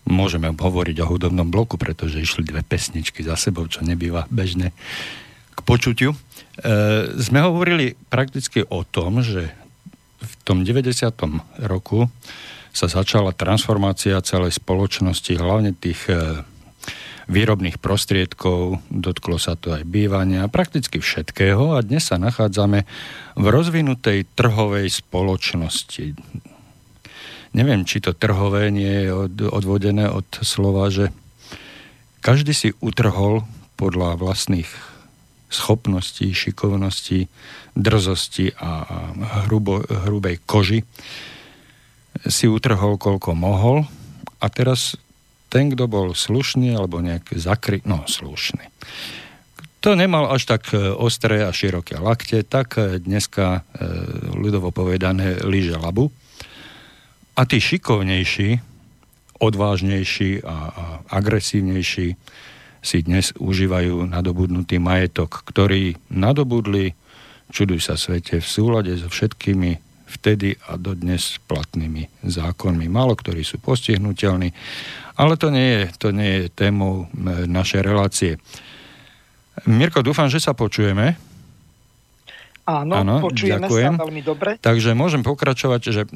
Môžeme 0.06 0.54
hovoriť 0.54 0.96
o 1.02 1.10
hudobnom 1.10 1.50
bloku, 1.50 1.74
pretože 1.76 2.22
išli 2.22 2.46
dve 2.46 2.62
pesničky 2.62 3.26
za 3.26 3.34
sebou, 3.34 3.66
čo 3.66 3.82
nebýva 3.82 4.30
bežné 4.32 4.70
k 5.52 5.58
počutiu. 5.66 6.14
E, 6.14 6.18
sme 7.18 7.44
hovorili 7.44 7.98
prakticky 8.08 8.64
o 8.64 8.86
tom, 8.86 9.20
že 9.20 9.52
v 10.22 10.32
tom 10.46 10.64
90. 10.64 11.12
roku 11.66 12.08
sa 12.72 12.88
začala 12.88 13.36
transformácia 13.36 14.16
celej 14.24 14.56
spoločnosti, 14.56 15.32
hlavne 15.36 15.76
tých 15.76 16.08
e, 16.08 16.40
výrobných 17.26 17.82
prostriedkov, 17.82 18.78
dotklo 18.86 19.36
sa 19.36 19.58
to 19.58 19.74
aj 19.74 19.82
bývania, 19.82 20.46
prakticky 20.46 21.02
všetkého 21.02 21.74
a 21.74 21.82
dnes 21.82 22.06
sa 22.06 22.22
nachádzame 22.22 22.86
v 23.34 23.46
rozvinutej 23.50 24.30
trhovej 24.38 24.86
spoločnosti. 24.90 26.14
Neviem, 27.50 27.82
či 27.82 27.98
to 27.98 28.14
trhové 28.14 28.70
nie 28.70 29.06
je 29.06 29.10
od, 29.10 29.34
odvodené 29.50 30.06
od 30.06 30.26
slova, 30.46 30.86
že 30.92 31.10
každý 32.22 32.54
si 32.54 32.68
utrhol 32.78 33.42
podľa 33.74 34.18
vlastných 34.18 34.70
schopností, 35.50 36.34
šikovností, 36.34 37.30
drzosti 37.78 38.54
a 38.58 38.86
hrubo, 39.46 39.82
hrubej 39.82 40.42
koži 40.42 40.82
si 42.26 42.50
utrhol, 42.50 42.98
koľko 42.98 43.36
mohol 43.36 43.86
a 44.42 44.46
teraz 44.50 44.98
ten, 45.46 45.72
kto 45.72 45.86
bol 45.86 46.12
slušný 46.12 46.74
alebo 46.74 46.98
nejaký 46.98 47.38
zakry... 47.38 47.78
no 47.86 48.02
slušný. 48.06 48.66
To 49.86 49.94
nemal 49.94 50.34
až 50.34 50.50
tak 50.50 50.74
e, 50.74 50.82
ostré 50.82 51.46
a 51.46 51.54
široké 51.54 51.94
lakte, 52.02 52.42
tak 52.42 52.74
e, 52.74 52.98
dneska 52.98 53.62
e, 53.62 53.84
ľudovo 54.34 54.74
povedané 54.74 55.38
líže 55.46 55.78
labu. 55.78 56.10
A 57.38 57.46
tí 57.46 57.62
šikovnejší, 57.62 58.58
odvážnejší 59.38 60.42
a, 60.42 60.50
a 60.50 60.84
agresívnejší 61.14 62.18
si 62.82 62.98
dnes 63.06 63.30
užívajú 63.38 64.10
nadobudnutý 64.10 64.82
majetok, 64.82 65.46
ktorý 65.46 65.94
nadobudli, 66.10 66.98
čuduj 67.54 67.78
sa 67.78 67.94
svete, 67.94 68.42
v 68.42 68.48
súlade 68.48 68.90
so 68.98 69.06
všetkými 69.06 69.85
vtedy 70.06 70.54
a 70.70 70.78
dodnes 70.78 71.42
platnými 71.50 72.06
zákonmi. 72.22 72.86
Málo 72.86 73.18
ktorí 73.18 73.42
sú 73.42 73.58
postihnutelní, 73.58 74.54
ale 75.18 75.34
to 75.34 75.50
nie 75.50 75.68
je, 75.68 75.82
to 75.98 76.08
nie 76.14 76.30
je 76.40 76.42
témou 76.54 77.06
e, 77.10 77.46
našej 77.50 77.80
relácie. 77.82 78.32
Mirko, 79.66 80.04
dúfam, 80.04 80.28
že 80.30 80.38
sa 80.38 80.52
počujeme. 80.52 81.16
Áno, 82.66 82.94
Áno 82.98 83.22
počujeme 83.22 83.66
ďakujem. 83.66 83.94
sa 83.94 84.02
veľmi 84.02 84.22
dobre. 84.26 84.50
Takže 84.58 84.98
môžem 84.98 85.22
pokračovať, 85.22 85.80
že 85.86 86.02
e, 86.02 86.08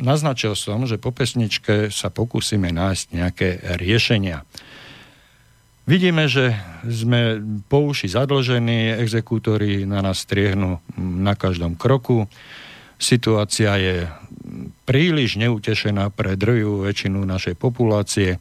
naznačil 0.00 0.56
som, 0.56 0.88
že 0.88 0.96
po 0.96 1.12
pesničke 1.12 1.92
sa 1.92 2.08
pokúsime 2.08 2.72
nájsť 2.72 3.04
nejaké 3.12 3.48
riešenia. 3.76 4.48
Vidíme, 5.82 6.30
že 6.30 6.54
sme 6.86 7.42
po 7.66 7.90
uši 7.90 8.14
zadlžení, 8.14 8.96
exekútori 9.02 9.82
na 9.82 9.98
nás 9.98 10.22
striehnú 10.22 10.78
na 10.96 11.34
každom 11.34 11.74
kroku. 11.74 12.30
Situácia 13.02 13.74
je 13.82 14.06
príliš 14.86 15.34
neutešená 15.34 16.14
pre 16.14 16.38
drvivú 16.38 16.86
väčšinu 16.86 17.18
našej 17.26 17.58
populácie. 17.58 18.38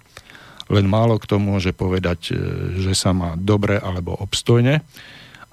Len 0.69 0.85
málo 0.85 1.17
kto 1.17 1.41
môže 1.41 1.73
povedať, 1.73 2.29
e, 2.29 2.33
že 2.77 2.93
sa 2.93 3.09
má 3.09 3.33
dobre 3.33 3.81
alebo 3.81 4.13
obstojne. 4.13 4.85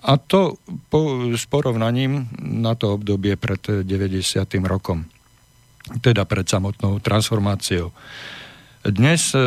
A 0.05 0.21
to 0.21 0.61
po, 0.93 1.33
s 1.33 1.49
porovnaním 1.49 2.29
na 2.39 2.77
to 2.77 3.01
obdobie 3.01 3.35
pred 3.41 3.83
90. 3.83 4.45
rokom. 4.69 5.09
Teda 6.05 6.29
pred 6.29 6.45
samotnou 6.45 7.01
transformáciou. 7.01 7.91
Dnes 8.85 9.35
e, 9.35 9.41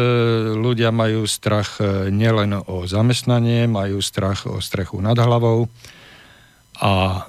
ľudia 0.58 0.90
majú 0.90 1.24
strach 1.30 1.78
e, 1.78 2.10
nielen 2.10 2.58
o 2.66 2.90
zamestnanie, 2.90 3.70
majú 3.70 4.02
strach 4.02 4.44
o 4.50 4.58
strechu 4.60 5.00
nad 5.00 5.16
hlavou 5.16 5.70
a 6.82 7.24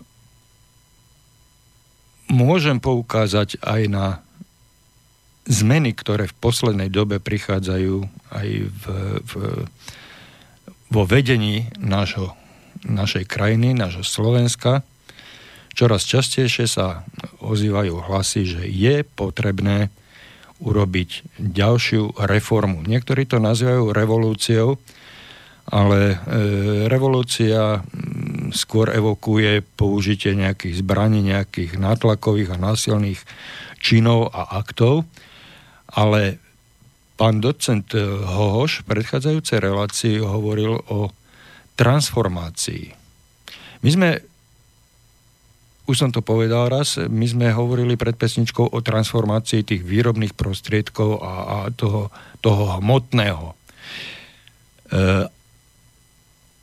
môžem 2.32 2.80
poukázať 2.80 3.60
aj 3.60 3.82
na 3.92 4.06
zmeny, 5.44 5.92
ktoré 5.92 6.30
v 6.30 6.38
poslednej 6.40 6.88
dobe 6.88 7.20
prichádzajú 7.20 8.08
aj 8.32 8.48
v, 8.64 8.84
v, 9.20 9.32
vo 10.88 11.02
vedení 11.04 11.68
nášho, 11.76 12.32
našej 12.88 13.28
krajiny, 13.28 13.76
nášho 13.76 14.06
Slovenska. 14.06 14.80
Čoraz 15.76 16.08
častejšie 16.08 16.64
sa 16.68 17.04
ozývajú 17.40 18.00
hlasy, 18.08 18.42
že 18.48 18.62
je 18.64 19.04
potrebné 19.04 19.92
urobiť 20.62 21.40
ďalšiu 21.42 22.22
reformu. 22.22 22.86
Niektorí 22.86 23.26
to 23.26 23.42
nazývajú 23.42 23.90
revolúciou, 23.90 24.78
ale 25.70 26.00
e, 26.12 26.16
revolúcia 26.90 27.80
skôr 28.50 28.90
evokuje 28.90 29.62
použitie 29.78 30.34
nejakých 30.34 30.82
zbraní, 30.82 31.22
nejakých 31.22 31.78
nátlakových 31.78 32.58
a 32.58 32.62
násilných 32.62 33.20
činov 33.78 34.30
a 34.34 34.58
aktov, 34.58 35.06
ale 35.92 36.42
pán 37.16 37.38
docent 37.38 37.86
Hohoš 38.26 38.82
v 38.82 38.88
predchádzajúcej 38.90 39.58
relácii 39.62 40.14
hovoril 40.22 40.82
o 40.90 41.14
transformácii. 41.78 42.94
My 43.82 43.90
sme, 43.90 44.10
už 45.90 45.96
som 45.98 46.10
to 46.14 46.22
povedal 46.22 46.70
raz, 46.70 46.98
my 46.98 47.26
sme 47.26 47.50
hovorili 47.50 47.98
pred 47.98 48.14
pesničkou 48.14 48.70
o 48.70 48.78
transformácii 48.78 49.66
tých 49.66 49.82
výrobných 49.82 50.38
prostriedkov 50.38 51.18
a, 51.18 51.34
a 51.34 51.56
toho, 51.74 52.14
toho 52.38 52.78
hmotného. 52.78 53.46
E, 53.50 53.54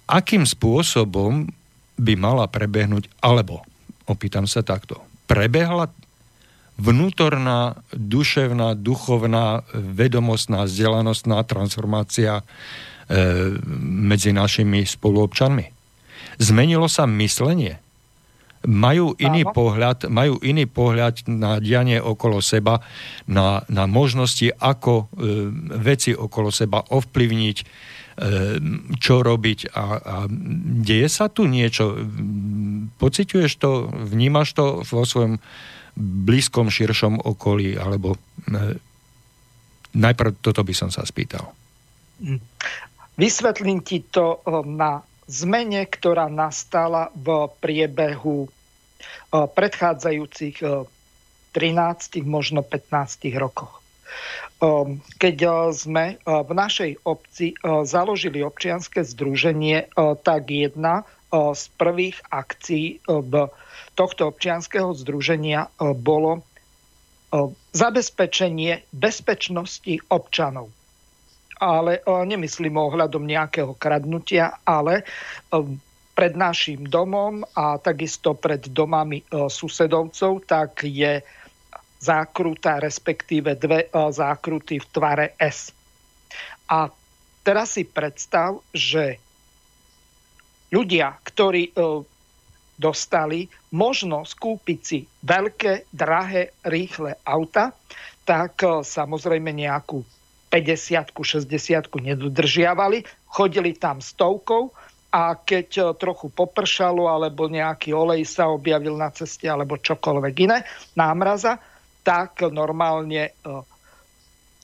akým 0.10 0.50
spôsobom 0.50 1.46
by 2.02 2.14
mala 2.18 2.50
prebehnúť, 2.50 3.06
alebo, 3.22 3.62
opýtam 4.10 4.50
sa 4.50 4.66
takto, 4.66 4.98
prebehla 5.30 5.94
vnútorná, 6.80 7.78
duševná, 7.92 8.74
duchovná, 8.74 9.68
vedomostná, 9.76 10.64
vzdelanostná 10.66 11.44
transformácia 11.44 12.40
e, 12.40 12.44
medzi 13.84 14.32
našimi 14.32 14.88
spoluobčanmi. 14.88 15.76
Zmenilo 16.40 16.88
sa 16.88 17.04
myslenie. 17.04 17.84
Majú 18.64 19.16
iný, 19.20 19.48
pohľad, 19.48 20.12
majú 20.12 20.40
iný 20.44 20.68
pohľad 20.68 21.28
na 21.32 21.60
dianie 21.64 22.00
okolo 22.00 22.44
seba, 22.44 22.84
na, 23.28 23.64
na 23.68 23.84
možnosti, 23.88 24.52
ako 24.56 24.94
e, 24.96 25.06
veci 25.84 26.16
okolo 26.16 26.48
seba 26.52 26.80
ovplyvniť, 26.80 27.58
čo 29.00 29.24
robiť 29.24 29.72
a, 29.72 29.86
a 29.96 30.16
deje 30.84 31.08
sa 31.08 31.32
tu 31.32 31.48
niečo? 31.48 31.96
Pociťuješ 33.00 33.54
to, 33.56 33.88
vnímaš 33.88 34.60
to 34.60 34.84
vo 34.84 35.08
svojom 35.08 35.40
blízkom, 36.00 36.72
širšom 36.72 37.24
okolí, 37.24 37.76
alebo 37.76 38.16
e, 38.16 38.20
najprv 39.96 40.40
toto 40.40 40.64
by 40.64 40.74
som 40.76 40.90
sa 40.92 41.04
spýtal. 41.04 41.52
Vysvetlím 43.20 43.84
ti 43.84 44.04
to 44.04 44.40
e, 44.40 44.64
na 44.64 45.04
zmene, 45.28 45.84
ktorá 45.88 46.32
nastala 46.32 47.12
v 47.16 47.52
priebehu 47.60 48.48
e, 48.48 48.50
predchádzajúcich 49.32 50.64
13, 51.52 52.24
možno 52.24 52.64
15 52.64 53.28
rokoch. 53.36 53.79
Ehm, 54.60 55.00
keď 55.16 55.36
eh, 55.40 55.54
sme 55.72 56.06
eh, 56.14 56.18
v 56.20 56.52
našej 56.52 56.92
obci 57.08 57.56
eh, 57.56 57.84
založili 57.88 58.44
občianske 58.44 59.08
združenie, 59.08 59.92
tak 60.24 60.52
jedna 60.52 61.08
z 61.30 61.70
prvých 61.78 62.18
akcií 62.34 63.06
tohto 63.94 64.34
občianského 64.34 64.98
združenia 64.98 65.70
bolo 65.78 66.42
zabezpečenie 67.70 68.82
bezpečnosti 68.90 70.02
občanov. 70.10 70.74
Ale 71.62 72.02
nemyslím 72.02 72.82
ohľadom 72.82 73.30
nejakého 73.30 73.78
kradnutia, 73.78 74.58
ale 74.66 75.06
pred 76.18 76.34
našim 76.34 76.90
domom 76.90 77.46
a 77.54 77.78
takisto 77.78 78.34
pred 78.34 78.66
domami 78.66 79.22
susedovcov, 79.30 80.50
tak 80.50 80.82
je 80.82 81.22
zákruta, 82.00 82.80
respektíve 82.80 83.60
dve 83.60 83.86
e, 83.86 83.88
zákruty 83.92 84.80
v 84.80 84.88
tvare 84.90 85.28
S. 85.36 85.76
A 86.72 86.88
teraz 87.44 87.76
si 87.76 87.84
predstav, 87.84 88.64
že 88.72 89.20
ľudia, 90.72 91.20
ktorí 91.28 91.70
e, 91.70 91.74
dostali 92.80 93.52
možnosť 93.76 94.32
kúpiť 94.40 94.80
si 94.80 95.04
veľké, 95.28 95.92
drahé, 95.92 96.56
rýchle 96.64 97.20
auta, 97.28 97.76
tak 98.24 98.64
e, 98.64 98.80
samozrejme 98.80 99.52
nejakú 99.52 100.00
50 100.50 101.14
60 101.14 101.46
nedodržiavali, 101.94 103.06
chodili 103.30 103.78
tam 103.78 104.02
stovkou 104.02 104.74
a 105.14 105.38
keď 105.38 105.94
trochu 105.98 106.34
popršalo 106.34 107.06
alebo 107.06 107.46
nejaký 107.46 107.94
olej 107.94 108.26
sa 108.26 108.50
objavil 108.50 108.98
na 108.98 109.14
ceste 109.14 109.46
alebo 109.46 109.78
čokoľvek 109.78 110.36
iné, 110.50 110.66
námraza, 110.98 111.62
tak 112.10 112.50
normálne 112.50 113.38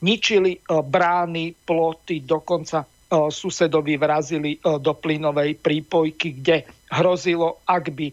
ničili 0.01 0.57
brány, 0.65 1.53
ploty, 1.53 2.25
dokonca 2.25 2.81
susedovi 3.29 4.01
vrazili 4.01 4.57
do 4.57 4.97
plynovej 4.97 5.61
prípojky, 5.61 6.41
kde 6.41 6.65
hrozilo, 6.89 7.61
ak 7.69 7.93
by 7.93 8.07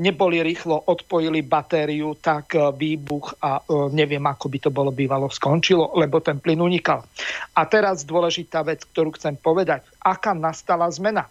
neboli 0.00 0.40
rýchlo, 0.40 0.80
odpojili 0.80 1.44
batériu, 1.44 2.16
tak 2.16 2.56
výbuch 2.56 3.36
a 3.44 3.60
neviem, 3.92 4.24
ako 4.24 4.48
by 4.48 4.58
to 4.64 4.70
bolo 4.72 4.88
bývalo 4.88 5.28
skončilo, 5.28 5.92
lebo 5.92 6.24
ten 6.24 6.40
plyn 6.40 6.64
unikal. 6.64 7.04
A 7.52 7.68
teraz 7.68 8.00
dôležitá 8.08 8.64
vec, 8.64 8.80
ktorú 8.88 9.12
chcem 9.20 9.36
povedať. 9.36 9.84
Aká 10.00 10.32
nastala 10.32 10.88
zmena? 10.88 11.28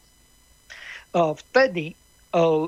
Vtedy 1.18 1.98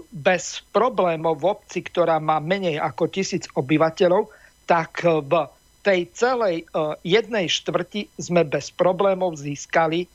bez 0.09 0.65
problémov 0.73 1.37
v 1.37 1.53
obci, 1.53 1.85
ktorá 1.85 2.17
má 2.17 2.41
menej 2.41 2.81
ako 2.81 3.05
tisíc 3.13 3.45
obyvateľov, 3.53 4.25
tak 4.69 5.01
v 5.01 5.49
tej 5.81 6.05
celej 6.13 6.69
jednej 7.01 7.49
štvrti 7.49 8.13
sme 8.21 8.45
bez 8.45 8.69
problémov 8.69 9.33
získali 9.33 10.05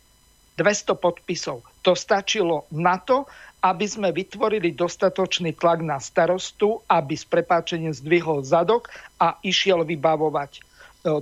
200 0.54 0.94
podpisov. 0.94 1.66
To 1.82 1.98
stačilo 1.98 2.70
na 2.70 3.02
to, 3.02 3.26
aby 3.66 3.82
sme 3.88 4.14
vytvorili 4.14 4.70
dostatočný 4.70 5.58
tlak 5.58 5.82
na 5.82 5.98
starostu, 5.98 6.78
aby 6.86 7.18
s 7.18 7.26
prepáčením 7.26 7.90
zdvihol 7.90 8.46
zadok 8.46 8.86
a 9.18 9.34
išiel 9.42 9.82
vybavovať. 9.82 10.52
E, 10.54 10.60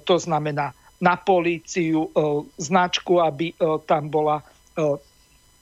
to 0.04 0.20
znamená 0.20 0.76
na 1.02 1.18
políciu, 1.18 2.14
značku, 2.62 3.18
aby 3.18 3.50
tam 3.90 4.06
bola 4.06 4.38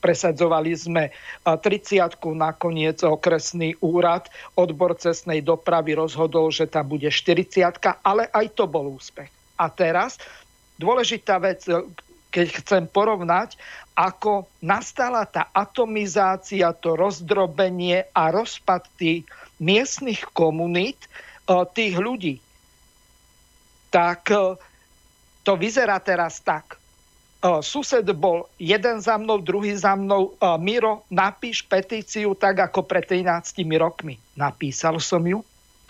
presadzovali 0.00 0.72
sme 0.74 1.12
30 1.44 2.16
nakoniec 2.34 3.04
okresný 3.04 3.76
úrad, 3.84 4.32
odbor 4.56 4.96
cestnej 4.96 5.44
dopravy 5.44 5.94
rozhodol, 5.94 6.48
že 6.48 6.66
tam 6.66 6.88
bude 6.88 7.12
40 7.12 7.76
ale 8.02 8.26
aj 8.32 8.46
to 8.56 8.64
bol 8.64 8.96
úspech. 8.96 9.28
A 9.60 9.68
teraz 9.68 10.16
dôležitá 10.80 11.36
vec, 11.36 11.68
keď 12.32 12.46
chcem 12.64 12.82
porovnať, 12.88 13.60
ako 13.92 14.48
nastala 14.64 15.28
tá 15.28 15.52
atomizácia, 15.52 16.72
to 16.72 16.96
rozdrobenie 16.96 18.08
a 18.16 18.32
rozpad 18.32 18.88
tých 18.96 19.28
miestnych 19.60 20.24
komunít, 20.32 20.96
e, 21.04 21.08
tých 21.76 22.00
ľudí. 22.00 22.40
Tak 23.92 24.32
e, 24.32 24.56
to 25.44 25.52
vyzerá 25.60 26.00
teraz 26.00 26.40
tak. 26.40 26.79
E, 27.40 27.62
sused 27.64 28.04
bol 28.20 28.44
jeden 28.60 29.00
za 29.00 29.16
mnou, 29.16 29.40
druhý 29.40 29.72
za 29.72 29.96
mnou. 29.96 30.36
Miro, 30.60 31.08
napíš 31.08 31.64
petíciu 31.64 32.36
tak 32.36 32.60
ako 32.60 32.84
pred 32.84 33.08
13 33.08 33.64
rokmi. 33.80 34.20
Napísal 34.36 35.00
som 35.00 35.24
ju 35.24 35.40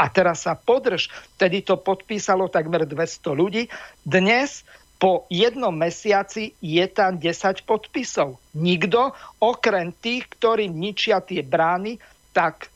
a 0.01 0.09
teraz 0.09 0.49
sa 0.49 0.57
podrž. 0.57 1.11
Tedy 1.37 1.61
to 1.61 1.77
podpísalo 1.77 2.49
takmer 2.49 2.89
200 2.89 3.35
ľudí. 3.37 3.69
Dnes 4.07 4.65
po 5.01 5.25
jednom 5.33 5.73
mesiaci 5.73 6.57
je 6.61 6.85
tam 6.89 7.17
10 7.17 7.65
podpisov. 7.65 8.37
Nikto, 8.53 9.17
okrem 9.41 9.97
tých, 9.97 10.29
ktorí 10.37 10.69
ničia 10.69 11.25
tie 11.25 11.41
brány, 11.41 11.97
tak 12.37 12.69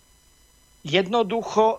jednoducho 0.84 1.76
e, 1.76 1.78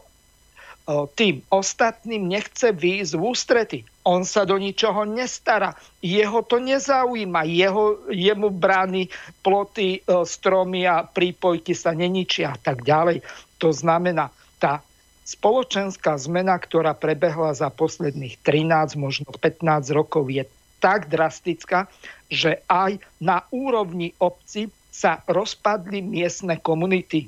tým 1.17 1.41
ostatným 1.49 2.29
nechce 2.29 2.73
výjsť 2.73 3.13
v 3.17 3.21
ústrety. 3.21 3.79
On 4.05 4.21
sa 4.21 4.45
do 4.45 4.61
ničoho 4.61 5.01
nestará. 5.09 5.73
Jeho 5.97 6.45
to 6.45 6.61
nezaujíma. 6.61 7.41
Jeho, 7.49 8.05
jemu 8.13 8.53
brány, 8.53 9.09
ploty, 9.41 9.97
e, 9.97 10.23
stromy 10.29 10.85
a 10.85 11.01
prípojky 11.01 11.73
sa 11.73 11.89
neničia 11.97 12.53
a 12.53 12.57
tak 12.61 12.85
ďalej. 12.85 13.25
To 13.57 13.73
znamená, 13.73 14.29
tá 14.61 14.85
spoločenská 15.25 16.21
zmena, 16.21 16.53
ktorá 16.61 16.93
prebehla 16.93 17.57
za 17.57 17.73
posledných 17.73 18.37
13, 18.45 18.93
možno 18.93 19.33
15 19.33 19.89
rokov, 19.89 20.29
je 20.29 20.45
tak 20.77 21.09
drastická, 21.09 21.89
že 22.29 22.61
aj 22.69 23.01
na 23.17 23.41
úrovni 23.49 24.13
obci 24.21 24.69
sa 24.93 25.25
rozpadli 25.25 26.05
miestne 26.05 26.61
komunity. 26.61 27.25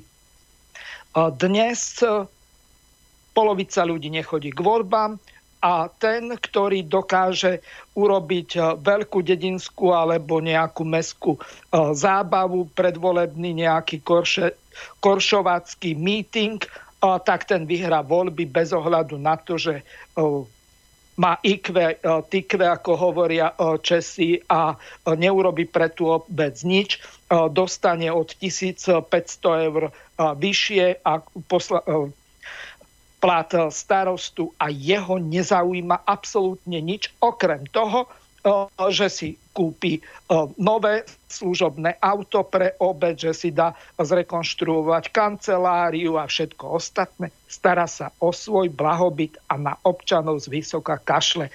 Dnes 1.34 1.98
polovica 3.34 3.82
ľudí 3.82 4.14
nechodí 4.14 4.54
k 4.54 4.60
voľbám 4.62 5.18
a 5.58 5.90
ten, 5.90 6.34
ktorý 6.38 6.86
dokáže 6.86 7.60
urobiť 7.98 8.78
veľkú 8.78 9.18
dedinskú 9.26 9.90
alebo 9.90 10.38
nejakú 10.38 10.86
meskú 10.86 11.34
zábavu, 11.74 12.70
predvolebný 12.72 13.66
nejaký 13.66 14.00
korše, 14.06 14.54
koršovacký 15.02 15.98
meeting, 15.98 16.62
tak 17.02 17.50
ten 17.50 17.66
vyhrá 17.66 18.02
voľby 18.06 18.46
bez 18.46 18.70
ohľadu 18.70 19.18
na 19.18 19.34
to, 19.38 19.58
že 19.58 19.82
má 21.18 21.34
IQ, 21.42 21.74
TIQ, 22.30 22.62
ako 22.62 22.94
hovoria 22.94 23.50
Česi 23.82 24.38
a 24.46 24.78
neurobi 25.18 25.66
pre 25.66 25.90
tú 25.90 26.14
obec 26.14 26.54
nič, 26.62 27.02
dostane 27.50 28.06
od 28.14 28.30
1500 28.38 29.02
eur 29.66 29.90
vyššie 30.18 31.02
a 31.02 31.18
posla, 31.50 31.82
plat 33.18 33.50
starostu 33.74 34.54
a 34.62 34.70
jeho 34.70 35.18
nezaujíma 35.18 36.06
absolútne 36.06 36.78
nič, 36.78 37.10
okrem 37.18 37.66
toho, 37.68 38.06
že 38.88 39.10
si 39.10 39.28
kúpi 39.52 39.98
nové 40.56 41.02
služobné 41.26 41.98
auto 41.98 42.46
pre 42.46 42.78
obec, 42.78 43.18
že 43.18 43.34
si 43.34 43.50
dá 43.50 43.74
zrekonštruovať 43.98 45.10
kanceláriu 45.10 46.16
a 46.16 46.24
všetko 46.24 46.64
ostatné. 46.78 47.34
Stará 47.50 47.90
sa 47.90 48.14
o 48.22 48.30
svoj 48.30 48.70
blahobyt 48.70 49.36
a 49.50 49.58
na 49.58 49.74
občanov 49.82 50.40
z 50.46 50.54
vysoka 50.54 50.96
kašle. 50.96 51.50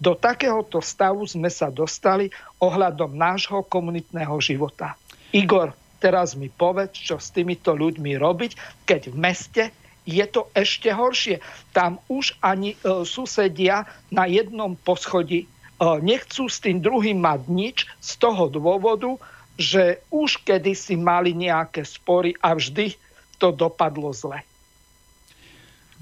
Do 0.00 0.16
takéhoto 0.16 0.80
stavu 0.80 1.28
sme 1.28 1.52
sa 1.52 1.68
dostali 1.68 2.32
ohľadom 2.58 3.12
nášho 3.12 3.62
komunitného 3.68 4.34
života. 4.40 4.96
Igor, 5.36 5.76
teraz 6.00 6.32
mi 6.32 6.48
povedz, 6.48 6.96
čo 6.96 7.20
s 7.20 7.30
týmito 7.30 7.76
ľuďmi 7.76 8.16
robiť, 8.16 8.82
keď 8.88 9.12
v 9.12 9.16
meste 9.20 9.62
je 10.06 10.24
to 10.30 10.48
ešte 10.54 10.88
horšie. 10.94 11.42
Tam 11.74 11.98
už 12.06 12.38
ani 12.40 12.78
e, 12.78 13.02
susedia 13.02 13.84
na 14.08 14.24
jednom 14.30 14.78
poschodí 14.78 15.50
nechcú 15.80 16.48
s 16.48 16.56
tým 16.64 16.80
druhým 16.80 17.20
mať 17.20 17.40
nič 17.52 17.76
z 18.00 18.12
toho 18.16 18.48
dôvodu, 18.48 19.20
že 19.60 20.00
už 20.12 20.40
kedysi 20.44 20.96
mali 20.96 21.36
nejaké 21.36 21.84
spory 21.84 22.36
a 22.40 22.56
vždy 22.56 22.96
to 23.36 23.52
dopadlo 23.52 24.12
zle. 24.16 24.40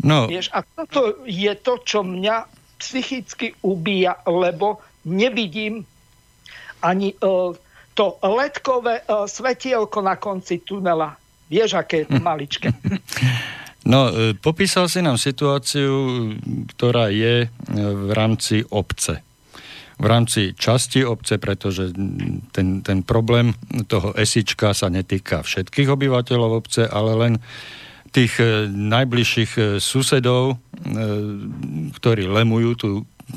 No. 0.02 0.26
Vieš, 0.26 0.50
a 0.50 0.66
toto 0.66 1.22
je 1.26 1.50
to, 1.58 1.78
čo 1.82 2.02
mňa 2.02 2.50
psychicky 2.82 3.54
ubíja, 3.62 4.18
lebo 4.26 4.82
nevidím 5.06 5.86
ani 6.82 7.14
uh, 7.22 7.54
to 7.94 8.18
letkové 8.26 9.06
uh, 9.06 9.30
svetielko 9.30 10.02
na 10.02 10.18
konci 10.18 10.66
tunela. 10.66 11.14
Vieš, 11.46 11.78
aké 11.78 12.02
je 12.02 12.06
to 12.14 12.18
maličké. 12.18 12.74
No, 13.84 14.08
e, 14.08 14.32
popísal 14.32 14.88
si 14.88 15.04
nám 15.04 15.20
situáciu, 15.20 15.92
ktorá 16.72 17.12
je 17.12 17.52
v 17.72 18.10
rámci 18.16 18.64
obce. 18.72 19.20
V 19.94 20.06
rámci 20.10 20.56
časti 20.58 21.06
obce, 21.06 21.38
pretože 21.38 21.94
ten, 22.50 22.82
ten 22.82 22.98
problém 23.06 23.54
toho 23.86 24.10
esička 24.18 24.74
sa 24.74 24.90
netýka 24.90 25.46
všetkých 25.46 25.86
obyvateľov 25.86 26.50
obce, 26.64 26.82
ale 26.88 27.12
len 27.14 27.34
tých 28.14 28.38
e, 28.38 28.70
najbližších 28.70 29.52
e, 29.58 29.62
susedov, 29.82 30.54
e, 30.54 30.56
ktorí 31.98 32.30
lemujú 32.30 32.70
tú 32.78 32.90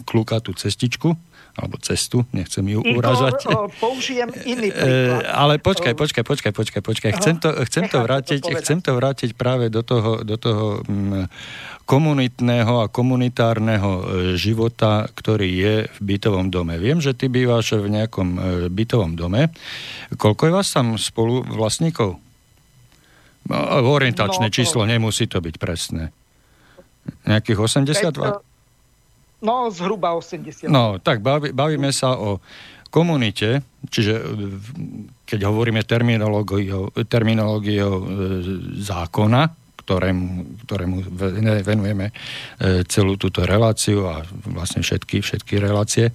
klukatú 0.05 0.53
cestičku, 0.53 1.17
alebo 1.57 1.81
cestu, 1.81 2.21
nechcem 2.29 2.61
ju 2.61 2.85
uražať. 2.85 3.49
použijem 3.81 4.29
iný 4.45 4.69
príklad. 4.77 5.25
Ale 5.25 5.57
počkaj, 5.57 5.97
počkaj, 5.97 6.23
počkaj, 6.23 6.53
počkaj, 6.53 6.81
počkaj. 6.85 7.11
Chcem 7.17 7.35
to, 7.41 7.49
chcem 7.65 7.89
to, 7.89 7.97
vrátiť, 8.05 8.39
to 8.45 8.53
chcem 8.61 8.79
to 8.85 8.91
vrátiť 8.93 9.33
práve 9.33 9.73
do 9.73 9.81
toho, 9.81 10.21
do 10.21 10.37
toho 10.37 10.85
mm, 10.85 11.25
komunitného 11.89 12.85
a 12.85 12.91
komunitárneho 12.91 13.91
e, 13.97 14.03
života, 14.37 15.09
ktorý 15.09 15.49
je 15.49 15.75
v 15.87 15.99
bytovom 16.03 16.53
dome. 16.53 16.77
Viem, 16.77 17.01
že 17.01 17.17
ty 17.17 17.25
bývaš 17.31 17.79
v 17.79 17.89
nejakom 17.89 18.29
e, 18.35 18.39
bytovom 18.69 19.17
dome. 19.17 19.49
Koľko 20.13 20.41
je 20.45 20.53
vás 20.53 20.69
tam 20.69 20.99
spolu 20.99 21.41
vlastníkov? 21.41 22.21
Orientačné 23.81 24.51
no, 24.51 24.53
číslo, 24.53 24.83
nemusí 24.83 25.25
to 25.25 25.39
byť 25.39 25.55
presné. 25.55 26.11
Nejakých 27.23 27.59
82? 27.63 28.56
No, 29.47 29.71
zhruba 29.71 30.11
80. 30.19 30.67
No, 30.67 30.99
tak 30.99 31.23
baví, 31.23 31.55
bavíme 31.55 31.95
sa 31.95 32.19
o 32.19 32.43
komunite, 32.91 33.63
čiže 33.87 34.19
keď 35.23 35.39
hovoríme 35.47 35.87
terminológiou, 35.87 36.91
terminológiou 37.07 37.93
e, 37.95 38.05
zákona, 38.83 39.41
ktorému, 39.87 40.27
ktorému 40.67 40.97
venujeme 41.63 42.11
e, 42.11 42.13
celú 42.91 43.15
túto 43.15 43.47
reláciu 43.47 44.03
a 44.07 44.27
vlastne 44.43 44.83
všetky, 44.83 45.23
všetky 45.23 45.63
relácie, 45.63 46.11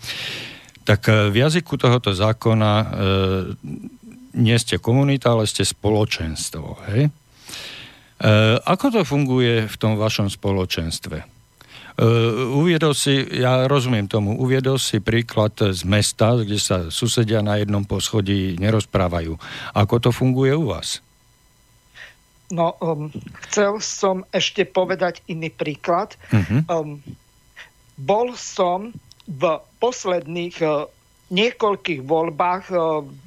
tak 0.84 1.08
e, 1.08 1.32
v 1.32 1.36
jazyku 1.40 1.80
tohoto 1.80 2.12
zákona 2.12 2.72
e, 2.72 2.86
nie 4.36 4.56
ste 4.60 4.76
komunita, 4.76 5.32
ale 5.32 5.48
ste 5.48 5.64
spoločenstvo. 5.64 6.68
Hej? 6.92 7.08
E, 7.08 7.10
ako 8.60 8.86
to 8.92 9.00
funguje 9.08 9.68
v 9.68 9.76
tom 9.80 9.96
vašom 9.96 10.28
spoločenstve? 10.28 11.31
Uh, 11.92 12.56
uviedol 12.56 12.96
si, 12.96 13.20
ja 13.36 13.68
rozumiem 13.68 14.08
tomu, 14.08 14.40
uviedol 14.40 14.80
si 14.80 14.96
príklad 15.04 15.52
z 15.60 15.84
mesta, 15.84 16.40
kde 16.40 16.56
sa 16.56 16.88
susedia 16.88 17.44
na 17.44 17.60
jednom 17.60 17.84
poschodí 17.84 18.56
nerozprávajú. 18.56 19.36
Ako 19.76 20.00
to 20.00 20.08
funguje 20.08 20.56
u 20.56 20.72
vás? 20.72 21.04
No, 22.52 22.76
um, 22.84 23.08
chcel 23.48 23.80
som 23.80 24.28
ešte 24.28 24.68
povedať 24.68 25.24
iný 25.24 25.48
príklad. 25.48 26.16
Uh-huh. 26.28 26.60
Um, 26.68 27.00
bol 27.96 28.36
som 28.36 28.92
v 29.24 29.42
posledných 29.80 30.56
uh, 30.60 30.84
niekoľkých 31.32 32.04
voľbách, 32.04 32.64
e, 32.68 32.76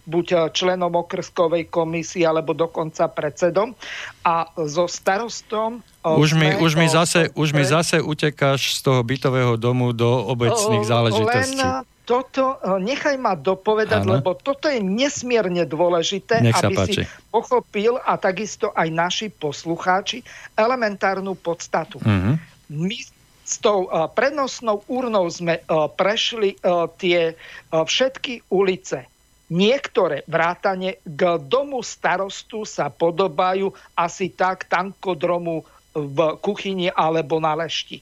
buď 0.05 0.53
členom 0.53 0.93
okrskovej 0.93 1.73
komisie, 1.73 2.29
alebo 2.29 2.53
dokonca 2.53 3.09
predsedom. 3.09 3.73
A 4.21 4.45
so 4.69 4.85
starostom... 4.85 5.81
E, 6.05 6.13
už 6.13 6.37
mi, 6.37 6.53
už 6.61 6.77
mi, 6.77 6.85
zase, 6.85 7.33
už 7.33 7.57
mi 7.57 7.65
zase 7.65 7.97
utekáš 7.99 8.77
z 8.77 8.85
toho 8.85 9.01
bytového 9.01 9.57
domu 9.57 9.89
do 9.89 10.07
obecných 10.29 10.85
záležitostí. 10.85 11.57
Len 11.57 11.83
toto, 12.05 12.61
e, 12.61 12.85
nechaj 12.85 13.17
ma 13.17 13.33
dopovedať, 13.33 14.05
ano. 14.05 14.21
lebo 14.21 14.37
toto 14.37 14.69
je 14.69 14.77
nesmierne 14.77 15.65
dôležité, 15.65 16.45
aby 16.45 16.75
páči. 16.77 17.01
si 17.01 17.03
pochopil 17.33 17.97
a 17.97 18.13
takisto 18.21 18.69
aj 18.77 18.87
naši 18.93 19.27
poslucháči 19.33 20.21
elementárnu 20.53 21.33
podstatu. 21.33 21.97
Uh-huh. 21.97 22.37
My 22.69 22.97
s 23.45 23.61
tou 23.61 23.85
uh, 23.85 24.09
prenosnou 24.09 24.81
úrnou 24.89 25.29
sme 25.29 25.61
uh, 25.61 25.85
prešli 25.85 26.57
uh, 26.65 26.89
tie 26.97 27.37
všetky 27.69 28.49
ulice. 28.49 29.05
Niektoré 29.53 30.25
vrátane 30.25 30.97
k 31.05 31.37
domu 31.37 31.85
starostu 31.85 32.65
sa 32.65 32.89
podobajú 32.89 33.69
asi 33.93 34.33
tak 34.33 34.65
tankodromu 34.65 35.61
v 35.93 36.17
kuchyni 36.41 36.89
alebo 36.89 37.37
na 37.37 37.53
lešti. 37.53 38.01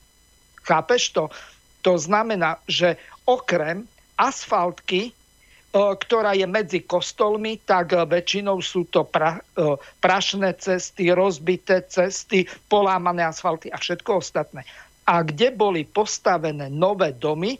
Chápeš 0.63 1.11
to? 1.11 1.27
To 1.83 1.99
znamená, 1.99 2.63
že 2.63 2.95
okrem 3.27 3.83
asfaltky, 4.15 5.11
ktorá 5.75 6.31
je 6.31 6.47
medzi 6.47 6.79
kostolmi, 6.79 7.59
tak 7.59 7.91
väčšinou 7.91 8.63
sú 8.63 8.87
to 8.87 9.03
pra, 9.03 9.43
prašné 9.99 10.55
cesty, 10.63 11.11
rozbité 11.11 11.83
cesty, 11.83 12.47
polámané 12.71 13.27
asfalty 13.27 13.67
a 13.67 13.75
všetko 13.75 14.23
ostatné 14.23 14.63
a 15.03 15.23
kde 15.23 15.51
boli 15.51 15.83
postavené 15.83 16.71
nové 16.71 17.11
domy, 17.11 17.59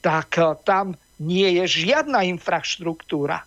tak 0.00 0.38
eh, 0.38 0.54
tam 0.62 0.94
nie 1.18 1.58
je 1.62 1.86
žiadna 1.86 2.22
infraštruktúra. 2.30 3.42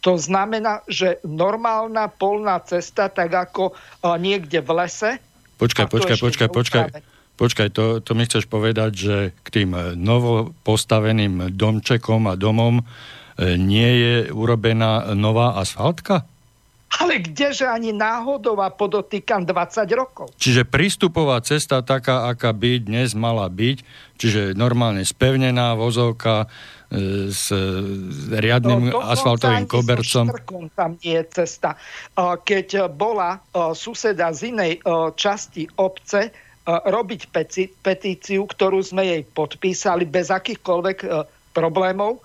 To 0.00 0.16
znamená, 0.16 0.80
že 0.88 1.20
normálna 1.28 2.08
polná 2.08 2.56
cesta, 2.64 3.12
tak 3.12 3.30
ako 3.32 3.76
eh, 3.76 4.16
niekde 4.16 4.64
v 4.64 4.70
lese... 4.72 5.10
Počkaj, 5.60 5.92
počkaj, 5.92 6.16
počkaj, 6.16 6.48
počkaj. 6.48 6.84
Počkaj, 7.40 7.68
to, 7.72 8.04
to 8.04 8.12
mi 8.12 8.28
chceš 8.28 8.44
povedať, 8.44 8.90
že 8.92 9.16
k 9.44 9.48
tým 9.48 9.70
eh, 9.76 9.82
novo 9.96 10.56
postaveným 10.64 11.52
domčekom 11.52 12.28
a 12.32 12.34
domom 12.36 12.82
nie 13.40 13.90
je 14.04 14.16
urobená 14.36 15.16
nová 15.16 15.56
asfaltka? 15.56 16.28
Ale 16.98 17.22
kdeže 17.22 17.70
ani 17.70 17.94
náhodou 17.94 18.58
a 18.58 18.66
podotýkam 18.66 19.46
20 19.46 19.86
rokov. 19.94 20.34
Čiže 20.34 20.66
prístupová 20.66 21.38
cesta 21.38 21.86
taká, 21.86 22.26
aká 22.26 22.50
by 22.50 22.82
dnes 22.82 23.14
mala 23.14 23.46
byť, 23.46 23.78
čiže 24.18 24.58
normálne 24.58 25.06
spevnená 25.06 25.78
vozovka 25.78 26.50
e, 26.90 27.30
s 27.30 27.54
riadnym 28.34 28.90
no, 28.90 29.06
asfaltovým 29.06 29.70
kobercom. 29.70 30.34
Tam 30.74 30.98
nie 30.98 31.14
je 31.14 31.24
cesta. 31.30 31.78
Keď 32.18 32.90
bola 32.90 33.38
suseda 33.70 34.34
z 34.34 34.50
inej 34.50 34.82
časti 35.14 35.70
obce 35.78 36.34
robiť 36.66 37.20
petíciu, 37.80 38.50
ktorú 38.50 38.82
sme 38.82 39.06
jej 39.06 39.22
podpísali 39.22 40.10
bez 40.10 40.34
akýchkoľvek 40.34 40.98
problémov, 41.54 42.18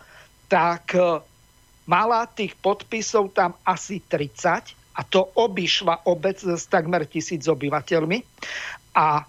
tak 0.49 0.97
mala 1.85 2.25
tých 2.29 2.57
podpisov 2.59 3.33
tam 3.33 3.53
asi 3.65 4.01
30 4.01 4.75
a 4.95 5.01
to 5.05 5.29
obišla 5.37 6.05
obec 6.09 6.41
s 6.41 6.65
takmer 6.65 7.05
tisíc 7.05 7.45
obyvateľmi 7.45 8.23
a 8.95 9.27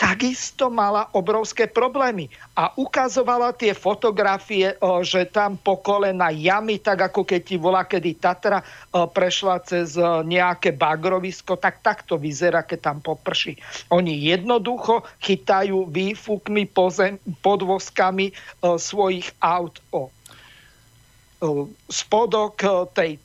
takisto 0.00 0.72
mala 0.72 1.12
obrovské 1.12 1.68
problémy 1.68 2.32
a 2.56 2.72
ukazovala 2.72 3.52
tie 3.52 3.76
fotografie, 3.76 4.72
že 5.04 5.28
tam 5.28 5.60
po 5.60 5.76
kolena 5.76 6.32
jamy, 6.32 6.80
tak 6.80 7.12
ako 7.12 7.28
keď 7.28 7.40
ti 7.44 7.60
volá, 7.60 7.84
kedy 7.84 8.16
Tatra 8.16 8.64
prešla 8.88 9.60
cez 9.60 10.00
nejaké 10.24 10.72
bagrovisko, 10.72 11.60
tak 11.60 11.84
takto 11.84 12.16
vyzerá, 12.16 12.64
keď 12.64 12.80
tam 12.80 12.98
poprší. 13.04 13.60
Oni 13.92 14.24
jednoducho 14.24 15.04
chytajú 15.20 15.92
výfukmi 15.92 16.64
podvozkami 17.44 18.32
svojich 18.80 19.28
aut 19.44 19.84
o 19.92 20.08
spodok 21.88 22.60
tej 22.92 23.16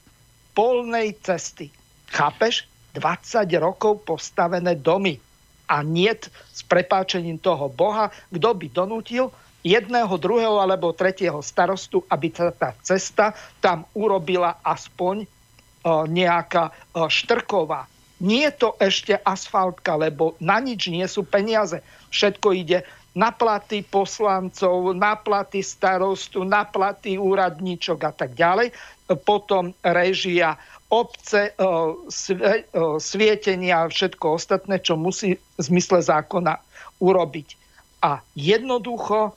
polnej 0.55 1.15
cesty. 1.19 1.69
Chápeš? 2.09 2.67
20 2.95 3.43
rokov 3.59 4.07
postavené 4.07 4.79
domy. 4.79 5.19
A 5.67 5.83
niet 5.83 6.31
s 6.53 6.63
prepáčením 6.63 7.41
toho 7.41 7.67
Boha, 7.67 8.13
kto 8.31 8.49
by 8.55 8.67
donútil 8.71 9.33
jedného, 9.65 10.13
druhého 10.15 10.61
alebo 10.61 10.93
tretieho 10.93 11.41
starostu, 11.41 12.05
aby 12.07 12.29
tá, 12.29 12.53
tá 12.53 12.71
cesta 12.85 13.33
tam 13.59 13.83
urobila 13.97 14.61
aspoň 14.61 15.25
nejaká 16.07 16.69
štrková. 17.09 17.89
Nie 18.21 18.47
je 18.47 18.61
to 18.61 18.69
ešte 18.79 19.17
asfaltka, 19.25 19.99
lebo 19.99 20.37
na 20.39 20.61
nič 20.63 20.87
nie 20.87 21.03
sú 21.09 21.27
peniaze. 21.27 21.83
Všetko 22.13 22.47
ide 22.55 22.87
na 23.15 23.31
platy 23.31 23.81
poslancov, 23.87 24.91
na 24.91 25.15
platy 25.15 25.63
starostu, 25.63 26.43
na 26.43 26.67
platy 26.67 27.15
úradníčok 27.15 27.99
a 28.03 28.11
tak 28.11 28.35
ďalej. 28.35 28.75
Potom 29.23 29.71
režia 29.81 30.59
obce, 30.91 31.51
e, 31.51 31.53
e, 31.55 32.61
svietenia 33.01 33.87
a 33.87 33.91
všetko 33.91 34.37
ostatné, 34.37 34.83
čo 34.83 34.99
musí 34.99 35.39
v 35.39 35.59
zmysle 35.59 36.03
zákona 36.03 36.59
urobiť. 37.01 37.47
A 38.05 38.21
jednoducho 38.37 39.33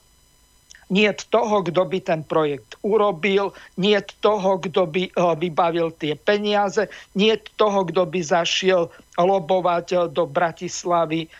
nie 0.88 1.08
toho, 1.12 1.60
kto 1.60 1.84
by 1.84 1.98
ten 2.00 2.24
projekt 2.24 2.80
urobil, 2.80 3.52
nie 3.76 3.96
toho, 4.20 4.60
kto 4.60 4.88
by 4.88 5.08
e, 5.08 5.12
vybavil 5.14 5.94
tie 5.96 6.18
peniaze, 6.18 6.90
nie 7.16 7.32
toho, 7.56 7.86
kto 7.88 8.04
by 8.04 8.20
zašiel 8.20 8.92
lobovať 9.16 10.12
do 10.12 10.24
Bratislavy 10.28 11.30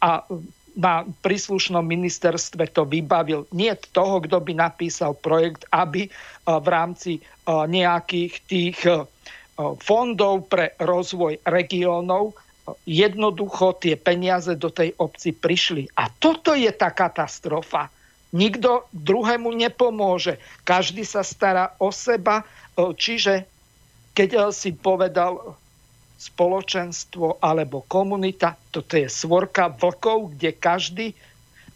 a 0.00 0.24
na 0.78 1.02
príslušnom 1.26 1.82
ministerstve 1.82 2.70
to 2.70 2.86
vybavil. 2.86 3.50
Nie 3.50 3.74
toho, 3.74 4.22
kto 4.22 4.38
by 4.38 4.54
napísal 4.54 5.18
projekt, 5.18 5.66
aby 5.74 6.06
e, 6.06 6.10
v 6.46 6.66
rámci 6.70 7.12
e, 7.18 7.20
nejakých 7.50 8.34
tých 8.46 8.78
e, 8.86 9.02
fondov 9.82 10.46
pre 10.46 10.78
rozvoj 10.78 11.42
regiónov 11.42 12.38
jednoducho 12.86 13.74
tie 13.82 13.98
peniaze 13.98 14.54
do 14.54 14.70
tej 14.70 14.94
obci 15.02 15.34
prišli. 15.34 15.90
A 15.98 16.06
toto 16.06 16.54
je 16.54 16.70
tá 16.70 16.94
katastrofa. 16.94 17.90
Nikto 18.30 18.86
druhému 18.94 19.50
nepomôže. 19.56 20.38
Každý 20.62 21.02
sa 21.02 21.24
stará 21.24 21.72
o 21.80 21.88
seba. 21.88 22.44
Čiže 22.76 23.48
keď 24.12 24.52
si 24.52 24.76
povedal 24.76 25.56
spoločenstvo 26.18 27.38
alebo 27.38 27.86
komunita. 27.86 28.58
Toto 28.74 28.98
je 28.98 29.06
svorka 29.06 29.70
vlkov, 29.70 30.34
kde 30.34 30.50
každý 30.58 31.06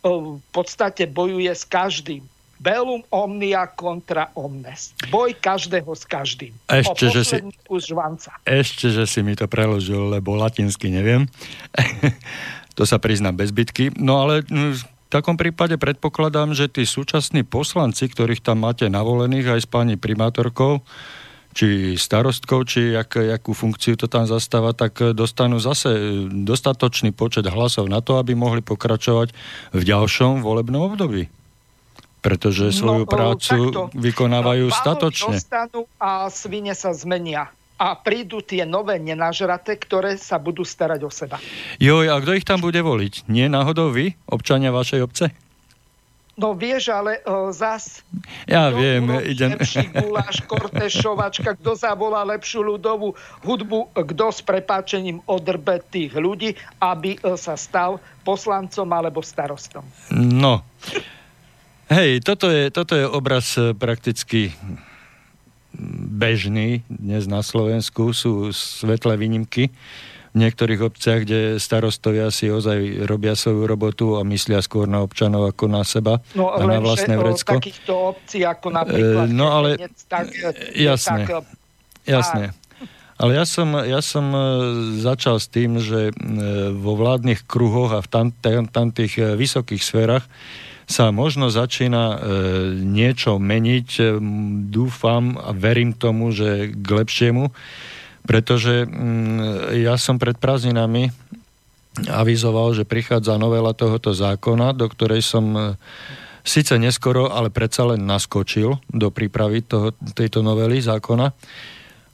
v 0.03 0.43
podstate 0.51 1.07
bojuje 1.07 1.55
s 1.55 1.63
každým. 1.63 2.27
Belum 2.63 3.03
omnia 3.11 3.67
kontra 3.67 4.31
omnes. 4.39 4.95
Boj 5.11 5.35
každého 5.35 5.91
s 5.95 6.07
každým. 6.07 6.55
Ešte, 6.71 7.11
že 7.11 7.23
si, 7.27 7.37
ešte, 8.47 8.87
že 8.91 9.05
si 9.07 9.19
mi 9.23 9.35
to 9.35 9.51
preložil, 9.51 10.15
lebo 10.15 10.39
latinsky 10.39 10.91
neviem. 10.91 11.27
to 12.79 12.87
sa 12.87 13.03
priznám 13.03 13.35
bez 13.35 13.51
bitky. 13.51 13.91
No 13.99 14.23
ale 14.23 14.47
v 14.47 14.79
takom 15.11 15.35
prípade 15.35 15.75
predpokladám, 15.75 16.55
že 16.55 16.71
tí 16.71 16.87
súčasní 16.87 17.43
poslanci, 17.43 18.07
ktorých 18.07 18.43
tam 18.43 18.63
máte 18.63 18.87
navolených 18.87 19.59
aj 19.59 19.61
s 19.63 19.69
pani 19.71 19.99
primátorkou, 19.99 20.87
či 21.53 21.95
starostkou, 22.01 22.65
či 22.65 22.97
jak, 22.97 23.13
jakú 23.17 23.53
funkciu 23.53 23.97
to 24.01 24.09
tam 24.09 24.25
zastáva, 24.25 24.73
tak 24.73 25.13
dostanú 25.13 25.61
zase 25.61 25.93
dostatočný 26.29 27.13
počet 27.13 27.45
hlasov 27.49 27.87
na 27.93 28.01
to, 28.01 28.17
aby 28.17 28.33
mohli 28.33 28.65
pokračovať 28.65 29.37
v 29.77 29.83
ďalšom 29.85 30.41
volebnom 30.41 30.89
období. 30.89 31.29
Pretože 32.25 32.71
no, 32.71 32.77
svoju 32.77 33.05
no, 33.05 33.11
prácu 33.11 33.59
takto. 33.69 33.83
vykonávajú 33.99 34.67
no, 34.71 34.75
statočne. 34.75 35.37
dostanú 35.37 35.81
a 36.01 36.31
svine 36.33 36.73
sa 36.73 36.97
zmenia 36.97 37.53
a 37.83 37.99
prídu 37.99 38.39
tie 38.39 38.63
nové 38.63 39.03
nenažraté, 39.03 39.75
ktoré 39.75 40.15
sa 40.15 40.39
budú 40.39 40.63
starať 40.63 41.01
o 41.03 41.11
seba. 41.11 41.43
Joj, 41.83 42.15
a 42.15 42.17
kto 42.23 42.39
ich 42.39 42.47
tam 42.47 42.63
bude 42.63 42.79
voliť? 42.79 43.27
Nie 43.27 43.51
náhodou 43.51 43.91
vy, 43.91 44.15
občania 44.31 44.71
vašej 44.71 45.03
obce? 45.03 45.25
No 46.33 46.57
vieš, 46.57 46.89
ale 46.89 47.21
uh, 47.29 47.53
zas... 47.53 48.01
Ja 48.49 48.73
viem, 48.73 49.05
idem... 49.21 49.53
Lepší 49.61 49.93
guláš, 49.93 50.41
kortešovačka, 50.49 51.61
kto 51.61 51.77
zavolá 51.77 52.25
lepšiu 52.25 52.65
ľudovú 52.65 53.13
hudbu, 53.45 53.93
kto 53.93 54.33
s 54.33 54.41
prepáčením 54.41 55.21
odrbe 55.29 55.85
tých 55.93 56.17
ľudí, 56.17 56.57
aby 56.81 57.21
uh, 57.21 57.37
sa 57.37 57.53
stal 57.53 58.01
poslancom 58.25 58.89
alebo 58.89 59.21
starostom. 59.21 59.85
No. 60.13 60.65
Hej, 61.93 62.25
toto 62.25 62.49
je, 62.49 62.73
toto 62.73 62.97
je 62.97 63.05
obraz 63.05 63.53
e, 63.61 63.77
prakticky 63.77 64.57
bežný 66.09 66.81
dnes 66.89 67.29
na 67.29 67.45
Slovensku. 67.45 68.17
Sú 68.17 68.49
svetlé 68.57 69.21
výnimky 69.21 69.69
v 70.33 70.37
niektorých 70.41 70.81
obciach, 70.81 71.29
kde 71.29 71.61
starostovia 71.61 72.33
si 72.33 72.49
ozaj 72.49 73.05
robia 73.05 73.37
svoju 73.37 73.69
robotu 73.69 74.17
a 74.17 74.25
myslia 74.25 74.65
skôr 74.65 74.89
na 74.89 75.05
občanov 75.05 75.53
ako 75.53 75.69
na 75.69 75.85
seba 75.85 76.25
no, 76.33 76.49
a 76.49 76.65
na 76.65 76.81
vlastné 76.81 77.21
vrecko. 77.21 77.61
takýchto 77.61 78.17
obcí 78.17 78.41
ako 78.41 78.69
napríklad... 78.73 79.29
E, 79.29 79.37
no 79.37 79.53
ale... 79.53 79.77
Tak, 80.09 80.33
jasne, 80.73 81.29
tak, 81.29 81.45
jasne. 82.09 82.57
Ale 83.23 83.39
ja 83.39 83.47
som, 83.47 83.69
ja 83.87 84.01
som 84.03 84.27
e, 84.35 84.41
začal 84.99 85.39
s 85.39 85.47
tým, 85.47 85.79
že 85.79 86.11
e, 86.11 86.13
vo 86.75 86.97
vládnych 86.97 87.45
kruhoch 87.45 87.95
a 87.95 88.01
v 88.01 88.09
tam, 88.09 88.27
tam, 88.33 88.67
tam 88.67 88.89
tých 88.91 89.15
vysokých 89.15 89.85
sférach 89.85 90.25
sa 90.91 91.15
možno 91.15 91.47
začína 91.47 92.05
e, 92.09 92.17
niečo 92.83 93.39
meniť. 93.39 94.19
Dúfam 94.73 95.39
a 95.39 95.55
verím 95.55 95.95
tomu, 95.95 96.35
že 96.35 96.75
k 96.75 96.89
lepšiemu 96.89 97.55
pretože 98.23 98.87
mm, 98.87 99.75
ja 99.83 99.99
som 99.99 100.19
pred 100.19 100.39
prázdninami 100.39 101.11
avizoval, 102.09 102.73
že 102.73 102.89
prichádza 102.89 103.37
novela 103.37 103.77
tohoto 103.77 104.17
zákona, 104.17 104.73
do 104.73 104.89
ktorej 104.89 105.21
som 105.21 105.45
e, 105.53 105.61
síce 106.41 106.81
neskoro, 106.81 107.29
ale 107.29 107.53
predsa 107.53 107.85
len 107.85 108.09
naskočil 108.09 108.81
do 108.89 109.09
prípravy 109.13 109.61
toho, 109.61 109.93
tejto 110.17 110.41
novely 110.41 110.81
zákona. 110.81 111.37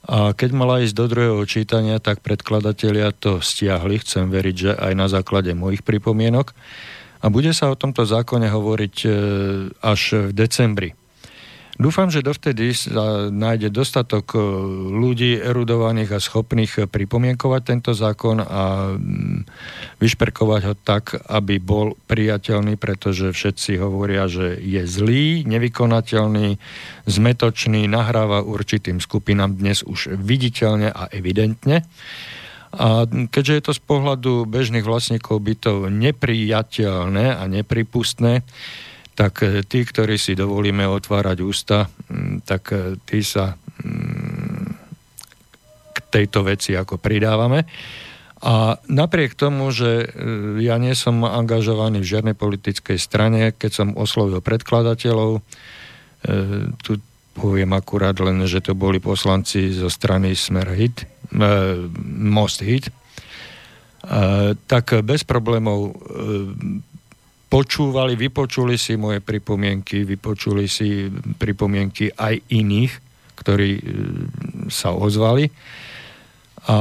A 0.09 0.33
keď 0.33 0.49
mala 0.51 0.81
ísť 0.83 0.95
do 0.95 1.05
druhého 1.05 1.43
čítania, 1.45 2.01
tak 2.01 2.19
predkladatelia 2.25 3.13
to 3.13 3.39
stiahli, 3.39 4.01
chcem 4.01 4.27
veriť, 4.27 4.55
že 4.55 4.71
aj 4.73 4.93
na 4.97 5.07
základe 5.07 5.53
mojich 5.53 5.85
pripomienok. 5.85 6.51
A 7.19 7.27
bude 7.27 7.51
sa 7.51 7.67
o 7.71 7.79
tomto 7.79 8.07
zákone 8.07 8.47
hovoriť 8.47 8.95
e, 9.05 9.09
až 9.79 10.01
v 10.27 10.31
decembri. 10.35 10.98
Dúfam, 11.79 12.11
že 12.11 12.19
dovtedy 12.19 12.75
sa 12.75 13.31
nájde 13.31 13.71
dostatok 13.71 14.35
e, 14.35 14.43
ľudí 14.99 15.39
erudovaných 15.39 16.11
a 16.11 16.19
schopných 16.19 16.91
pripomienkovať 16.91 17.61
tento 17.63 17.91
zákon 17.95 18.43
a 18.43 18.93
mm, 18.99 19.47
vyšperkovať 20.03 20.61
ho 20.67 20.75
tak, 20.75 21.15
aby 21.31 21.55
bol 21.63 21.95
priateľný, 22.11 22.75
pretože 22.75 23.31
všetci 23.31 23.79
hovoria, 23.79 24.27
že 24.27 24.59
je 24.59 24.83
zlý, 24.83 25.47
nevykonateľný, 25.47 26.59
zmetočný, 27.07 27.87
nahráva 27.87 28.43
určitým 28.43 28.99
skupinám 28.99 29.55
dnes 29.55 29.79
už 29.87 30.19
viditeľne 30.19 30.91
a 30.91 31.07
evidentne. 31.15 31.87
A 32.75 33.07
keďže 33.07 33.55
je 33.55 33.63
to 33.63 33.73
z 33.79 33.81
pohľadu 33.87 34.43
bežných 34.51 34.83
vlastníkov 34.83 35.39
bytov 35.39 35.87
nepriateľné 35.87 37.39
a 37.39 37.43
nepripustné, 37.47 38.43
tak 39.19 39.43
e, 39.43 39.67
tí, 39.67 39.83
ktorí 39.83 40.15
si 40.15 40.31
dovolíme 40.31 40.87
otvárať 40.87 41.37
ústa, 41.43 41.91
tak 42.47 42.71
e, 42.71 42.95
tí 43.03 43.19
sa 43.19 43.59
k 45.91 45.97
tejto 46.07 46.47
veci 46.47 46.71
ako 46.79 46.95
pridávame. 46.95 47.67
A 48.39 48.79
napriek 48.87 49.35
tomu, 49.35 49.75
že 49.75 50.07
e, 50.07 50.63
ja 50.63 50.79
nie 50.79 50.95
som 50.95 51.27
angažovaný 51.27 51.99
v 51.99 52.11
žiadnej 52.15 52.35
politickej 52.39 52.95
strane, 52.95 53.51
keď 53.51 53.71
som 53.83 53.99
oslovil 53.99 54.39
predkladateľov, 54.39 55.43
tu 56.83 56.99
poviem 57.31 57.71
akurát 57.71 58.19
len, 58.19 58.43
že 58.43 58.59
to 58.59 58.75
boli 58.75 58.99
poslanci 58.99 59.71
zo 59.71 59.87
strany 59.87 60.35
Smer 60.35 60.67
Hit, 60.75 61.07
Most 62.03 62.59
Hit, 62.59 62.91
tak 64.67 64.99
bez 64.99 65.23
problémov 65.23 65.95
počúvali, 67.49 68.13
vypočuli 68.13 68.77
si 68.77 68.93
moje 68.93 69.19
pripomienky, 69.25 70.05
vypočuli 70.05 70.69
si 70.69 71.09
pripomienky 71.35 72.13
aj 72.13 72.45
iných, 72.53 72.93
ktorí 73.41 73.71
e, 73.73 73.83
sa 74.69 74.93
ozvali. 74.93 75.49
A 76.69 76.77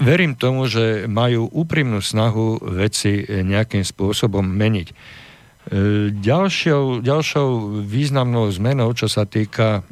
verím 0.00 0.32
tomu, 0.40 0.64
že 0.64 1.04
majú 1.04 1.44
úprimnú 1.52 2.00
snahu 2.00 2.64
veci 2.72 3.20
nejakým 3.28 3.84
spôsobom 3.84 4.42
meniť. 4.42 4.88
E, 4.88 4.94
ďalšou, 6.16 7.04
ďalšou 7.04 7.48
významnou 7.84 8.48
zmenou, 8.48 8.96
čo 8.96 9.12
sa 9.12 9.28
týka 9.28 9.84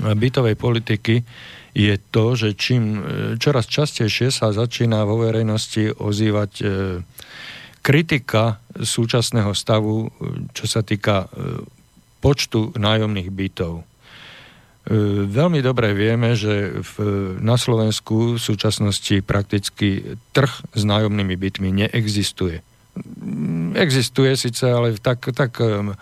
bytovej 0.00 0.54
politiky, 0.54 1.26
je 1.74 1.98
to, 2.14 2.38
že 2.38 2.54
čím 2.54 2.82
e, 2.94 2.98
čoraz 3.42 3.66
častejšie 3.66 4.30
sa 4.30 4.54
začína 4.54 5.02
vo 5.02 5.18
verejnosti 5.26 5.90
ozývať 5.98 6.52
kritika 7.84 8.64
súčasného 8.72 9.52
stavu, 9.52 10.08
čo 10.56 10.64
sa 10.64 10.80
týka 10.80 11.28
e, 11.28 11.60
počtu 12.24 12.72
nájomných 12.72 13.28
bytov. 13.28 13.84
E, 13.84 13.84
veľmi 15.28 15.60
dobre 15.60 15.92
vieme, 15.92 16.32
že 16.32 16.80
v, 16.80 16.94
na 17.44 17.60
Slovensku 17.60 18.34
v 18.34 18.40
súčasnosti 18.40 19.20
prakticky 19.20 20.16
trh 20.32 20.52
s 20.72 20.82
nájomnými 20.88 21.36
bytmi 21.36 21.68
neexistuje. 21.84 22.64
Existuje 23.74 24.38
síce, 24.38 24.64
ale 24.64 24.96
v 24.96 25.00
tak, 25.04 25.28
tak 25.36 25.60
e, 25.60 25.92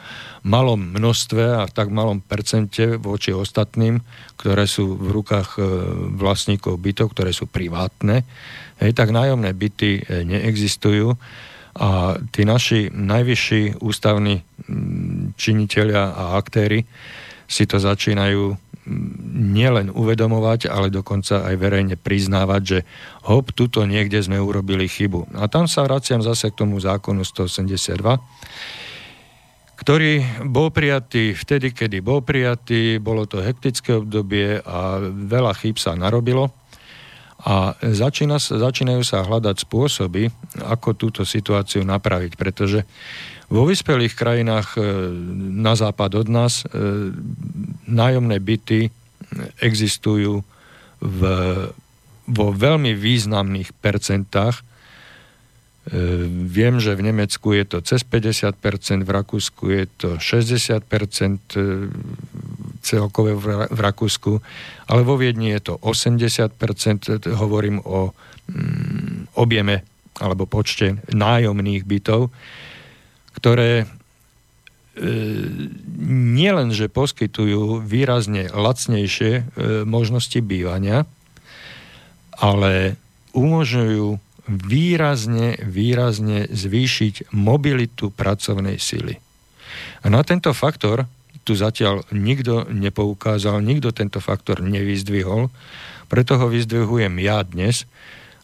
malom 0.47 0.79
množstve 0.79 1.67
a 1.67 1.67
v 1.67 1.73
tak 1.75 1.91
malom 1.91 2.23
percente 2.23 2.95
voči 2.95 3.35
ostatným, 3.35 3.99
ktoré 4.39 4.71
sú 4.71 4.95
v 4.95 5.19
rukách 5.19 5.59
vlastníkov 6.15 6.79
bytov, 6.79 7.11
ktoré 7.11 7.35
sú 7.35 7.51
privátne. 7.51 8.23
Tak 8.79 9.15
nájomné 9.15 9.51
byty 9.51 10.03
neexistujú 10.27 11.19
a 11.73 12.21
tí 12.29 12.45
naši 12.45 12.93
najvyšší 12.93 13.81
ústavní 13.81 14.45
mm, 14.45 15.37
činiteľia 15.41 16.13
a 16.13 16.25
aktéry 16.37 16.85
si 17.49 17.65
to 17.65 17.81
začínajú 17.81 18.53
mm, 18.53 18.57
nielen 19.57 19.89
uvedomovať, 19.93 20.69
ale 20.69 20.93
dokonca 20.93 21.49
aj 21.49 21.55
verejne 21.57 21.97
priznávať, 21.97 22.63
že 22.65 22.79
hop, 23.25 23.57
tuto 23.57 23.89
niekde 23.89 24.21
sme 24.21 24.37
urobili 24.37 24.85
chybu. 24.85 25.33
A 25.41 25.49
tam 25.49 25.65
sa 25.65 25.85
vraciam 25.89 26.21
zase 26.21 26.53
k 26.53 26.61
tomu 26.61 26.77
zákonu 26.77 27.25
182, 27.25 28.21
ktorý 29.83 30.47
bol 30.47 30.71
prijatý 30.71 31.35
vtedy, 31.35 31.75
kedy 31.75 32.05
bol 32.05 32.23
prijatý, 32.23 33.03
bolo 33.03 33.27
to 33.27 33.43
hektické 33.43 33.99
obdobie 33.99 34.63
a 34.63 35.03
veľa 35.03 35.59
chýb 35.59 35.81
sa 35.81 35.99
narobilo. 35.99 36.55
A 37.43 37.75
začína, 37.83 38.39
začínajú 38.39 39.03
sa 39.03 39.27
hľadať 39.27 39.67
spôsoby, 39.67 40.31
ako 40.63 40.95
túto 40.95 41.23
situáciu 41.27 41.83
napraviť, 41.83 42.39
pretože 42.39 42.87
vo 43.51 43.67
vyspelých 43.67 44.15
krajinách 44.15 44.79
e, 44.79 44.81
na 45.61 45.75
západ 45.75 46.25
od 46.25 46.29
nás 46.31 46.63
e, 46.63 46.65
nájomné 47.91 48.39
byty 48.39 48.89
existujú 49.61 50.41
v, 51.03 51.21
vo 52.31 52.47
veľmi 52.55 52.95
významných 52.95 53.75
percentách. 53.77 54.63
E, 55.83 56.31
viem, 56.47 56.79
že 56.79 56.95
v 56.95 57.11
Nemecku 57.11 57.51
je 57.59 57.65
to 57.67 57.79
cez 57.83 58.07
50%, 58.07 58.55
v 59.03 59.11
Rakúsku 59.11 59.65
je 59.67 59.85
to 59.99 60.09
60%, 60.23 60.83
celkové 62.83 63.33
v 63.71 63.79
Rakúsku, 63.79 64.43
ale 64.91 65.01
vo 65.07 65.15
Viedni 65.15 65.55
je 65.55 65.73
to 65.73 65.75
80%, 65.79 67.31
hovorím 67.35 67.79
o 67.83 68.11
mm, 68.51 69.39
objeme 69.39 69.87
alebo 70.21 70.45
počte 70.45 71.01
nájomných 71.09 71.89
bytov, 71.89 72.29
ktoré 73.33 73.73
e, 73.83 73.87
nielen, 76.37 76.71
že 76.77 76.93
poskytujú 76.93 77.81
výrazne 77.81 78.53
lacnejšie 78.53 79.33
e, 79.33 79.43
možnosti 79.89 80.37
bývania, 80.45 81.09
ale 82.37 83.01
umožňujú 83.33 84.21
výrazne, 84.49 85.59
výrazne 85.63 86.51
zvýšiť 86.51 87.35
mobilitu 87.35 88.11
pracovnej 88.11 88.79
sily. 88.79 89.19
A 90.03 90.07
na 90.11 90.27
tento 90.27 90.51
faktor 90.51 91.07
tu 91.43 91.59
zatiaľ 91.59 92.07
nikto 92.15 92.71
nepoukázal, 92.71 93.63
nikto 93.63 93.91
tento 93.91 94.23
faktor 94.23 94.63
nevyzdvihol, 94.63 95.51
preto 96.07 96.39
ho 96.39 96.47
vyzdvihujem 96.47 97.19
ja 97.19 97.43
dnes 97.43 97.89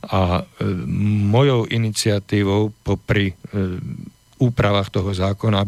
a 0.03 0.43
e, 0.43 0.65
mojou 1.29 1.67
iniciatívou 1.67 2.75
popri 2.83 3.35
e, 3.35 3.35
úpravách 4.39 4.89
toho 4.95 5.11
zákona 5.11 5.67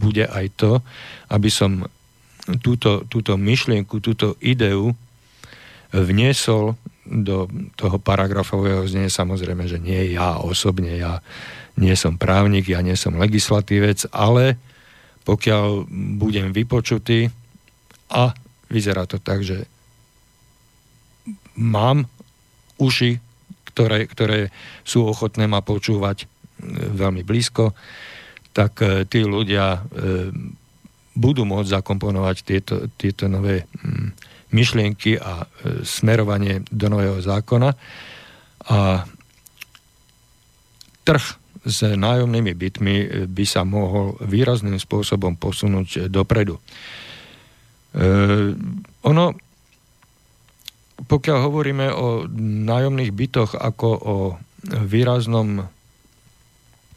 bude 0.00 0.24
aj 0.24 0.46
to, 0.56 0.72
aby 1.28 1.52
som 1.52 1.84
túto, 2.64 3.04
túto 3.06 3.36
myšlienku, 3.36 4.00
túto 4.00 4.34
ideu 4.40 4.96
vniesol 5.92 6.74
do 7.10 7.50
toho 7.74 7.98
paragrafového 7.98 8.86
znie, 8.86 9.10
samozrejme, 9.10 9.66
že 9.66 9.82
nie 9.82 10.14
ja 10.14 10.38
osobne, 10.38 10.94
ja 10.94 11.18
nie 11.74 11.92
som 11.98 12.14
právnik, 12.14 12.70
ja 12.70 12.80
nie 12.80 12.94
som 12.94 13.18
legislatívec, 13.18 14.06
ale 14.14 14.54
pokiaľ 15.26 15.90
budem 16.16 16.54
vypočutý 16.54 17.28
a 18.10 18.30
vyzerá 18.70 19.04
to 19.10 19.18
tak, 19.18 19.42
že 19.42 19.66
mám 21.58 22.06
uši, 22.78 23.18
ktoré, 23.70 24.06
ktoré 24.06 24.40
sú 24.86 25.06
ochotné 25.06 25.46
ma 25.46 25.62
počúvať 25.62 26.24
e, 26.24 26.26
veľmi 26.94 27.22
blízko, 27.22 27.76
tak 28.50 28.82
e, 28.82 29.06
tí 29.06 29.22
ľudia 29.22 29.78
e, 29.78 29.80
budú 31.14 31.46
môcť 31.46 31.68
zakomponovať 31.78 32.36
tieto, 32.42 32.74
tieto 32.96 33.30
nové 33.30 33.66
mm, 33.66 34.29
myšlienky 34.50 35.18
a 35.18 35.46
smerovanie 35.82 36.62
do 36.68 36.86
nového 36.90 37.18
zákona. 37.22 37.70
A 38.70 38.78
trh 41.04 41.24
s 41.60 41.78
nájomnými 41.84 42.52
bytmi 42.56 42.94
by 43.28 43.44
sa 43.44 43.68
mohol 43.68 44.16
výrazným 44.24 44.80
spôsobom 44.80 45.36
posunúť 45.36 46.08
dopredu. 46.08 46.56
E, 46.56 46.62
ono 49.04 49.24
pokiaľ 51.00 51.38
hovoríme 51.48 51.86
o 51.96 52.28
nájomných 52.64 53.12
bytoch 53.12 53.56
ako 53.56 53.88
o 53.88 54.16
výraznom 54.84 55.64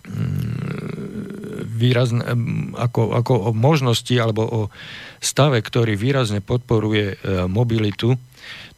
mm, 0.04 1.64
výrazne, 1.84 2.24
ako, 2.80 3.20
ako 3.20 3.34
o 3.36 3.52
možnosti 3.52 4.16
alebo 4.16 4.44
o 4.48 4.62
stave, 5.20 5.60
ktorý 5.60 6.00
výrazne 6.00 6.40
podporuje 6.40 7.06
e, 7.12 7.16
mobilitu, 7.52 8.16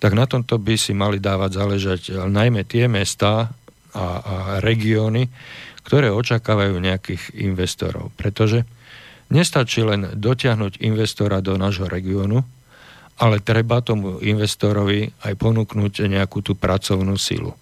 tak 0.01 0.18
na 0.18 0.26
tomto 0.26 0.58
by 0.58 0.76
si 0.76 0.97
mali 0.97 1.22
dávať 1.22 1.51
záležať 1.53 2.01
najmä 2.26 2.66
tie 2.66 2.89
mesta 2.89 3.53
a, 3.93 4.06
a 4.06 4.06
regióny, 4.66 5.30
ktoré 5.86 6.10
očakávajú 6.10 6.82
nejakých 6.82 7.38
investorov. 7.45 8.10
Pretože 8.18 8.66
nestačí 9.30 9.86
len 9.86 10.18
dotiahnuť 10.18 10.82
investora 10.82 11.39
do 11.45 11.56
nášho 11.56 11.86
regiónu, 11.86 12.41
ale 13.16 13.39
treba 13.39 13.80
tomu 13.80 14.20
investorovi 14.20 15.08
aj 15.24 15.34
ponúknuť 15.39 16.10
nejakú 16.12 16.43
tú 16.43 16.58
pracovnú 16.58 17.16
silu. 17.16 17.56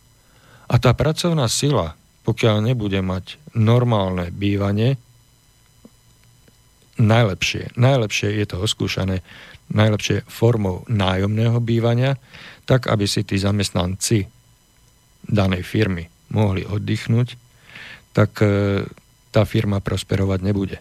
A 0.65 0.81
tá 0.81 0.95
pracovná 0.97 1.45
sila, 1.45 1.93
pokiaľ 2.25 2.73
nebude 2.73 2.97
mať 3.05 3.37
normálne 3.53 4.33
bývanie, 4.33 4.97
najlepšie, 6.99 7.73
najlepšie 7.77 8.29
je 8.43 8.45
to 8.45 8.57
oskúšané, 8.61 9.25
najlepšie 9.73 10.27
formou 10.29 10.85
nájomného 10.85 11.57
bývania, 11.63 12.19
tak 12.69 12.87
aby 12.87 13.09
si 13.09 13.25
tí 13.25 13.39
zamestnanci 13.39 14.29
danej 15.23 15.63
firmy 15.63 16.07
mohli 16.29 16.67
oddychnúť, 16.67 17.39
tak 18.13 18.43
e, 18.43 18.83
tá 19.33 19.41
firma 19.47 19.81
prosperovať 19.81 20.39
nebude. 20.43 20.77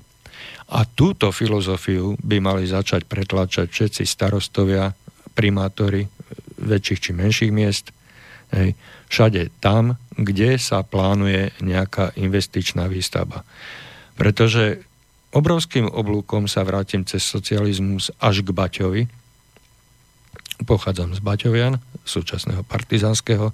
A 0.72 0.84
túto 0.84 1.32
filozofiu 1.32 2.16
by 2.20 2.40
mali 2.40 2.64
začať 2.68 3.08
pretlačať 3.08 3.68
všetci 3.68 4.02
starostovia, 4.04 4.92
primátori 5.32 6.04
väčších 6.60 7.00
či 7.00 7.10
menších 7.16 7.52
miest, 7.52 7.92
hej, 8.52 8.76
všade 9.08 9.48
tam, 9.60 9.96
kde 10.12 10.60
sa 10.60 10.84
plánuje 10.84 11.56
nejaká 11.64 12.12
investičná 12.20 12.88
výstavba. 12.88 13.44
Pretože 14.16 14.84
obrovským 15.32 15.88
oblúkom 15.88 16.44
sa 16.46 16.62
vrátim 16.62 17.02
cez 17.08 17.24
socializmus 17.24 18.12
až 18.20 18.44
k 18.44 18.52
Baťovi. 18.52 19.02
Pochádzam 20.62 21.16
z 21.16 21.20
Baťovian, 21.24 21.80
súčasného 22.06 22.62
partizanského, 22.62 23.50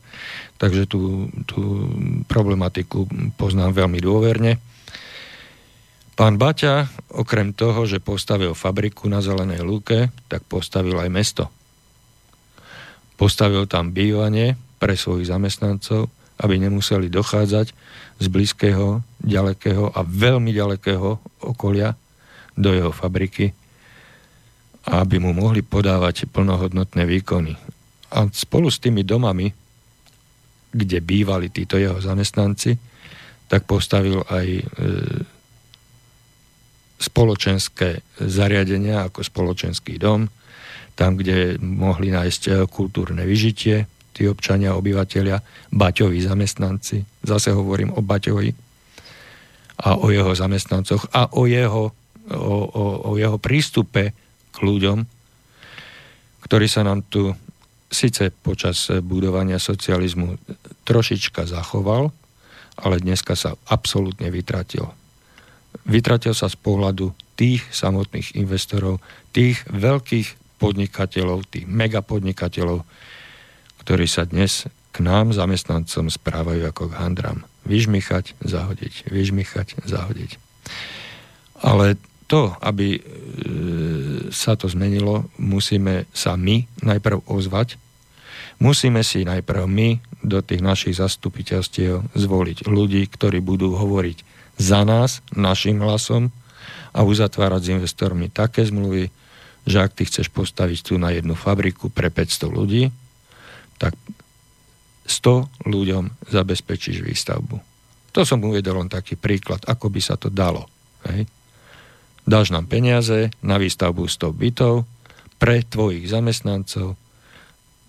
takže 0.61 0.85
tú, 0.85 1.33
tú 1.49 1.89
problematiku 2.29 3.09
poznám 3.41 3.73
veľmi 3.87 3.99
dôverne. 4.03 4.61
Pán 6.19 6.35
Baťa, 6.35 6.91
okrem 7.15 7.55
toho, 7.55 7.87
že 7.87 8.03
postavil 8.03 8.53
fabriku 8.53 9.07
na 9.07 9.23
Zelenej 9.23 9.63
lúke, 9.63 10.11
tak 10.27 10.43
postavil 10.51 10.99
aj 10.99 11.09
mesto. 11.09 11.45
Postavil 13.15 13.71
tam 13.71 13.95
bývanie 13.95 14.59
pre 14.83 14.99
svojich 14.99 15.31
zamestnancov, 15.31 16.11
aby 16.43 16.59
nemuseli 16.59 17.07
dochádzať 17.07 17.67
z 18.19 18.27
blízkeho, 18.27 19.03
ďalekého 19.19 19.93
a 19.93 20.01
veľmi 20.07 20.55
ďalekého 20.55 21.09
okolia 21.45 21.95
do 22.55 22.71
jeho 22.75 22.91
fabriky, 22.91 23.51
aby 24.89 25.17
mu 25.19 25.35
mohli 25.35 25.63
podávať 25.63 26.31
plnohodnotné 26.31 27.05
výkony. 27.07 27.55
A 28.15 28.27
spolu 28.33 28.73
s 28.73 28.81
tými 28.81 29.05
domami, 29.05 29.53
kde 30.73 30.99
bývali 31.03 31.53
títo 31.53 31.77
jeho 31.77 32.01
zamestnanci, 32.01 32.77
tak 33.49 33.65
postavil 33.65 34.21
aj 34.29 34.47
e, 34.49 34.63
spoločenské 36.99 38.03
zariadenia 38.21 39.07
ako 39.07 39.23
spoločenský 39.23 39.97
dom, 39.97 40.29
tam, 40.99 41.15
kde 41.15 41.63
mohli 41.63 42.11
nájsť 42.11 42.43
eh, 42.51 42.55
kultúrne 42.67 43.23
vyžitie, 43.23 43.87
tí 44.11 44.27
občania, 44.27 44.75
obyvateľia, 44.75 45.39
Baťovi 45.71 46.19
zamestnanci, 46.19 47.23
zase 47.23 47.55
hovorím 47.55 47.95
o 47.95 48.03
Baťovi 48.03 48.51
a 49.79 49.99
o 49.99 50.11
jeho 50.11 50.35
zamestnancoch 50.35 51.11
a 51.15 51.31
o 51.35 51.47
jeho, 51.47 51.95
o, 52.35 52.57
o, 52.67 52.85
o 53.09 53.11
jeho 53.15 53.39
prístupe 53.39 54.13
k 54.51 54.57
ľuďom, 54.59 54.99
ktorý 56.43 56.67
sa 56.67 56.83
nám 56.83 57.07
tu 57.07 57.31
síce 57.89 58.29
počas 58.31 58.91
budovania 59.01 59.57
socializmu 59.57 60.37
trošička 60.85 61.47
zachoval, 61.49 62.11
ale 62.79 62.97
dneska 63.01 63.33
sa 63.39 63.57
absolútne 63.71 64.29
vytratil 64.29 64.87
vytratil 65.89 66.37
sa 66.37 66.53
z 66.53 66.57
pohľadu 66.61 67.17
tých 67.35 67.65
samotných 67.73 68.37
investorov, 68.37 69.01
tých 69.33 69.65
veľkých 69.73 70.61
podnikateľov, 70.61 71.49
tých 71.49 71.65
megapodnikateľov, 71.65 72.83
ktorí 73.85 74.07
sa 74.11 74.29
dnes 74.29 74.67
k 74.93 74.97
nám, 75.01 75.31
zamestnancom, 75.33 76.11
správajú 76.11 76.67
ako 76.67 76.93
k 76.93 76.99
handram. 76.99 77.39
Vyžmichať, 77.69 78.35
zahodiť, 78.41 79.13
vyžmichať, 79.13 79.85
zahodiť. 79.85 80.41
Ale 81.61 82.01
to, 82.29 82.53
aby 82.61 82.97
e, 82.97 83.01
sa 84.33 84.57
to 84.57 84.69
zmenilo, 84.69 85.29
musíme 85.41 86.05
sa 86.13 86.37
my 86.37 86.65
najprv 86.85 87.25
ozvať, 87.29 87.81
musíme 88.61 89.01
si 89.01 89.25
najprv 89.25 89.65
my 89.65 89.89
do 90.25 90.45
tých 90.45 90.61
našich 90.61 90.97
zastupiteľstiev 90.99 92.13
zvoliť 92.13 92.69
ľudí, 92.69 93.07
ktorí 93.09 93.41
budú 93.41 93.77
hovoriť 93.77 94.19
za 94.59 94.83
nás, 94.83 95.25
našim 95.33 95.79
hlasom 95.81 96.35
a 96.93 97.01
uzatvárať 97.07 97.61
s 97.63 97.73
investormi 97.79 98.27
také 98.29 98.67
zmluvy, 98.67 99.09
že 99.69 99.79
ak 99.85 99.95
ty 99.95 100.03
chceš 100.05 100.29
postaviť 100.33 100.79
tu 100.83 100.93
na 100.97 101.15
jednu 101.15 101.39
fabriku 101.39 101.89
pre 101.93 102.11
500 102.11 102.49
ľudí, 102.51 102.91
tak 103.79 103.95
100 105.09 105.65
ľuďom 105.65 106.29
zabezpečíš 106.29 107.01
výstavbu. 107.01 107.57
To 108.13 108.21
som 108.29 108.45
uvedol 108.45 108.85
len 108.85 108.93
taký 108.93 109.17
príklad, 109.17 109.65
ako 109.65 109.89
by 109.89 110.01
sa 110.05 110.21
to 110.21 110.29
dalo. 110.29 110.69
Hej. 111.09 111.25
Dáš 112.29 112.53
nám 112.53 112.69
peniaze 112.69 113.33
na 113.41 113.57
výstavbu 113.57 114.05
100 114.05 114.37
bytov 114.37 114.85
pre 115.41 115.65
tvojich 115.65 116.05
zamestnancov 116.13 117.01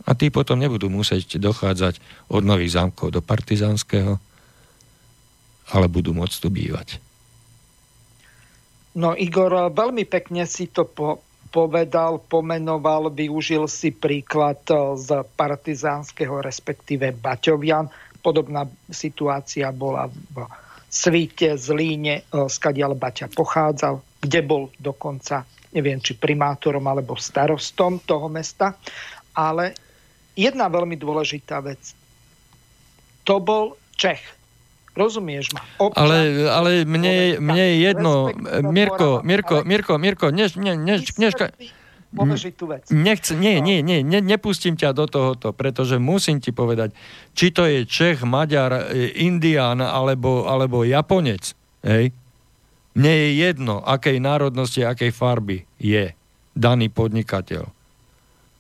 a 0.08 0.16
tí 0.16 0.32
potom 0.32 0.56
nebudú 0.56 0.88
musieť 0.88 1.36
dochádzať 1.38 2.00
od 2.32 2.42
nových 2.48 2.80
zámkov 2.80 3.12
do 3.12 3.22
partizánskeho, 3.22 4.16
ale 5.76 5.86
budú 5.92 6.16
môcť 6.16 6.38
tu 6.40 6.48
bývať. 6.48 7.04
No 8.96 9.14
Igor, 9.14 9.70
veľmi 9.70 10.08
pekne 10.08 10.50
si 10.50 10.72
to 10.72 10.88
po, 10.88 11.22
povedal, 11.50 12.22
pomenoval, 12.26 13.10
využil 13.14 13.66
si 13.66 13.90
príklad 13.94 14.62
e, 14.70 14.96
z 14.98 15.26
partizánskeho, 15.36 16.42
respektíve 16.42 17.14
Baťovian. 17.14 17.90
Podobná 18.22 18.66
situácia 18.90 19.70
bola 19.74 20.08
v 20.08 20.46
Svíte, 20.90 21.58
Zlíne, 21.58 22.24
e, 22.26 22.48
skadiaľ 22.50 22.98
Baťa 22.98 23.30
pochádzal, 23.34 24.02
kde 24.24 24.40
bol 24.46 24.64
dokonca, 24.78 25.46
neviem, 25.76 26.02
či 26.02 26.18
primátorom 26.18 26.86
alebo 26.86 27.18
starostom 27.18 28.02
toho 28.02 28.30
mesta. 28.30 28.78
Ale 29.38 29.78
jedna 30.34 30.70
veľmi 30.70 30.98
dôležitá 30.98 31.62
vec. 31.62 31.82
To 33.28 33.38
bol 33.44 33.78
Čech 34.00 34.39
Rozumieš 35.00 35.56
ma? 35.56 35.64
Občan, 35.80 36.04
ale, 36.04 36.18
ale 36.52 36.70
mne, 36.84 37.40
mne 37.40 37.64
je 37.64 37.76
jedno, 37.88 38.36
Mirko, 38.68 39.24
Mirko, 39.24 39.64
Mirko, 39.64 39.96
Mirko, 39.96 40.28
než, 40.36 40.60
ne, 40.60 40.76
než, 40.76 41.16
než, 41.16 41.40
vec. 42.66 42.90
Nechce, 42.90 43.38
nie, 43.38 43.62
nie, 43.62 43.86
nie, 43.86 44.02
ne, 44.02 44.20
nepustím 44.20 44.74
ťa 44.74 44.98
do 44.98 45.06
tohoto, 45.06 45.54
pretože 45.54 46.02
musím 46.02 46.42
ti 46.42 46.50
povedať, 46.50 46.92
či 47.38 47.54
to 47.54 47.70
je 47.70 47.86
Čech, 47.86 48.26
Maďar, 48.26 48.92
e, 48.92 49.14
Indián 49.24 49.78
alebo, 49.80 50.50
alebo 50.50 50.82
Japonec, 50.82 51.54
hej? 51.86 52.10
Mne 52.98 53.14
je 53.14 53.30
jedno, 53.46 53.80
akej 53.86 54.18
národnosti, 54.18 54.82
akej 54.82 55.14
farby 55.14 55.70
je 55.78 56.12
daný 56.58 56.90
podnikateľ. 56.90 57.70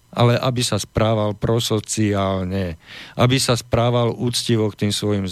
Ale 0.10 0.42
aby 0.42 0.66
sa 0.66 0.82
správal 0.82 1.38
prosociálne, 1.38 2.82
aby 3.14 3.38
sa 3.38 3.54
správal 3.54 4.14
úctivo 4.18 4.66
k 4.74 4.86
tým 4.86 4.94
svojim 4.94 5.26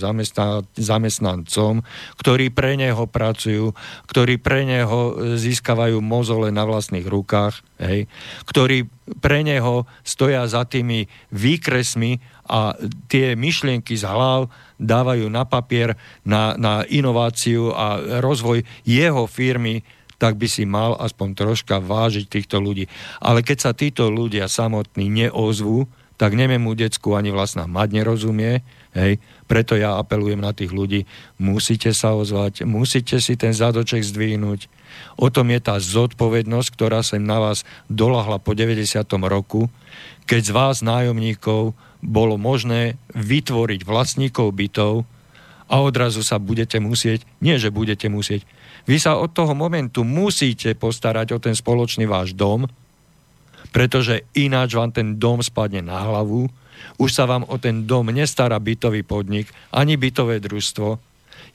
zamestnancom, 0.77 1.81
ktorí 2.21 2.53
pre 2.53 2.77
neho 2.77 3.09
pracujú, 3.09 3.73
ktorí 4.05 4.37
pre 4.37 4.69
neho 4.69 5.17
získavajú 5.37 5.97
mozole 5.97 6.53
na 6.53 6.63
vlastných 6.69 7.09
rukách, 7.09 7.65
hej, 7.81 8.05
ktorí 8.45 8.85
pre 9.17 9.41
neho 9.41 9.89
stoja 10.05 10.45
za 10.45 10.67
tými 10.67 11.09
výkresmi 11.33 12.19
a 12.47 12.75
tie 13.11 13.35
myšlienky 13.35 13.95
z 13.95 14.07
hlav 14.07 14.51
dávajú 14.77 15.25
na 15.27 15.43
papier 15.43 15.97
na, 16.21 16.53
na 16.55 16.85
inováciu 16.85 17.73
a 17.73 17.99
rozvoj 18.21 18.61
jeho 18.85 19.25
firmy, 19.25 19.81
tak 20.17 20.37
by 20.37 20.47
si 20.49 20.65
mal 20.65 20.97
aspoň 20.97 21.37
troška 21.37 21.77
vážiť 21.77 22.25
týchto 22.25 22.57
ľudí. 22.57 22.89
Ale 23.21 23.45
keď 23.45 23.57
sa 23.57 23.71
títo 23.77 24.09
ľudia 24.09 24.49
samotní 24.49 25.09
neozvú, 25.09 25.85
tak 26.17 26.33
nemému 26.33 26.73
decku 26.73 27.13
ani 27.13 27.29
vlastná 27.29 27.69
mať 27.69 28.01
nerozumie, 28.01 28.65
hej, 28.97 29.21
preto 29.45 29.77
ja 29.77 30.01
apelujem 30.01 30.41
na 30.41 30.49
tých 30.49 30.73
ľudí, 30.73 31.05
musíte 31.37 31.93
sa 31.93 32.17
ozvať, 32.17 32.65
musíte 32.65 33.21
si 33.21 33.37
ten 33.37 33.53
zadoček 33.53 34.01
zdvihnúť. 34.01 34.65
O 35.21 35.29
tom 35.29 35.53
je 35.53 35.61
tá 35.61 35.77
zodpovednosť, 35.77 36.67
ktorá 36.73 37.05
sa 37.05 37.21
na 37.21 37.37
vás 37.37 37.61
dolahla 37.85 38.41
po 38.41 38.57
90. 38.57 39.05
roku, 39.29 39.69
keď 40.25 40.41
z 40.41 40.51
vás 40.51 40.81
nájomníkov 40.81 41.77
bolo 42.01 42.35
možné 42.41 42.97
vytvoriť 43.13 43.85
vlastníkov 43.85 44.57
bytov 44.57 45.05
a 45.69 45.75
odrazu 45.85 46.25
sa 46.25 46.41
budete 46.41 46.81
musieť, 46.81 47.21
nie 47.45 47.61
že 47.61 47.69
budete 47.69 48.09
musieť, 48.09 48.41
vy 48.87 48.97
sa 48.97 49.19
od 49.19 49.35
toho 49.35 49.51
momentu 49.51 50.07
musíte 50.07 50.71
postarať 50.79 51.35
o 51.35 51.39
ten 51.43 51.53
spoločný 51.53 52.07
váš 52.07 52.31
dom, 52.31 52.63
pretože 53.75 54.23
ináč 54.31 54.79
vám 54.79 54.95
ten 54.95 55.19
dom 55.19 55.43
spadne 55.43 55.83
na 55.83 56.07
hlavu, 56.07 56.47
už 56.95 57.09
sa 57.11 57.27
vám 57.27 57.43
o 57.51 57.59
ten 57.59 57.83
dom 57.83 58.07
nestará 58.07 58.55
bytový 58.63 59.03
podnik, 59.03 59.51
ani 59.75 59.99
bytové 59.99 60.39
družstvo, 60.39 61.03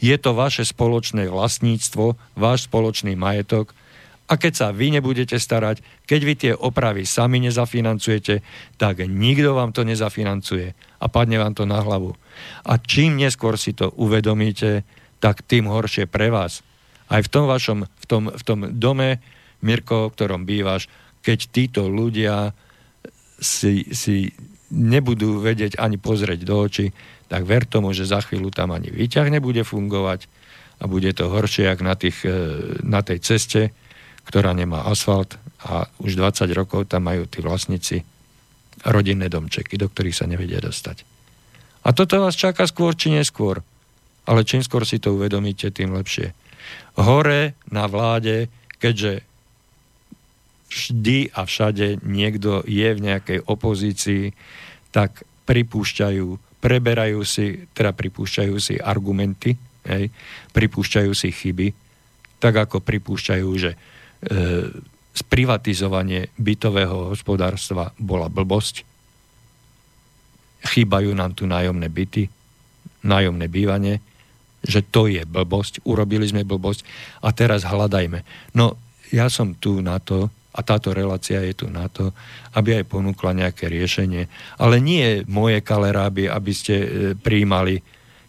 je 0.03 0.17
to 0.19 0.31
vaše 0.35 0.67
spoločné 0.67 1.31
vlastníctvo, 1.31 2.37
váš 2.37 2.67
spoločný 2.67 3.15
majetok. 3.15 3.71
A 4.27 4.35
keď 4.35 4.53
sa 4.53 4.67
vy 4.75 4.99
nebudete 4.99 5.39
starať, 5.39 5.81
keď 6.11 6.21
vy 6.27 6.35
tie 6.35 6.53
opravy 6.53 7.07
sami 7.07 7.39
nezafinancujete, 7.39 8.43
tak 8.77 9.05
nikto 9.07 9.55
vám 9.55 9.71
to 9.71 9.87
nezafinancuje 9.87 10.75
a 10.75 11.07
padne 11.07 11.39
vám 11.39 11.55
to 11.55 11.65
na 11.69 11.79
hlavu. 11.81 12.19
A 12.67 12.83
čím 12.83 13.21
neskôr 13.21 13.55
si 13.55 13.79
to 13.79 13.95
uvedomíte, 13.95 14.83
tak 15.23 15.47
tým 15.47 15.71
horšie 15.71 16.11
pre 16.11 16.35
vás 16.35 16.67
aj 17.13 17.29
v 17.29 17.33
tom 17.33 17.45
vašom, 17.45 17.79
v 17.85 18.07
tom, 18.09 18.23
v 18.33 18.43
tom 18.43 18.59
dome, 18.73 19.21
Mirko, 19.61 20.09
v 20.09 20.15
ktorom 20.17 20.49
bývaš, 20.49 20.89
keď 21.21 21.39
títo 21.53 21.81
ľudia 21.87 22.57
si, 23.39 23.93
si 23.93 24.33
nebudú 24.73 25.39
vedieť 25.45 25.77
ani 25.77 26.01
pozrieť 26.01 26.41
do 26.43 26.57
očí, 26.57 26.91
tak 27.29 27.45
ver 27.45 27.69
tomu, 27.69 27.93
že 27.93 28.09
za 28.09 28.25
chvíľu 28.25 28.49
tam 28.49 28.73
ani 28.73 28.89
výťah 28.89 29.29
nebude 29.29 29.63
fungovať 29.63 30.27
a 30.83 30.89
bude 30.89 31.13
to 31.15 31.29
horšie, 31.31 31.69
ako 31.69 31.83
na, 31.85 31.95
tých, 31.95 32.25
e, 32.27 32.37
na 32.83 33.05
tej 33.05 33.23
ceste, 33.23 33.71
ktorá 34.27 34.57
nemá 34.57 34.89
asfalt 34.89 35.37
a 35.63 35.87
už 36.03 36.19
20 36.19 36.49
rokov 36.57 36.91
tam 36.91 37.07
majú 37.07 37.29
tí 37.29 37.39
vlastníci 37.45 38.03
rodinné 38.83 39.31
domčeky, 39.31 39.79
do 39.79 39.87
ktorých 39.87 40.17
sa 40.17 40.27
nevedia 40.27 40.59
dostať. 40.59 41.07
A 41.87 41.95
toto 41.95 42.19
vás 42.19 42.35
čaká 42.35 42.67
skôr 42.67 42.95
či 42.99 43.15
neskôr. 43.15 43.63
Ale 44.23 44.47
čím 44.47 44.63
skôr 44.63 44.87
si 44.87 45.03
to 45.03 45.19
uvedomíte, 45.19 45.75
tým 45.75 45.99
lepšie 45.99 46.31
hore 46.99 47.57
na 47.73 47.89
vláde, 47.89 48.49
keďže 48.79 49.25
vždy 50.73 51.33
a 51.37 51.45
všade 51.45 52.01
niekto 52.05 52.65
je 52.65 52.89
v 52.97 53.01
nejakej 53.05 53.45
opozícii, 53.45 54.33
tak 54.89 55.25
pripúšťajú, 55.45 56.27
preberajú 56.65 57.21
si, 57.29 57.69
teda 57.77 57.93
pripúšťajú 57.93 58.55
si 58.57 58.81
argumenty, 58.81 59.57
hej, 59.85 60.09
pripúšťajú 60.57 61.13
si 61.13 61.29
chyby, 61.29 61.69
tak 62.41 62.55
ako 62.57 62.81
pripúšťajú, 62.81 63.49
že 63.61 63.71
e, 63.75 63.79
sprivatizovanie 65.13 66.33
bytového 66.41 67.13
hospodárstva 67.13 67.93
bola 68.01 68.33
blbosť, 68.33 68.89
chýbajú 70.63 71.13
nám 71.13 71.37
tu 71.37 71.45
nájomné 71.45 71.91
byty, 71.91 72.31
nájomné 73.03 73.47
bývanie, 73.51 73.99
že 74.63 74.87
to 74.87 75.11
je 75.11 75.27
blbosť, 75.27 75.83
urobili 75.83 76.27
sme 76.27 76.47
blbosť 76.47 76.87
a 77.23 77.35
teraz 77.35 77.67
hľadajme. 77.67 78.23
No 78.55 78.79
ja 79.13 79.29
som 79.29 79.59
tu 79.59 79.83
na 79.83 79.99
to, 79.99 80.33
a 80.53 80.61
táto 80.61 80.93
relácia 80.93 81.41
je 81.41 81.65
tu 81.65 81.67
na 81.73 81.89
to, 81.89 82.13
aby 82.53 82.81
aj 82.81 82.85
ponúkla 82.85 83.33
nejaké 83.33 83.73
riešenie. 83.73 84.29
Ale 84.61 84.85
nie 84.85 85.25
moje 85.25 85.65
kaleráby, 85.65 86.29
aby 86.29 86.53
ste 86.53 86.75
e, 86.77 86.89
príjmali. 87.17 87.81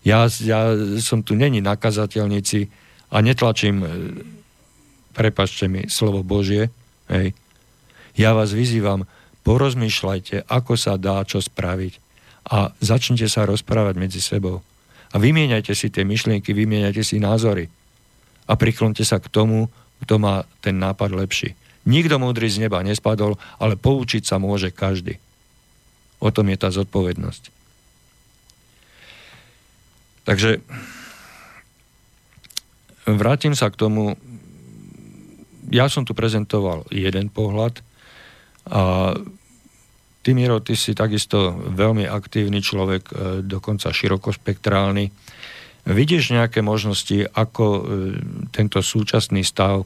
Ja, 0.08 0.32
ja 0.40 0.72
som 1.04 1.20
tu 1.20 1.36
není 1.36 1.60
nakazateľníci 1.60 2.72
a 3.12 3.20
netlačím, 3.20 3.84
e, 3.84 3.88
prepačte 5.12 5.68
mi, 5.68 5.92
slovo 5.92 6.24
Božie. 6.24 6.72
Hej. 7.12 7.36
Ja 8.16 8.32
vás 8.32 8.56
vyzývam, 8.56 9.04
porozmýšľajte, 9.44 10.48
ako 10.48 10.80
sa 10.80 10.96
dá 10.96 11.20
čo 11.28 11.44
spraviť 11.44 12.00
a 12.48 12.72
začnite 12.80 13.28
sa 13.28 13.44
rozprávať 13.44 13.96
medzi 14.00 14.24
sebou. 14.24 14.64
A 15.14 15.22
vymieňajte 15.22 15.78
si 15.78 15.94
tie 15.94 16.02
myšlienky, 16.02 16.52
vymieňajte 16.52 17.04
si 17.06 17.22
názory. 17.22 17.70
A 18.50 18.58
priklonte 18.58 19.06
sa 19.06 19.22
k 19.22 19.30
tomu, 19.30 19.70
kto 20.04 20.18
má 20.20 20.44
ten 20.60 20.82
nápad 20.82 21.14
lepší. 21.14 21.54
Nikto 21.86 22.18
múdry 22.18 22.50
z 22.50 22.66
neba 22.66 22.82
nespadol, 22.82 23.38
ale 23.62 23.78
poučiť 23.78 24.26
sa 24.26 24.42
môže 24.42 24.74
každý. 24.74 25.22
O 26.24 26.32
tom 26.32 26.50
je 26.50 26.58
tá 26.58 26.72
zodpovednosť. 26.72 27.54
Takže 30.24 30.64
vrátim 33.04 33.54
sa 33.60 33.68
k 33.68 33.76
tomu, 33.76 34.16
ja 35.68 35.92
som 35.92 36.08
tu 36.08 36.16
prezentoval 36.16 36.88
jeden 36.88 37.28
pohľad 37.28 37.84
a 38.72 39.14
Ty, 40.24 40.32
Miro, 40.32 40.64
ty 40.64 40.80
si 40.80 40.96
takisto 40.96 41.52
veľmi 41.52 42.08
aktívny 42.08 42.64
človek, 42.64 43.04
e, 43.12 43.14
dokonca 43.44 43.92
širokospektrálny. 43.92 45.12
Vidíš 45.84 46.32
nejaké 46.32 46.64
možnosti, 46.64 47.28
ako 47.36 47.66
e, 47.68 47.82
tento 48.56 48.80
súčasný 48.80 49.44
stav 49.44 49.84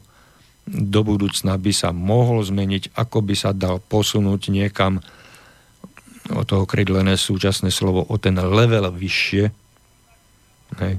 do 0.69 1.01
budúcna 1.01 1.57
by 1.57 1.73
sa 1.73 1.89
mohol 1.89 2.45
zmeniť, 2.45 2.93
ako 2.93 3.25
by 3.25 3.33
sa 3.33 3.49
dal 3.49 3.81
posunúť 3.81 4.53
niekam 4.53 5.01
o 6.29 6.45
toho 6.45 6.69
krydlené 6.69 7.17
súčasné 7.17 7.73
slovo, 7.73 8.05
o 8.05 8.15
ten 8.21 8.37
level 8.37 8.93
vyššie. 8.93 9.45
Hej. 10.85 10.93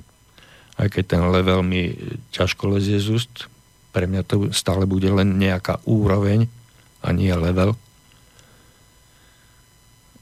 Aj 0.78 0.88
keď 0.90 1.04
ten 1.04 1.22
level 1.30 1.62
mi 1.62 1.94
ťažko 2.34 2.74
lezie 2.74 2.98
z 2.98 3.22
úst, 3.22 3.46
pre 3.94 4.10
mňa 4.10 4.22
to 4.26 4.50
stále 4.50 4.82
bude 4.82 5.06
len 5.06 5.38
nejaká 5.38 5.78
úroveň 5.86 6.50
a 7.06 7.14
nie 7.14 7.30
level 7.30 7.78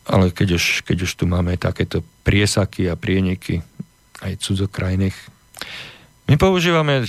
ale 0.06 0.30
keď 0.30 0.58
už, 0.58 0.64
keď 0.86 1.06
už 1.06 1.12
tu 1.18 1.24
máme 1.26 1.58
takéto 1.58 2.02
priesaky 2.22 2.86
a 2.86 2.94
prieniky 2.94 3.62
aj 4.22 4.38
cudzokrajných, 4.38 5.16
my 6.26 6.34
používame 6.38 7.06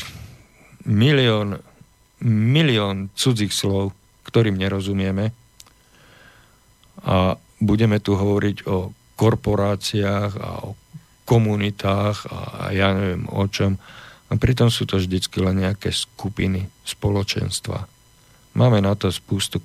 milión, 0.85 1.61
milión 2.25 3.09
cudzích 3.13 3.53
slov, 3.53 3.93
ktorým 4.25 4.57
nerozumieme 4.57 5.33
a 7.05 7.37
budeme 7.61 7.97
tu 8.01 8.17
hovoriť 8.17 8.65
o 8.69 8.93
korporáciách 9.17 10.31
a 10.37 10.49
o 10.65 10.77
komunitách 11.27 12.17
a 12.29 12.71
ja 12.71 12.93
neviem 12.93 13.25
o 13.27 13.43
čom. 13.49 13.75
A 14.27 14.35
pritom 14.35 14.67
sú 14.67 14.83
to 14.87 14.99
vždycky 14.99 15.39
len 15.39 15.63
nejaké 15.63 15.91
skupiny, 15.91 16.67
spoločenstva. 16.83 17.87
Máme 18.55 18.83
na 18.83 18.93
to 18.95 19.11
spústu 19.11 19.63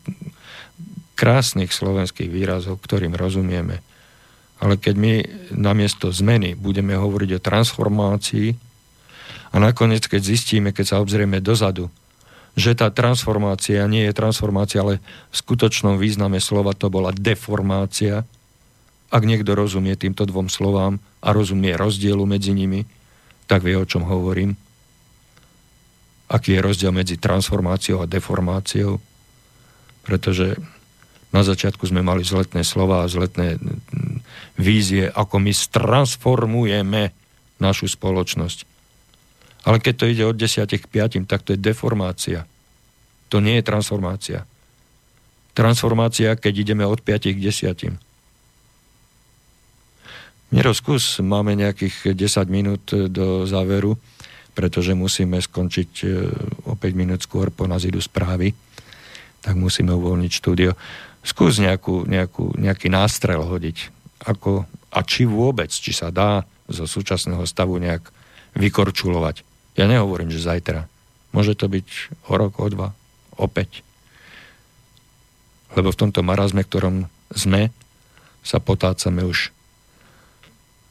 krásnych 1.22 1.70
slovenských 1.70 2.26
výrazov, 2.26 2.82
ktorým 2.82 3.14
rozumieme. 3.14 3.78
Ale 4.58 4.74
keď 4.74 4.94
my 4.98 5.12
namiesto 5.54 6.10
zmeny 6.10 6.58
budeme 6.58 6.98
hovoriť 6.98 7.38
o 7.38 7.44
transformácii 7.46 8.58
a 9.54 9.56
nakoniec, 9.62 10.10
keď 10.10 10.18
zistíme, 10.18 10.74
keď 10.74 10.84
sa 10.90 10.96
obzrieme 10.98 11.38
dozadu, 11.38 11.94
že 12.58 12.74
tá 12.74 12.90
transformácia 12.90 13.86
nie 13.86 14.10
je 14.10 14.18
transformácia, 14.18 14.82
ale 14.82 14.98
v 15.30 15.34
skutočnom 15.38 15.94
význame 15.94 16.42
slova 16.42 16.74
to 16.74 16.90
bola 16.90 17.14
deformácia, 17.14 18.26
ak 19.14 19.22
niekto 19.22 19.54
rozumie 19.54 19.94
týmto 19.94 20.26
dvom 20.26 20.50
slovám 20.50 20.98
a 21.22 21.30
rozumie 21.30 21.78
rozdielu 21.78 22.26
medzi 22.26 22.50
nimi, 22.50 22.82
tak 23.46 23.62
vie, 23.62 23.78
o 23.78 23.86
čom 23.86 24.02
hovorím. 24.02 24.58
Aký 26.32 26.58
je 26.58 26.64
rozdiel 26.64 26.90
medzi 26.90 27.20
transformáciou 27.20 28.02
a 28.02 28.10
deformáciou. 28.10 28.98
Pretože 30.02 30.56
na 31.32 31.40
začiatku 31.40 31.88
sme 31.88 32.04
mali 32.04 32.22
zletné 32.22 32.60
slova 32.60 33.02
a 33.02 33.10
zletné 33.10 33.56
vízie, 34.60 35.08
ako 35.08 35.40
my 35.40 35.52
transformujeme 35.52 37.10
našu 37.56 37.88
spoločnosť. 37.88 38.68
Ale 39.64 39.78
keď 39.78 39.94
to 39.96 40.10
ide 40.10 40.24
od 40.28 40.36
10 40.36 40.68
k 40.68 40.84
5, 40.86 41.24
tak 41.24 41.40
to 41.46 41.56
je 41.56 41.58
deformácia. 41.60 42.44
To 43.32 43.40
nie 43.40 43.56
je 43.58 43.64
transformácia. 43.64 44.44
transformácia, 45.52 46.36
keď 46.36 46.54
ideme 46.68 46.84
od 46.84 47.00
5 47.00 47.32
k 47.32 47.38
10. 47.40 47.96
Miro, 50.52 50.72
skús, 50.76 51.16
máme 51.24 51.56
nejakých 51.56 52.12
10 52.12 52.44
minút 52.52 52.92
do 52.92 53.48
záveru, 53.48 53.96
pretože 54.52 54.92
musíme 54.92 55.40
skončiť 55.40 55.90
e, 56.04 56.06
o 56.68 56.76
5 56.76 56.92
minút 56.92 57.24
skôr, 57.24 57.48
po 57.48 57.64
nás 57.64 57.88
idú 57.88 58.04
správy, 58.04 58.52
tak 59.40 59.56
musíme 59.56 59.96
uvoľniť 59.96 60.32
štúdio. 60.32 60.76
Skús 61.22 61.62
nejakú, 61.62 62.02
nejakú, 62.10 62.58
nejaký 62.58 62.90
nástrel 62.90 63.42
hodiť, 63.46 63.94
ako, 64.26 64.66
a 64.90 64.98
či 65.06 65.26
vôbec, 65.26 65.70
či 65.70 65.94
sa 65.94 66.10
dá 66.10 66.42
zo 66.66 66.86
súčasného 66.86 67.42
stavu 67.46 67.78
nejak 67.78 68.10
vykorčulovať. 68.58 69.46
Ja 69.78 69.88
nehovorím, 69.88 70.28
že 70.28 70.42
zajtra. 70.42 70.90
Môže 71.32 71.56
to 71.56 71.70
byť 71.70 71.86
o 72.28 72.34
rok, 72.36 72.60
o 72.60 72.66
dva, 72.68 72.92
opäť. 73.40 73.80
Lebo 75.72 75.88
v 75.88 76.00
tomto 76.04 76.20
marazme, 76.20 76.60
ktorom 76.60 77.08
sme, 77.32 77.72
sa 78.42 78.58
potácame 78.60 79.24
už 79.24 79.54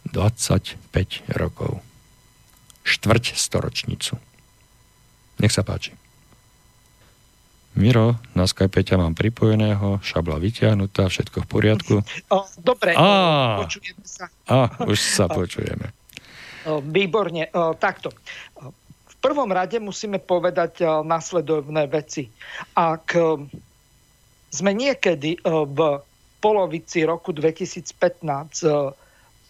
25 0.10 0.82
rokov. 1.38 1.84
Štvrť 2.82 3.38
storočnicu. 3.38 4.18
Nech 5.38 5.54
sa 5.54 5.62
páči. 5.62 6.01
Miro, 7.72 8.20
na 8.36 8.44
Skype 8.44 8.84
ťa 8.84 9.00
mám 9.00 9.16
pripojeného, 9.16 10.04
šabla 10.04 10.38
vyťahnutá, 10.44 11.08
všetko 11.08 11.44
v 11.44 11.48
poriadku. 11.48 11.96
O, 12.28 12.38
dobre, 12.60 12.94
Á, 13.00 13.64
počujeme 13.64 14.04
sa. 14.04 14.28
Á, 14.46 14.68
už 14.84 15.00
sa 15.00 15.26
počujeme. 15.32 15.90
Výborne, 16.92 17.50
takto. 17.80 18.12
V 19.08 19.16
prvom 19.24 19.50
rade 19.50 19.80
musíme 19.82 20.20
povedať 20.20 20.86
nasledovné 21.02 21.88
veci. 21.90 22.30
Ak 22.78 23.16
sme 24.52 24.72
niekedy 24.76 25.40
v 25.48 25.80
polovici 26.44 27.08
roku 27.08 27.32
2015 27.32 29.01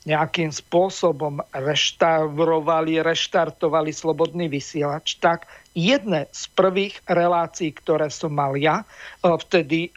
nejakým 0.02 0.50
spôsobom 0.50 1.46
reštaurovali, 1.54 3.06
reštartovali 3.06 3.94
slobodný 3.94 4.50
vysielač, 4.50 5.22
tak 5.22 5.46
jedné 5.78 6.26
z 6.34 6.50
prvých 6.58 6.98
relácií, 7.06 7.70
ktoré 7.70 8.10
som 8.10 8.34
mal 8.34 8.58
ja, 8.58 8.82
vtedy 9.22 9.94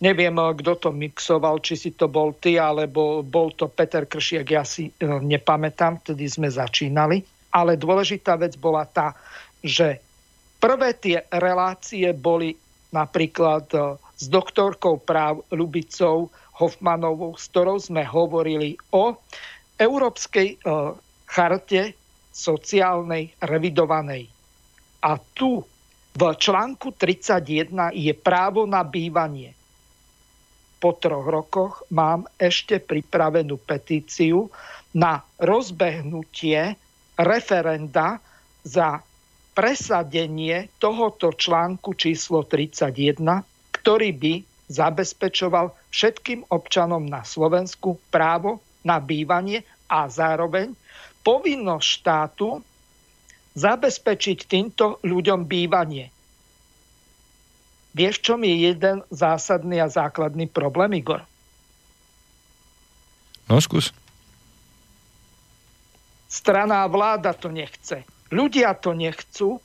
neviem, 0.00 0.34
kto 0.34 0.72
to 0.80 0.90
mixoval, 0.90 1.62
či 1.62 1.76
si 1.76 1.90
to 1.94 2.10
bol 2.10 2.34
ty, 2.34 2.58
alebo 2.58 3.22
bol 3.22 3.54
to 3.54 3.70
Peter 3.70 4.08
Kršiak, 4.08 4.48
ja 4.48 4.64
si 4.66 4.90
nepamätám, 5.04 6.02
vtedy 6.02 6.26
sme 6.26 6.48
začínali. 6.50 7.22
Ale 7.54 7.78
dôležitá 7.78 8.34
vec 8.40 8.56
bola 8.58 8.88
tá, 8.88 9.14
že 9.60 10.00
prvé 10.58 10.96
tie 10.98 11.22
relácie 11.30 12.10
boli 12.16 12.56
napríklad 12.90 13.70
s 14.18 14.24
doktorkou 14.26 14.98
práv 14.98 15.46
Lubicou 15.52 16.32
Hofmanovou, 16.60 17.40
s 17.40 17.48
ktorou 17.48 17.80
sme 17.80 18.04
hovorili 18.04 18.76
o 18.92 19.16
Európskej 19.80 20.48
e, 20.52 20.56
charte 21.24 21.96
sociálnej 22.28 23.32
revidovanej. 23.40 24.28
A 25.00 25.16
tu 25.32 25.64
v 26.12 26.22
článku 26.36 26.92
31 26.92 27.96
je 27.96 28.12
právo 28.12 28.68
na 28.68 28.84
bývanie. 28.84 29.56
Po 30.80 30.96
troch 30.96 31.24
rokoch 31.24 31.74
mám 31.92 32.28
ešte 32.36 32.80
pripravenú 32.80 33.56
petíciu 33.56 34.52
na 34.96 35.24
rozbehnutie 35.40 36.76
referenda 37.20 38.20
za 38.64 39.00
presadenie 39.52 40.72
tohoto 40.80 41.36
článku 41.36 41.92
číslo 41.96 42.48
31, 42.48 43.44
ktorý 43.76 44.10
by 44.16 44.34
zabezpečoval 44.70 45.74
všetkým 45.90 46.46
občanom 46.46 47.02
na 47.02 47.26
Slovensku 47.26 47.98
právo 48.14 48.62
na 48.86 49.02
bývanie 49.02 49.66
a 49.90 50.06
zároveň 50.06 50.72
povinnosť 51.26 51.86
štátu 51.86 52.62
zabezpečiť 53.58 54.38
týmto 54.46 55.02
ľuďom 55.02 55.44
bývanie. 55.44 56.14
Vieš, 57.90 58.22
čom 58.22 58.46
je 58.46 58.70
jeden 58.70 59.02
zásadný 59.10 59.82
a 59.82 59.90
základný 59.90 60.46
problém, 60.46 61.02
Igor? 61.02 61.26
No, 63.50 63.58
skús. 63.58 63.90
Strana 66.30 66.86
a 66.86 66.90
vláda 66.90 67.34
to 67.34 67.50
nechce. 67.50 68.06
Ľudia 68.30 68.78
to 68.78 68.94
nechcú 68.94 69.58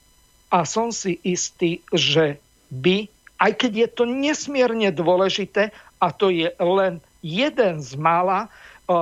a 0.49 0.65
som 0.65 0.89
si 0.89 1.21
istý, 1.21 1.85
že 1.93 2.41
by 2.73 3.05
aj 3.39 3.51
keď 3.55 3.71
je 3.75 3.87
to 3.91 4.03
nesmierne 4.07 4.89
dôležité 4.91 5.71
a 5.99 6.07
to 6.11 6.31
je 6.31 6.51
len 6.55 7.03
jeden 7.19 7.81
z 7.81 7.97
mála 7.99 8.45
e, 8.45 8.49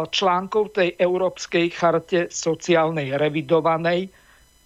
článkov 0.09 0.73
tej 0.73 0.95
Európskej 0.97 1.69
charte 1.75 2.31
sociálnej 2.31 3.13
revidovanej, 3.19 4.09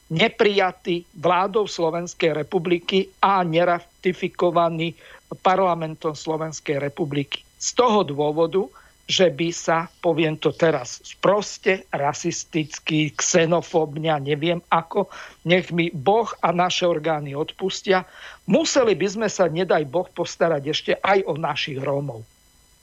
neprijatý 0.08 1.04
vládou 1.20 1.68
Slovenskej 1.68 2.32
republiky 2.32 3.12
a 3.20 3.44
neratifikovaný 3.44 4.96
parlamentom 5.44 6.16
Slovenskej 6.16 6.80
republiky. 6.80 7.44
Z 7.60 7.76
toho 7.76 8.08
dôvodu, 8.08 8.64
že 9.08 9.32
by 9.32 9.50
sa, 9.56 9.88
poviem 10.04 10.36
to 10.36 10.52
teraz 10.52 11.00
sproste, 11.00 11.88
rasisticky, 11.96 13.16
xenofóbne, 13.16 14.12
neviem 14.20 14.60
ako, 14.68 15.08
nech 15.48 15.72
mi 15.72 15.88
Boh 15.96 16.28
a 16.44 16.52
naše 16.52 16.84
orgány 16.84 17.32
odpustia, 17.32 18.04
museli 18.52 19.00
by 19.00 19.08
sme 19.08 19.28
sa, 19.32 19.48
nedaj 19.48 19.88
Boh, 19.88 20.12
postarať 20.12 20.64
ešte 20.68 20.92
aj 21.00 21.24
o 21.24 21.40
našich 21.40 21.80
Rómov. 21.80 22.28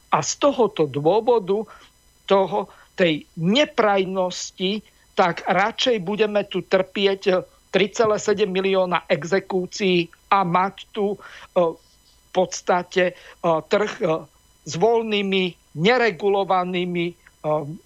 A 0.09 0.25
z 0.25 0.33
tohoto 0.41 0.89
dôvodu, 0.89 1.69
toho, 2.25 2.73
tej 2.97 3.29
neprajnosti, 3.37 4.81
tak 5.13 5.45
radšej 5.45 6.01
budeme 6.01 6.47
tu 6.49 6.65
trpieť 6.65 7.45
3,7 7.75 8.47
milióna 8.47 9.05
exekúcií 9.11 10.07
a 10.31 10.47
mať 10.47 10.75
tu 10.95 11.15
e, 11.15 11.19
v 11.59 12.29
podstate 12.31 13.11
e, 13.11 13.15
trh 13.43 13.93
e, 13.99 14.07
s 14.65 14.75
voľnými 14.79 15.64
neregulovanými 15.75 17.07
eh, 17.11 17.17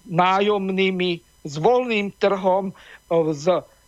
nájomnými, 0.09 1.11
s 1.45 1.55
voľným 1.57 2.13
trhom, 2.21 2.71
eh, 2.71 3.33
s 3.33 3.45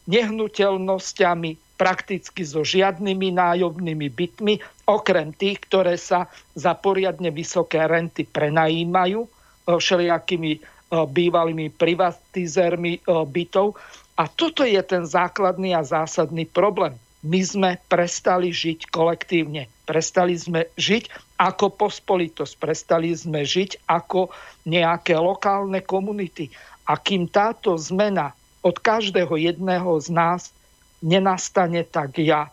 nehnuteľnosťami, 0.10 1.78
prakticky 1.82 2.46
so 2.46 2.62
žiadnymi 2.62 3.34
nájomnými 3.34 4.08
bytmi, 4.14 4.62
okrem 4.86 5.34
tých, 5.34 5.66
ktoré 5.66 5.98
sa 5.98 6.30
za 6.54 6.78
poriadne 6.78 7.34
vysoké 7.34 7.82
renty 7.86 8.26
prenajímajú 8.26 9.26
eh, 9.26 9.30
všelijakými 9.66 10.82
bývalými 10.92 11.72
privatizérmi 11.72 13.00
bytov. 13.08 13.80
A 14.20 14.28
toto 14.28 14.68
je 14.68 14.84
ten 14.84 15.08
základný 15.08 15.72
a 15.72 15.88
zásadný 15.88 16.44
problém. 16.44 17.00
My 17.24 17.40
sme 17.40 17.72
prestali 17.88 18.52
žiť 18.52 18.92
kolektívne. 18.92 19.72
Prestali 19.92 20.40
sme 20.40 20.72
žiť 20.80 21.36
ako 21.36 21.76
pospolitosť. 21.76 22.56
Prestali 22.56 23.12
sme 23.12 23.44
žiť 23.44 23.92
ako 23.92 24.32
nejaké 24.64 25.20
lokálne 25.20 25.84
komunity. 25.84 26.48
A 26.88 26.96
kým 26.96 27.28
táto 27.28 27.76
zmena 27.76 28.32
od 28.64 28.80
každého 28.80 29.36
jedného 29.36 29.92
z 30.00 30.08
nás 30.16 30.56
nenastane, 31.04 31.84
tak 31.84 32.24
ja 32.24 32.48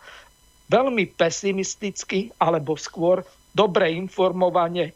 veľmi 0.66 1.14
pesimisticky, 1.14 2.34
alebo 2.42 2.74
skôr 2.74 3.22
dobre 3.54 3.94
informovane, 3.94 4.90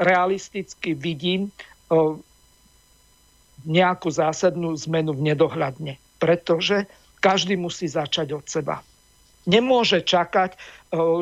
realisticky 0.00 0.96
vidím 0.96 1.52
nejakú 3.68 4.08
zásadnú 4.08 4.72
zmenu 4.88 5.12
v 5.12 5.36
nedohľadne. 5.36 6.00
Pretože 6.16 6.88
každý 7.20 7.60
musí 7.60 7.92
začať 7.92 8.32
od 8.32 8.48
seba. 8.48 8.80
Nemôže 9.48 10.04
čakať, 10.04 10.60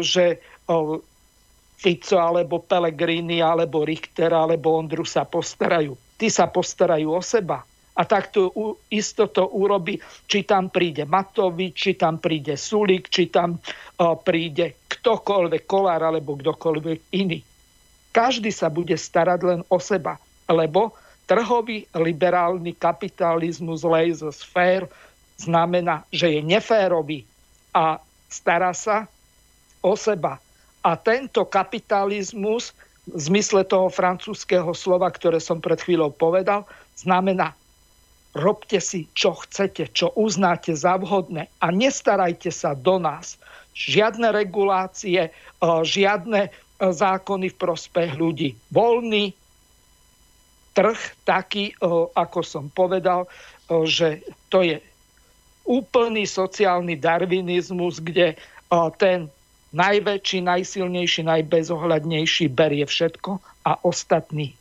že 0.03 0.43
Fico 1.79 2.17
alebo 2.19 2.59
Pellegrini 2.59 3.39
alebo 3.39 3.87
Richter 3.87 4.35
alebo 4.35 4.75
Ondru 4.75 5.07
sa 5.07 5.23
postarajú. 5.23 5.95
Tí 6.19 6.27
sa 6.27 6.51
postarajú 6.51 7.15
o 7.15 7.23
seba. 7.23 7.63
A 7.97 8.05
takto 8.05 8.53
isto 8.93 9.25
to 9.31 9.49
urobi, 9.57 9.97
či 10.29 10.45
tam 10.45 10.69
príde 10.69 11.09
Matovič, 11.09 11.73
či 11.73 11.93
tam 11.97 12.21
príde 12.21 12.59
Sulik, 12.59 13.09
či 13.09 13.33
tam 13.33 13.57
príde 14.21 14.77
ktokoľvek, 14.91 15.63
Kolár 15.65 16.05
alebo 16.05 16.37
kdokoľvek 16.37 16.99
iný. 17.17 17.41
Každý 18.13 18.53
sa 18.53 18.69
bude 18.69 18.97
starať 18.97 19.41
len 19.45 19.61
o 19.73 19.79
seba, 19.81 20.21
lebo 20.49 20.93
trhový 21.25 21.89
liberálny 21.97 22.77
kapitalizmus 22.77 23.81
laissez 23.85 24.45
faire 24.45 24.89
znamená, 25.41 26.05
že 26.13 26.37
je 26.37 26.41
neférový 26.45 27.25
a 27.73 28.01
stará 28.27 28.75
sa 28.77 29.07
o 29.83 29.95
seba 29.95 30.43
a 30.87 30.95
tento 30.95 31.43
kapitalizmus 31.47 32.75
v 33.07 33.19
zmysle 33.19 33.63
toho 33.63 33.87
francúzského 33.87 34.75
slova, 34.75 35.11
ktoré 35.11 35.39
som 35.39 35.63
pred 35.63 35.79
chvíľou 35.79 36.11
povedal, 36.11 36.67
znamená 36.99 37.55
robte 38.37 38.83
si, 38.83 39.09
čo 39.17 39.33
chcete, 39.33 39.89
čo 39.97 40.13
uznáte 40.13 40.77
za 40.77 41.01
vhodné 41.01 41.49
a 41.63 41.73
nestarajte 41.73 42.53
sa 42.53 42.77
do 42.77 43.01
nás. 43.01 43.41
Žiadne 43.73 44.29
regulácie, 44.35 45.33
žiadne 45.65 46.53
zákony 46.77 47.47
v 47.49 47.57
prospech 47.57 48.11
ľudí. 48.21 48.53
Voľný 48.69 49.33
trh 50.77 51.01
taký, 51.25 51.73
ako 52.13 52.41
som 52.45 52.69
povedal, 52.69 53.25
že 53.89 54.21
to 54.53 54.61
je 54.61 54.77
úplný 55.67 56.25
sociálny 56.25 56.97
darvinizmus, 56.97 57.99
kde 57.99 58.39
ten 58.97 59.29
najväčší, 59.75 60.47
najsilnejší, 60.47 61.27
najbezohľadnejší 61.27 62.49
berie 62.55 62.87
všetko 62.87 63.43
a 63.67 63.77
ostatní 63.83 64.55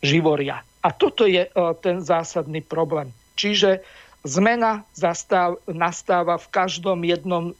živoria. 0.00 0.62
A 0.86 0.94
toto 0.94 1.26
je 1.26 1.50
ten 1.82 2.00
zásadný 2.00 2.62
problém. 2.62 3.10
Čiže 3.34 3.82
zmena 4.22 4.86
zastáv, 4.94 5.58
nastáva 5.68 6.38
v 6.38 6.48
každom 6.54 7.02
jednom 7.02 7.52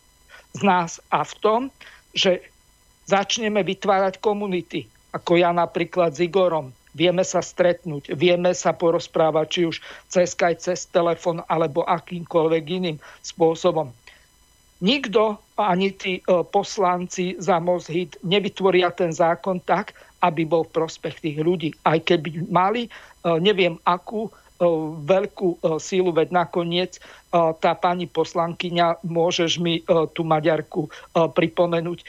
z 0.55 0.61
nás 0.63 1.03
a 1.11 1.27
v 1.27 1.35
tom, 1.43 1.61
že 2.15 2.41
začneme 3.11 3.61
vytvárať 3.67 4.23
komunity, 4.23 4.87
ako 5.13 5.37
ja 5.37 5.51
napríklad 5.53 6.15
s 6.15 6.25
Igorom. 6.25 6.71
Vieme 6.95 7.27
sa 7.27 7.43
stretnúť, 7.43 8.15
vieme 8.15 8.55
sa 8.55 8.71
porozprávať, 8.71 9.47
či 9.51 9.61
už 9.67 9.77
cez 10.07 10.33
Skype, 10.33 10.63
cez 10.63 10.87
telefon 10.87 11.43
alebo 11.51 11.83
akýmkoľvek 11.83 12.65
iným 12.71 12.97
spôsobom. 13.21 13.91
Nikto, 14.79 15.39
ani 15.59 15.95
tí 15.95 16.19
e, 16.19 16.23
poslanci 16.45 17.39
za 17.39 17.59
Mozhit 17.59 18.19
nevytvoria 18.23 18.91
ten 18.95 19.11
zákon 19.11 19.63
tak, 19.63 19.95
aby 20.23 20.47
bol 20.47 20.67
v 20.67 20.75
prospech 20.83 21.25
tých 21.25 21.39
ľudí. 21.41 21.71
Aj 21.83 21.99
keby 21.99 22.47
mali, 22.51 22.87
e, 22.87 22.91
neviem 23.43 23.79
akú, 23.83 24.31
veľkú 25.05 25.59
sílu, 25.83 26.15
veď 26.15 26.31
nakoniec 26.31 27.03
tá 27.35 27.73
pani 27.75 28.07
poslankyňa, 28.07 29.03
môžeš 29.03 29.59
mi 29.59 29.83
tú 30.15 30.23
Maďarku 30.23 30.89
pripomenúť, 31.11 32.07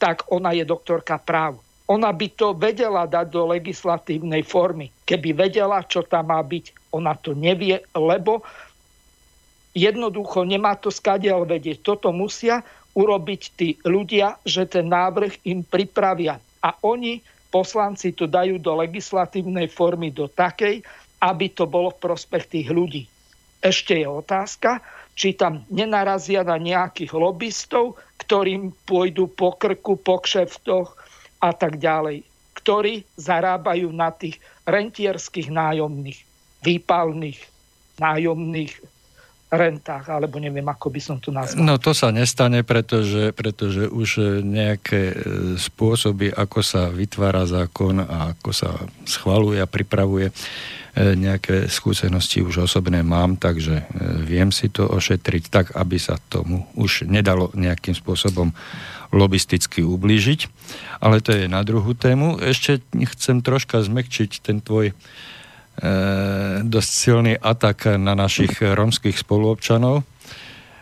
tak 0.00 0.24
ona 0.32 0.56
je 0.56 0.64
doktorka 0.64 1.20
práv. 1.20 1.60
Ona 1.84 2.08
by 2.16 2.28
to 2.32 2.56
vedela 2.56 3.04
dať 3.04 3.28
do 3.28 3.44
legislatívnej 3.52 4.40
formy. 4.40 4.88
Keby 5.04 5.36
vedela, 5.36 5.84
čo 5.84 6.00
tam 6.00 6.32
má 6.32 6.40
byť, 6.40 6.96
ona 6.96 7.12
to 7.12 7.36
nevie, 7.36 7.84
lebo 7.92 8.40
jednoducho 9.76 10.48
nemá 10.48 10.80
to 10.80 10.88
skadiaľ 10.88 11.44
vedieť. 11.44 11.84
Toto 11.84 12.08
musia 12.08 12.64
urobiť 12.96 13.42
tí 13.58 13.68
ľudia, 13.84 14.40
že 14.46 14.64
ten 14.64 14.88
návrh 14.88 15.44
im 15.44 15.60
pripravia. 15.66 16.40
A 16.64 16.72
oni, 16.80 17.20
poslanci, 17.52 18.16
to 18.16 18.24
dajú 18.24 18.56
do 18.56 18.80
legislatívnej 18.80 19.68
formy 19.68 20.08
do 20.08 20.30
takej, 20.30 20.80
aby 21.20 21.46
to 21.52 21.68
bolo 21.68 21.92
v 21.92 22.00
prospech 22.00 22.44
tých 22.48 22.68
ľudí. 22.72 23.04
Ešte 23.60 23.96
je 24.00 24.08
otázka, 24.08 24.80
či 25.16 25.36
tam 25.36 25.64
nenarazia 25.68 26.44
na 26.44 26.56
nejakých 26.56 27.12
lobbystov, 27.12 27.96
ktorým 28.20 28.72
pôjdu 28.84 29.28
po 29.28 29.56
krku, 29.56 30.00
po 30.00 30.20
kšeftoch 30.20 31.03
a 31.44 31.52
tak 31.52 31.76
ďalej, 31.76 32.24
ktorí 32.56 33.04
zarábajú 33.20 33.92
na 33.92 34.08
tých 34.08 34.40
rentierských 34.64 35.52
nájomných, 35.52 36.20
výpalných 36.64 37.38
nájomných 38.00 38.72
rentách, 39.54 40.10
alebo 40.10 40.42
neviem, 40.42 40.66
ako 40.66 40.90
by 40.90 41.00
som 41.04 41.16
to 41.22 41.30
nazval. 41.30 41.62
No 41.62 41.78
to 41.78 41.94
sa 41.94 42.10
nestane, 42.10 42.66
pretože, 42.66 43.30
pretože 43.30 43.86
už 43.86 44.42
nejaké 44.42 45.14
e, 45.14 45.16
spôsoby, 45.54 46.34
ako 46.34 46.58
sa 46.64 46.90
vytvára 46.90 47.46
zákon 47.46 48.02
a 48.02 48.34
ako 48.34 48.50
sa 48.50 48.74
schvaluje 49.06 49.62
a 49.62 49.70
pripravuje, 49.70 50.34
E, 50.94 51.18
nejaké 51.18 51.66
skúsenosti 51.66 52.38
už 52.38 52.70
osobné 52.70 53.02
mám, 53.02 53.34
takže 53.34 53.82
e, 53.82 53.84
viem 54.22 54.54
si 54.54 54.70
to 54.70 54.86
ošetriť 54.86 55.44
tak, 55.50 55.66
aby 55.74 55.98
sa 55.98 56.22
tomu 56.30 56.70
už 56.78 57.10
nedalo 57.10 57.50
nejakým 57.58 57.98
spôsobom 57.98 58.54
lobisticky 59.14 59.86
ublížiť. 59.86 60.50
Ale 60.98 61.22
to 61.22 61.30
je 61.30 61.46
na 61.46 61.62
druhú 61.62 61.94
tému. 61.94 62.42
Ešte 62.42 62.82
chcem 63.14 63.38
troška 63.38 63.78
zmekčiť 63.86 64.42
ten 64.42 64.58
tvoj 64.58 64.90
e, 64.90 64.94
dosť 66.66 66.90
silný 66.90 67.38
atak 67.38 67.94
na 67.94 68.18
našich 68.18 68.58
romských 68.58 69.14
spoluobčanov. 69.14 70.02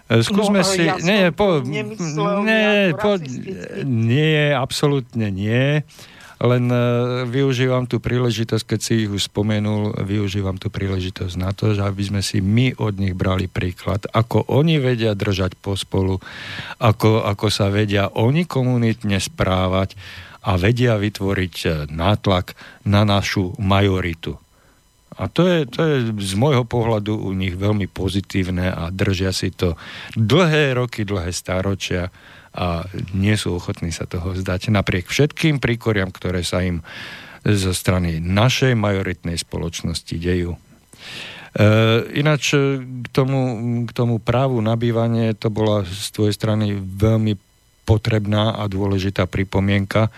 E, 0.09 0.25
skúsme 0.25 0.65
no, 0.65 0.69
si... 0.69 0.89
Ja 0.89 0.97
nie, 0.97 1.29
po, 1.29 1.61
nie, 1.61 1.85
po, 2.97 3.21
nie, 3.85 4.57
absolútne 4.57 5.29
nie. 5.29 5.85
Len 6.43 6.67
e, 6.67 6.77
využívam 7.31 7.87
tú 7.87 8.03
príležitosť, 8.03 8.65
keď 8.67 8.81
si 8.83 9.07
ich 9.07 9.11
už 9.15 9.31
spomenul, 9.31 9.95
využívam 10.03 10.59
tú 10.59 10.75
príležitosť 10.75 11.35
na 11.39 11.55
to, 11.55 11.71
že 11.71 11.87
aby 11.87 12.03
sme 12.03 12.19
si 12.19 12.43
my 12.43 12.75
od 12.83 12.99
nich 12.99 13.15
brali 13.15 13.47
príklad, 13.47 14.11
ako 14.11 14.51
oni 14.51 14.83
vedia 14.83 15.15
držať 15.15 15.55
pospolu, 15.55 16.19
ako, 16.83 17.23
ako 17.23 17.47
sa 17.47 17.71
vedia 17.71 18.11
oni 18.11 18.43
komunitne 18.43 19.23
správať 19.23 19.95
a 20.43 20.59
vedia 20.59 20.99
vytvoriť 20.99 21.55
e, 21.63 21.69
nátlak 21.95 22.59
na 22.83 23.07
našu 23.07 23.55
majoritu. 23.63 24.35
A 25.15 25.31
to 25.31 25.47
je, 25.47 25.69
to 25.71 25.81
je 25.85 25.97
z 26.19 26.35
môjho 26.35 26.67
pohľadu 26.67 27.15
u 27.15 27.31
nich 27.37 27.55
veľmi 27.55 27.87
pozitívne 27.87 28.73
a 28.73 28.91
držia 28.91 29.31
si 29.31 29.55
to 29.55 29.79
dlhé 30.19 30.75
roky, 30.75 31.07
dlhé 31.07 31.31
stáročia 31.31 32.09
a 32.53 32.85
nie 33.17 33.33
sú 33.37 33.57
ochotní 33.57 33.93
sa 33.93 34.05
toho 34.05 34.37
zdať 34.37 34.69
napriek 34.69 35.09
všetkým 35.09 35.57
príkoriam, 35.57 36.13
ktoré 36.13 36.45
sa 36.45 36.61
im 36.61 36.85
zo 37.43 37.73
strany 37.75 38.23
našej 38.23 38.79
majoritnej 38.79 39.41
spoločnosti 39.41 40.15
dejú. 40.15 40.55
E, 40.55 40.59
ináč 42.15 42.55
e, 42.55 42.79
k 42.81 43.09
tomu, 43.11 43.41
k 43.89 43.91
tomu 43.91 44.23
právu 44.23 44.63
na 44.63 44.79
bývanie 44.79 45.35
to 45.35 45.51
bola 45.51 45.83
z 45.83 46.09
tvojej 46.15 46.35
strany 46.39 46.79
veľmi 46.79 47.35
potrebná 47.83 48.63
a 48.63 48.71
dôležitá 48.71 49.27
pripomienka. 49.27 50.09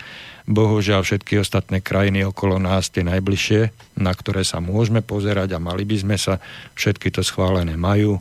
Bohužiaľ 0.44 1.00
všetky 1.00 1.40
ostatné 1.40 1.80
krajiny 1.80 2.28
okolo 2.28 2.60
nás, 2.60 2.92
tie 2.92 3.00
najbližšie, 3.00 3.72
na 3.96 4.12
ktoré 4.12 4.44
sa 4.44 4.60
môžeme 4.60 5.00
pozerať 5.00 5.56
a 5.56 5.62
mali 5.62 5.88
by 5.88 5.96
sme 5.96 6.16
sa, 6.20 6.36
všetky 6.76 7.08
to 7.08 7.24
schválené 7.24 7.80
majú, 7.80 8.20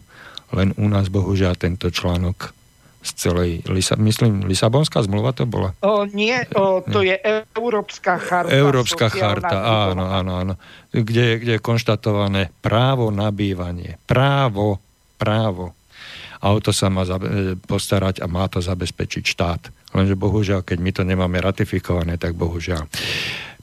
len 0.55 0.71
u 0.79 0.87
nás 0.87 1.11
bohužiaľ 1.11 1.59
tento 1.59 1.91
článok 1.91 2.55
z 3.03 3.11
celej, 3.19 3.67
Lisa, 3.67 3.99
myslím, 3.99 4.47
Lisabonská 4.47 5.03
zmluva 5.03 5.35
to 5.35 5.43
bola? 5.43 5.75
O, 5.83 6.07
nie, 6.07 6.39
o, 6.55 6.79
to 6.79 7.03
je 7.03 7.19
Európska 7.51 8.15
charta. 8.15 8.55
Európska 8.55 9.11
charta, 9.11 9.91
áno, 9.91 10.07
áno, 10.07 10.31
áno. 10.39 10.53
Kde, 10.95 11.43
kde 11.43 11.59
je 11.59 11.61
konštatované 11.61 12.55
právo 12.63 13.11
na 13.11 13.27
bývanie. 13.35 13.99
Právo, 14.07 14.79
právo. 15.19 15.75
A 16.43 16.55
o 16.55 16.59
to 16.63 16.71
sa 16.71 16.87
má 16.87 17.03
e, 17.03 17.55
postarať 17.59 18.23
a 18.23 18.27
má 18.31 18.47
to 18.47 18.63
zabezpečiť 18.63 19.23
štát. 19.23 19.61
Lenže 19.95 20.15
bohužiaľ, 20.15 20.63
keď 20.63 20.77
my 20.79 20.91
to 20.95 21.03
nemáme 21.03 21.37
ratifikované, 21.43 22.15
tak 22.15 22.39
bohužiaľ. 22.39 22.87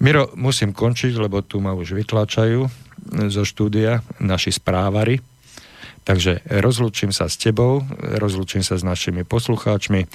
Miro, 0.00 0.32
musím 0.36 0.72
končiť, 0.72 1.16
lebo 1.16 1.44
tu 1.44 1.60
ma 1.60 1.76
už 1.76 1.96
vytlačajú 1.96 2.60
zo 3.28 3.42
štúdia 3.44 4.04
naši 4.20 4.52
správari. 4.52 5.20
Takže 6.04 6.40
rozlúčim 6.48 7.12
sa 7.12 7.28
s 7.28 7.36
tebou, 7.36 7.84
rozlúčim 8.00 8.64
sa 8.64 8.80
s 8.80 8.84
našimi 8.84 9.22
poslucháčmi. 9.22 10.08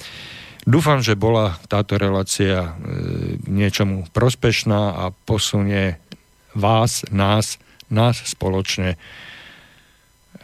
Dúfam, 0.66 0.98
že 0.98 1.14
bola 1.14 1.62
táto 1.70 1.94
relácia 1.94 2.58
e, 2.58 2.70
niečomu 3.46 4.10
prospešná 4.10 4.98
a 4.98 5.04
posunie 5.14 6.02
vás, 6.58 7.06
nás, 7.14 7.62
nás 7.86 8.18
spoločne 8.26 8.98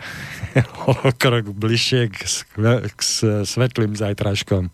o 0.87 1.11
krok 1.19 1.51
bližšie 1.51 2.07
k, 2.13 2.19
k 2.95 3.01
svetlým 3.43 3.99
zajtražkom 3.99 4.71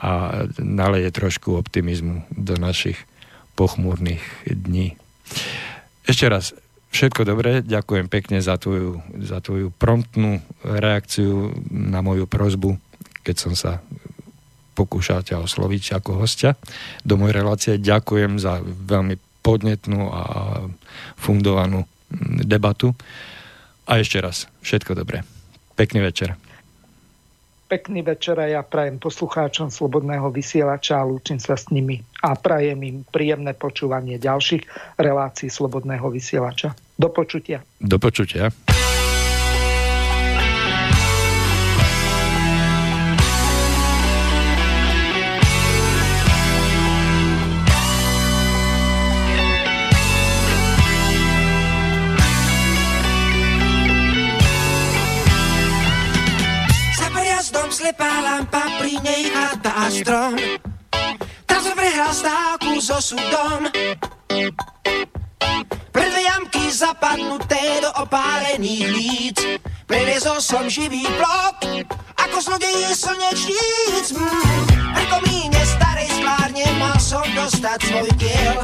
a 0.00 0.10
naleje 0.58 1.12
trošku 1.12 1.54
optimizmu 1.54 2.24
do 2.32 2.56
našich 2.56 2.96
pochmúrnych 3.54 4.24
dní. 4.48 4.96
Ešte 6.08 6.26
raz 6.26 6.56
Všetko 6.90 7.22
dobré, 7.22 7.62
ďakujem 7.62 8.10
pekne 8.10 8.42
za 8.42 8.58
tvoju, 8.58 8.98
za 9.22 9.38
tvoju 9.38 9.70
promptnú 9.70 10.42
reakciu 10.66 11.54
na 11.70 12.02
moju 12.02 12.26
prozbu, 12.26 12.76
keď 13.22 13.36
som 13.38 13.54
sa 13.54 13.78
pokúšal 14.74 15.22
ťa 15.22 15.38
osloviť 15.38 16.02
ako 16.02 16.18
hostia 16.18 16.58
do 17.06 17.14
mojej 17.14 17.36
relácie. 17.38 17.72
Ďakujem 17.78 18.42
za 18.42 18.58
veľmi 18.64 19.18
podnetnú 19.40 20.10
a 20.10 20.22
fundovanú 21.14 21.86
debatu. 22.42 22.98
A 23.86 24.02
ešte 24.02 24.18
raz, 24.18 24.50
všetko 24.66 24.98
dobré. 24.98 25.22
Pekný 25.78 26.02
večer. 26.02 26.49
Pekný 27.70 28.02
večer 28.02 28.34
a 28.34 28.50
ja 28.50 28.66
prajem 28.66 28.98
poslucháčom 28.98 29.70
Slobodného 29.70 30.26
vysielača 30.34 30.98
a 30.98 31.06
lúčim 31.06 31.38
sa 31.38 31.54
s 31.54 31.70
nimi 31.70 32.02
a 32.18 32.34
prajem 32.34 32.82
im 32.82 32.96
príjemné 33.06 33.54
počúvanie 33.54 34.18
ďalších 34.18 34.66
relácií 34.98 35.46
Slobodného 35.46 36.10
vysielača. 36.10 36.74
Do 36.98 37.14
počutia. 37.14 37.62
Do 37.78 38.02
počutia. 38.02 38.50
Chata 59.30 59.70
a 59.76 59.90
strom. 59.90 60.34
Tam 61.46 61.60
som 61.62 61.74
prehral 61.76 62.12
stávku 62.14 62.80
so 62.80 62.98
súdom. 63.00 63.68
Pre 65.90 66.06
dve 66.06 66.22
jamky 66.22 66.70
zapadnuté 66.70 67.82
do 67.82 67.90
opálených 68.00 68.86
líc. 68.88 69.38
Preliezol 69.84 70.38
som 70.38 70.70
živý 70.70 71.02
plot, 71.18 71.66
ako 72.14 72.36
zlodej 72.38 72.94
slnečníc. 72.94 74.14
Mm. 74.14 74.64
Pri 74.94 75.04
komíne 75.10 75.60
starej 75.66 76.08
sklárne 76.14 76.66
mal 76.78 76.96
som 77.02 77.26
dostať 77.34 77.78
svoj 77.90 78.10
diel. 78.16 78.56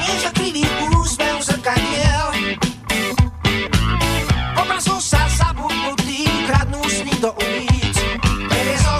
Niečo 0.00 0.30
krivý 0.32 0.64
úsmev 0.96 1.44
zrkadiel. 1.44 2.26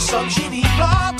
Preliezol 0.09 0.25
som 0.25 0.41
živý 0.41 0.65
plot, 0.81 1.18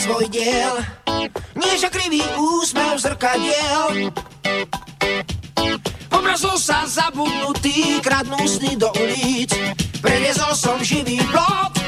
svoj 0.00 0.26
diel. 0.32 0.74
Nieža 1.52 1.92
krivý 1.92 2.24
úsmev 2.40 2.96
zrkadiel. 2.96 4.08
Obrazol 6.08 6.56
sa 6.56 6.88
zabudnutý, 6.88 8.00
kradnú 8.00 8.40
sny 8.48 8.80
do 8.80 8.88
ulic. 8.96 9.52
Preliezol 10.00 10.56
som 10.56 10.80
živý 10.80 11.20
plot. 11.28 11.79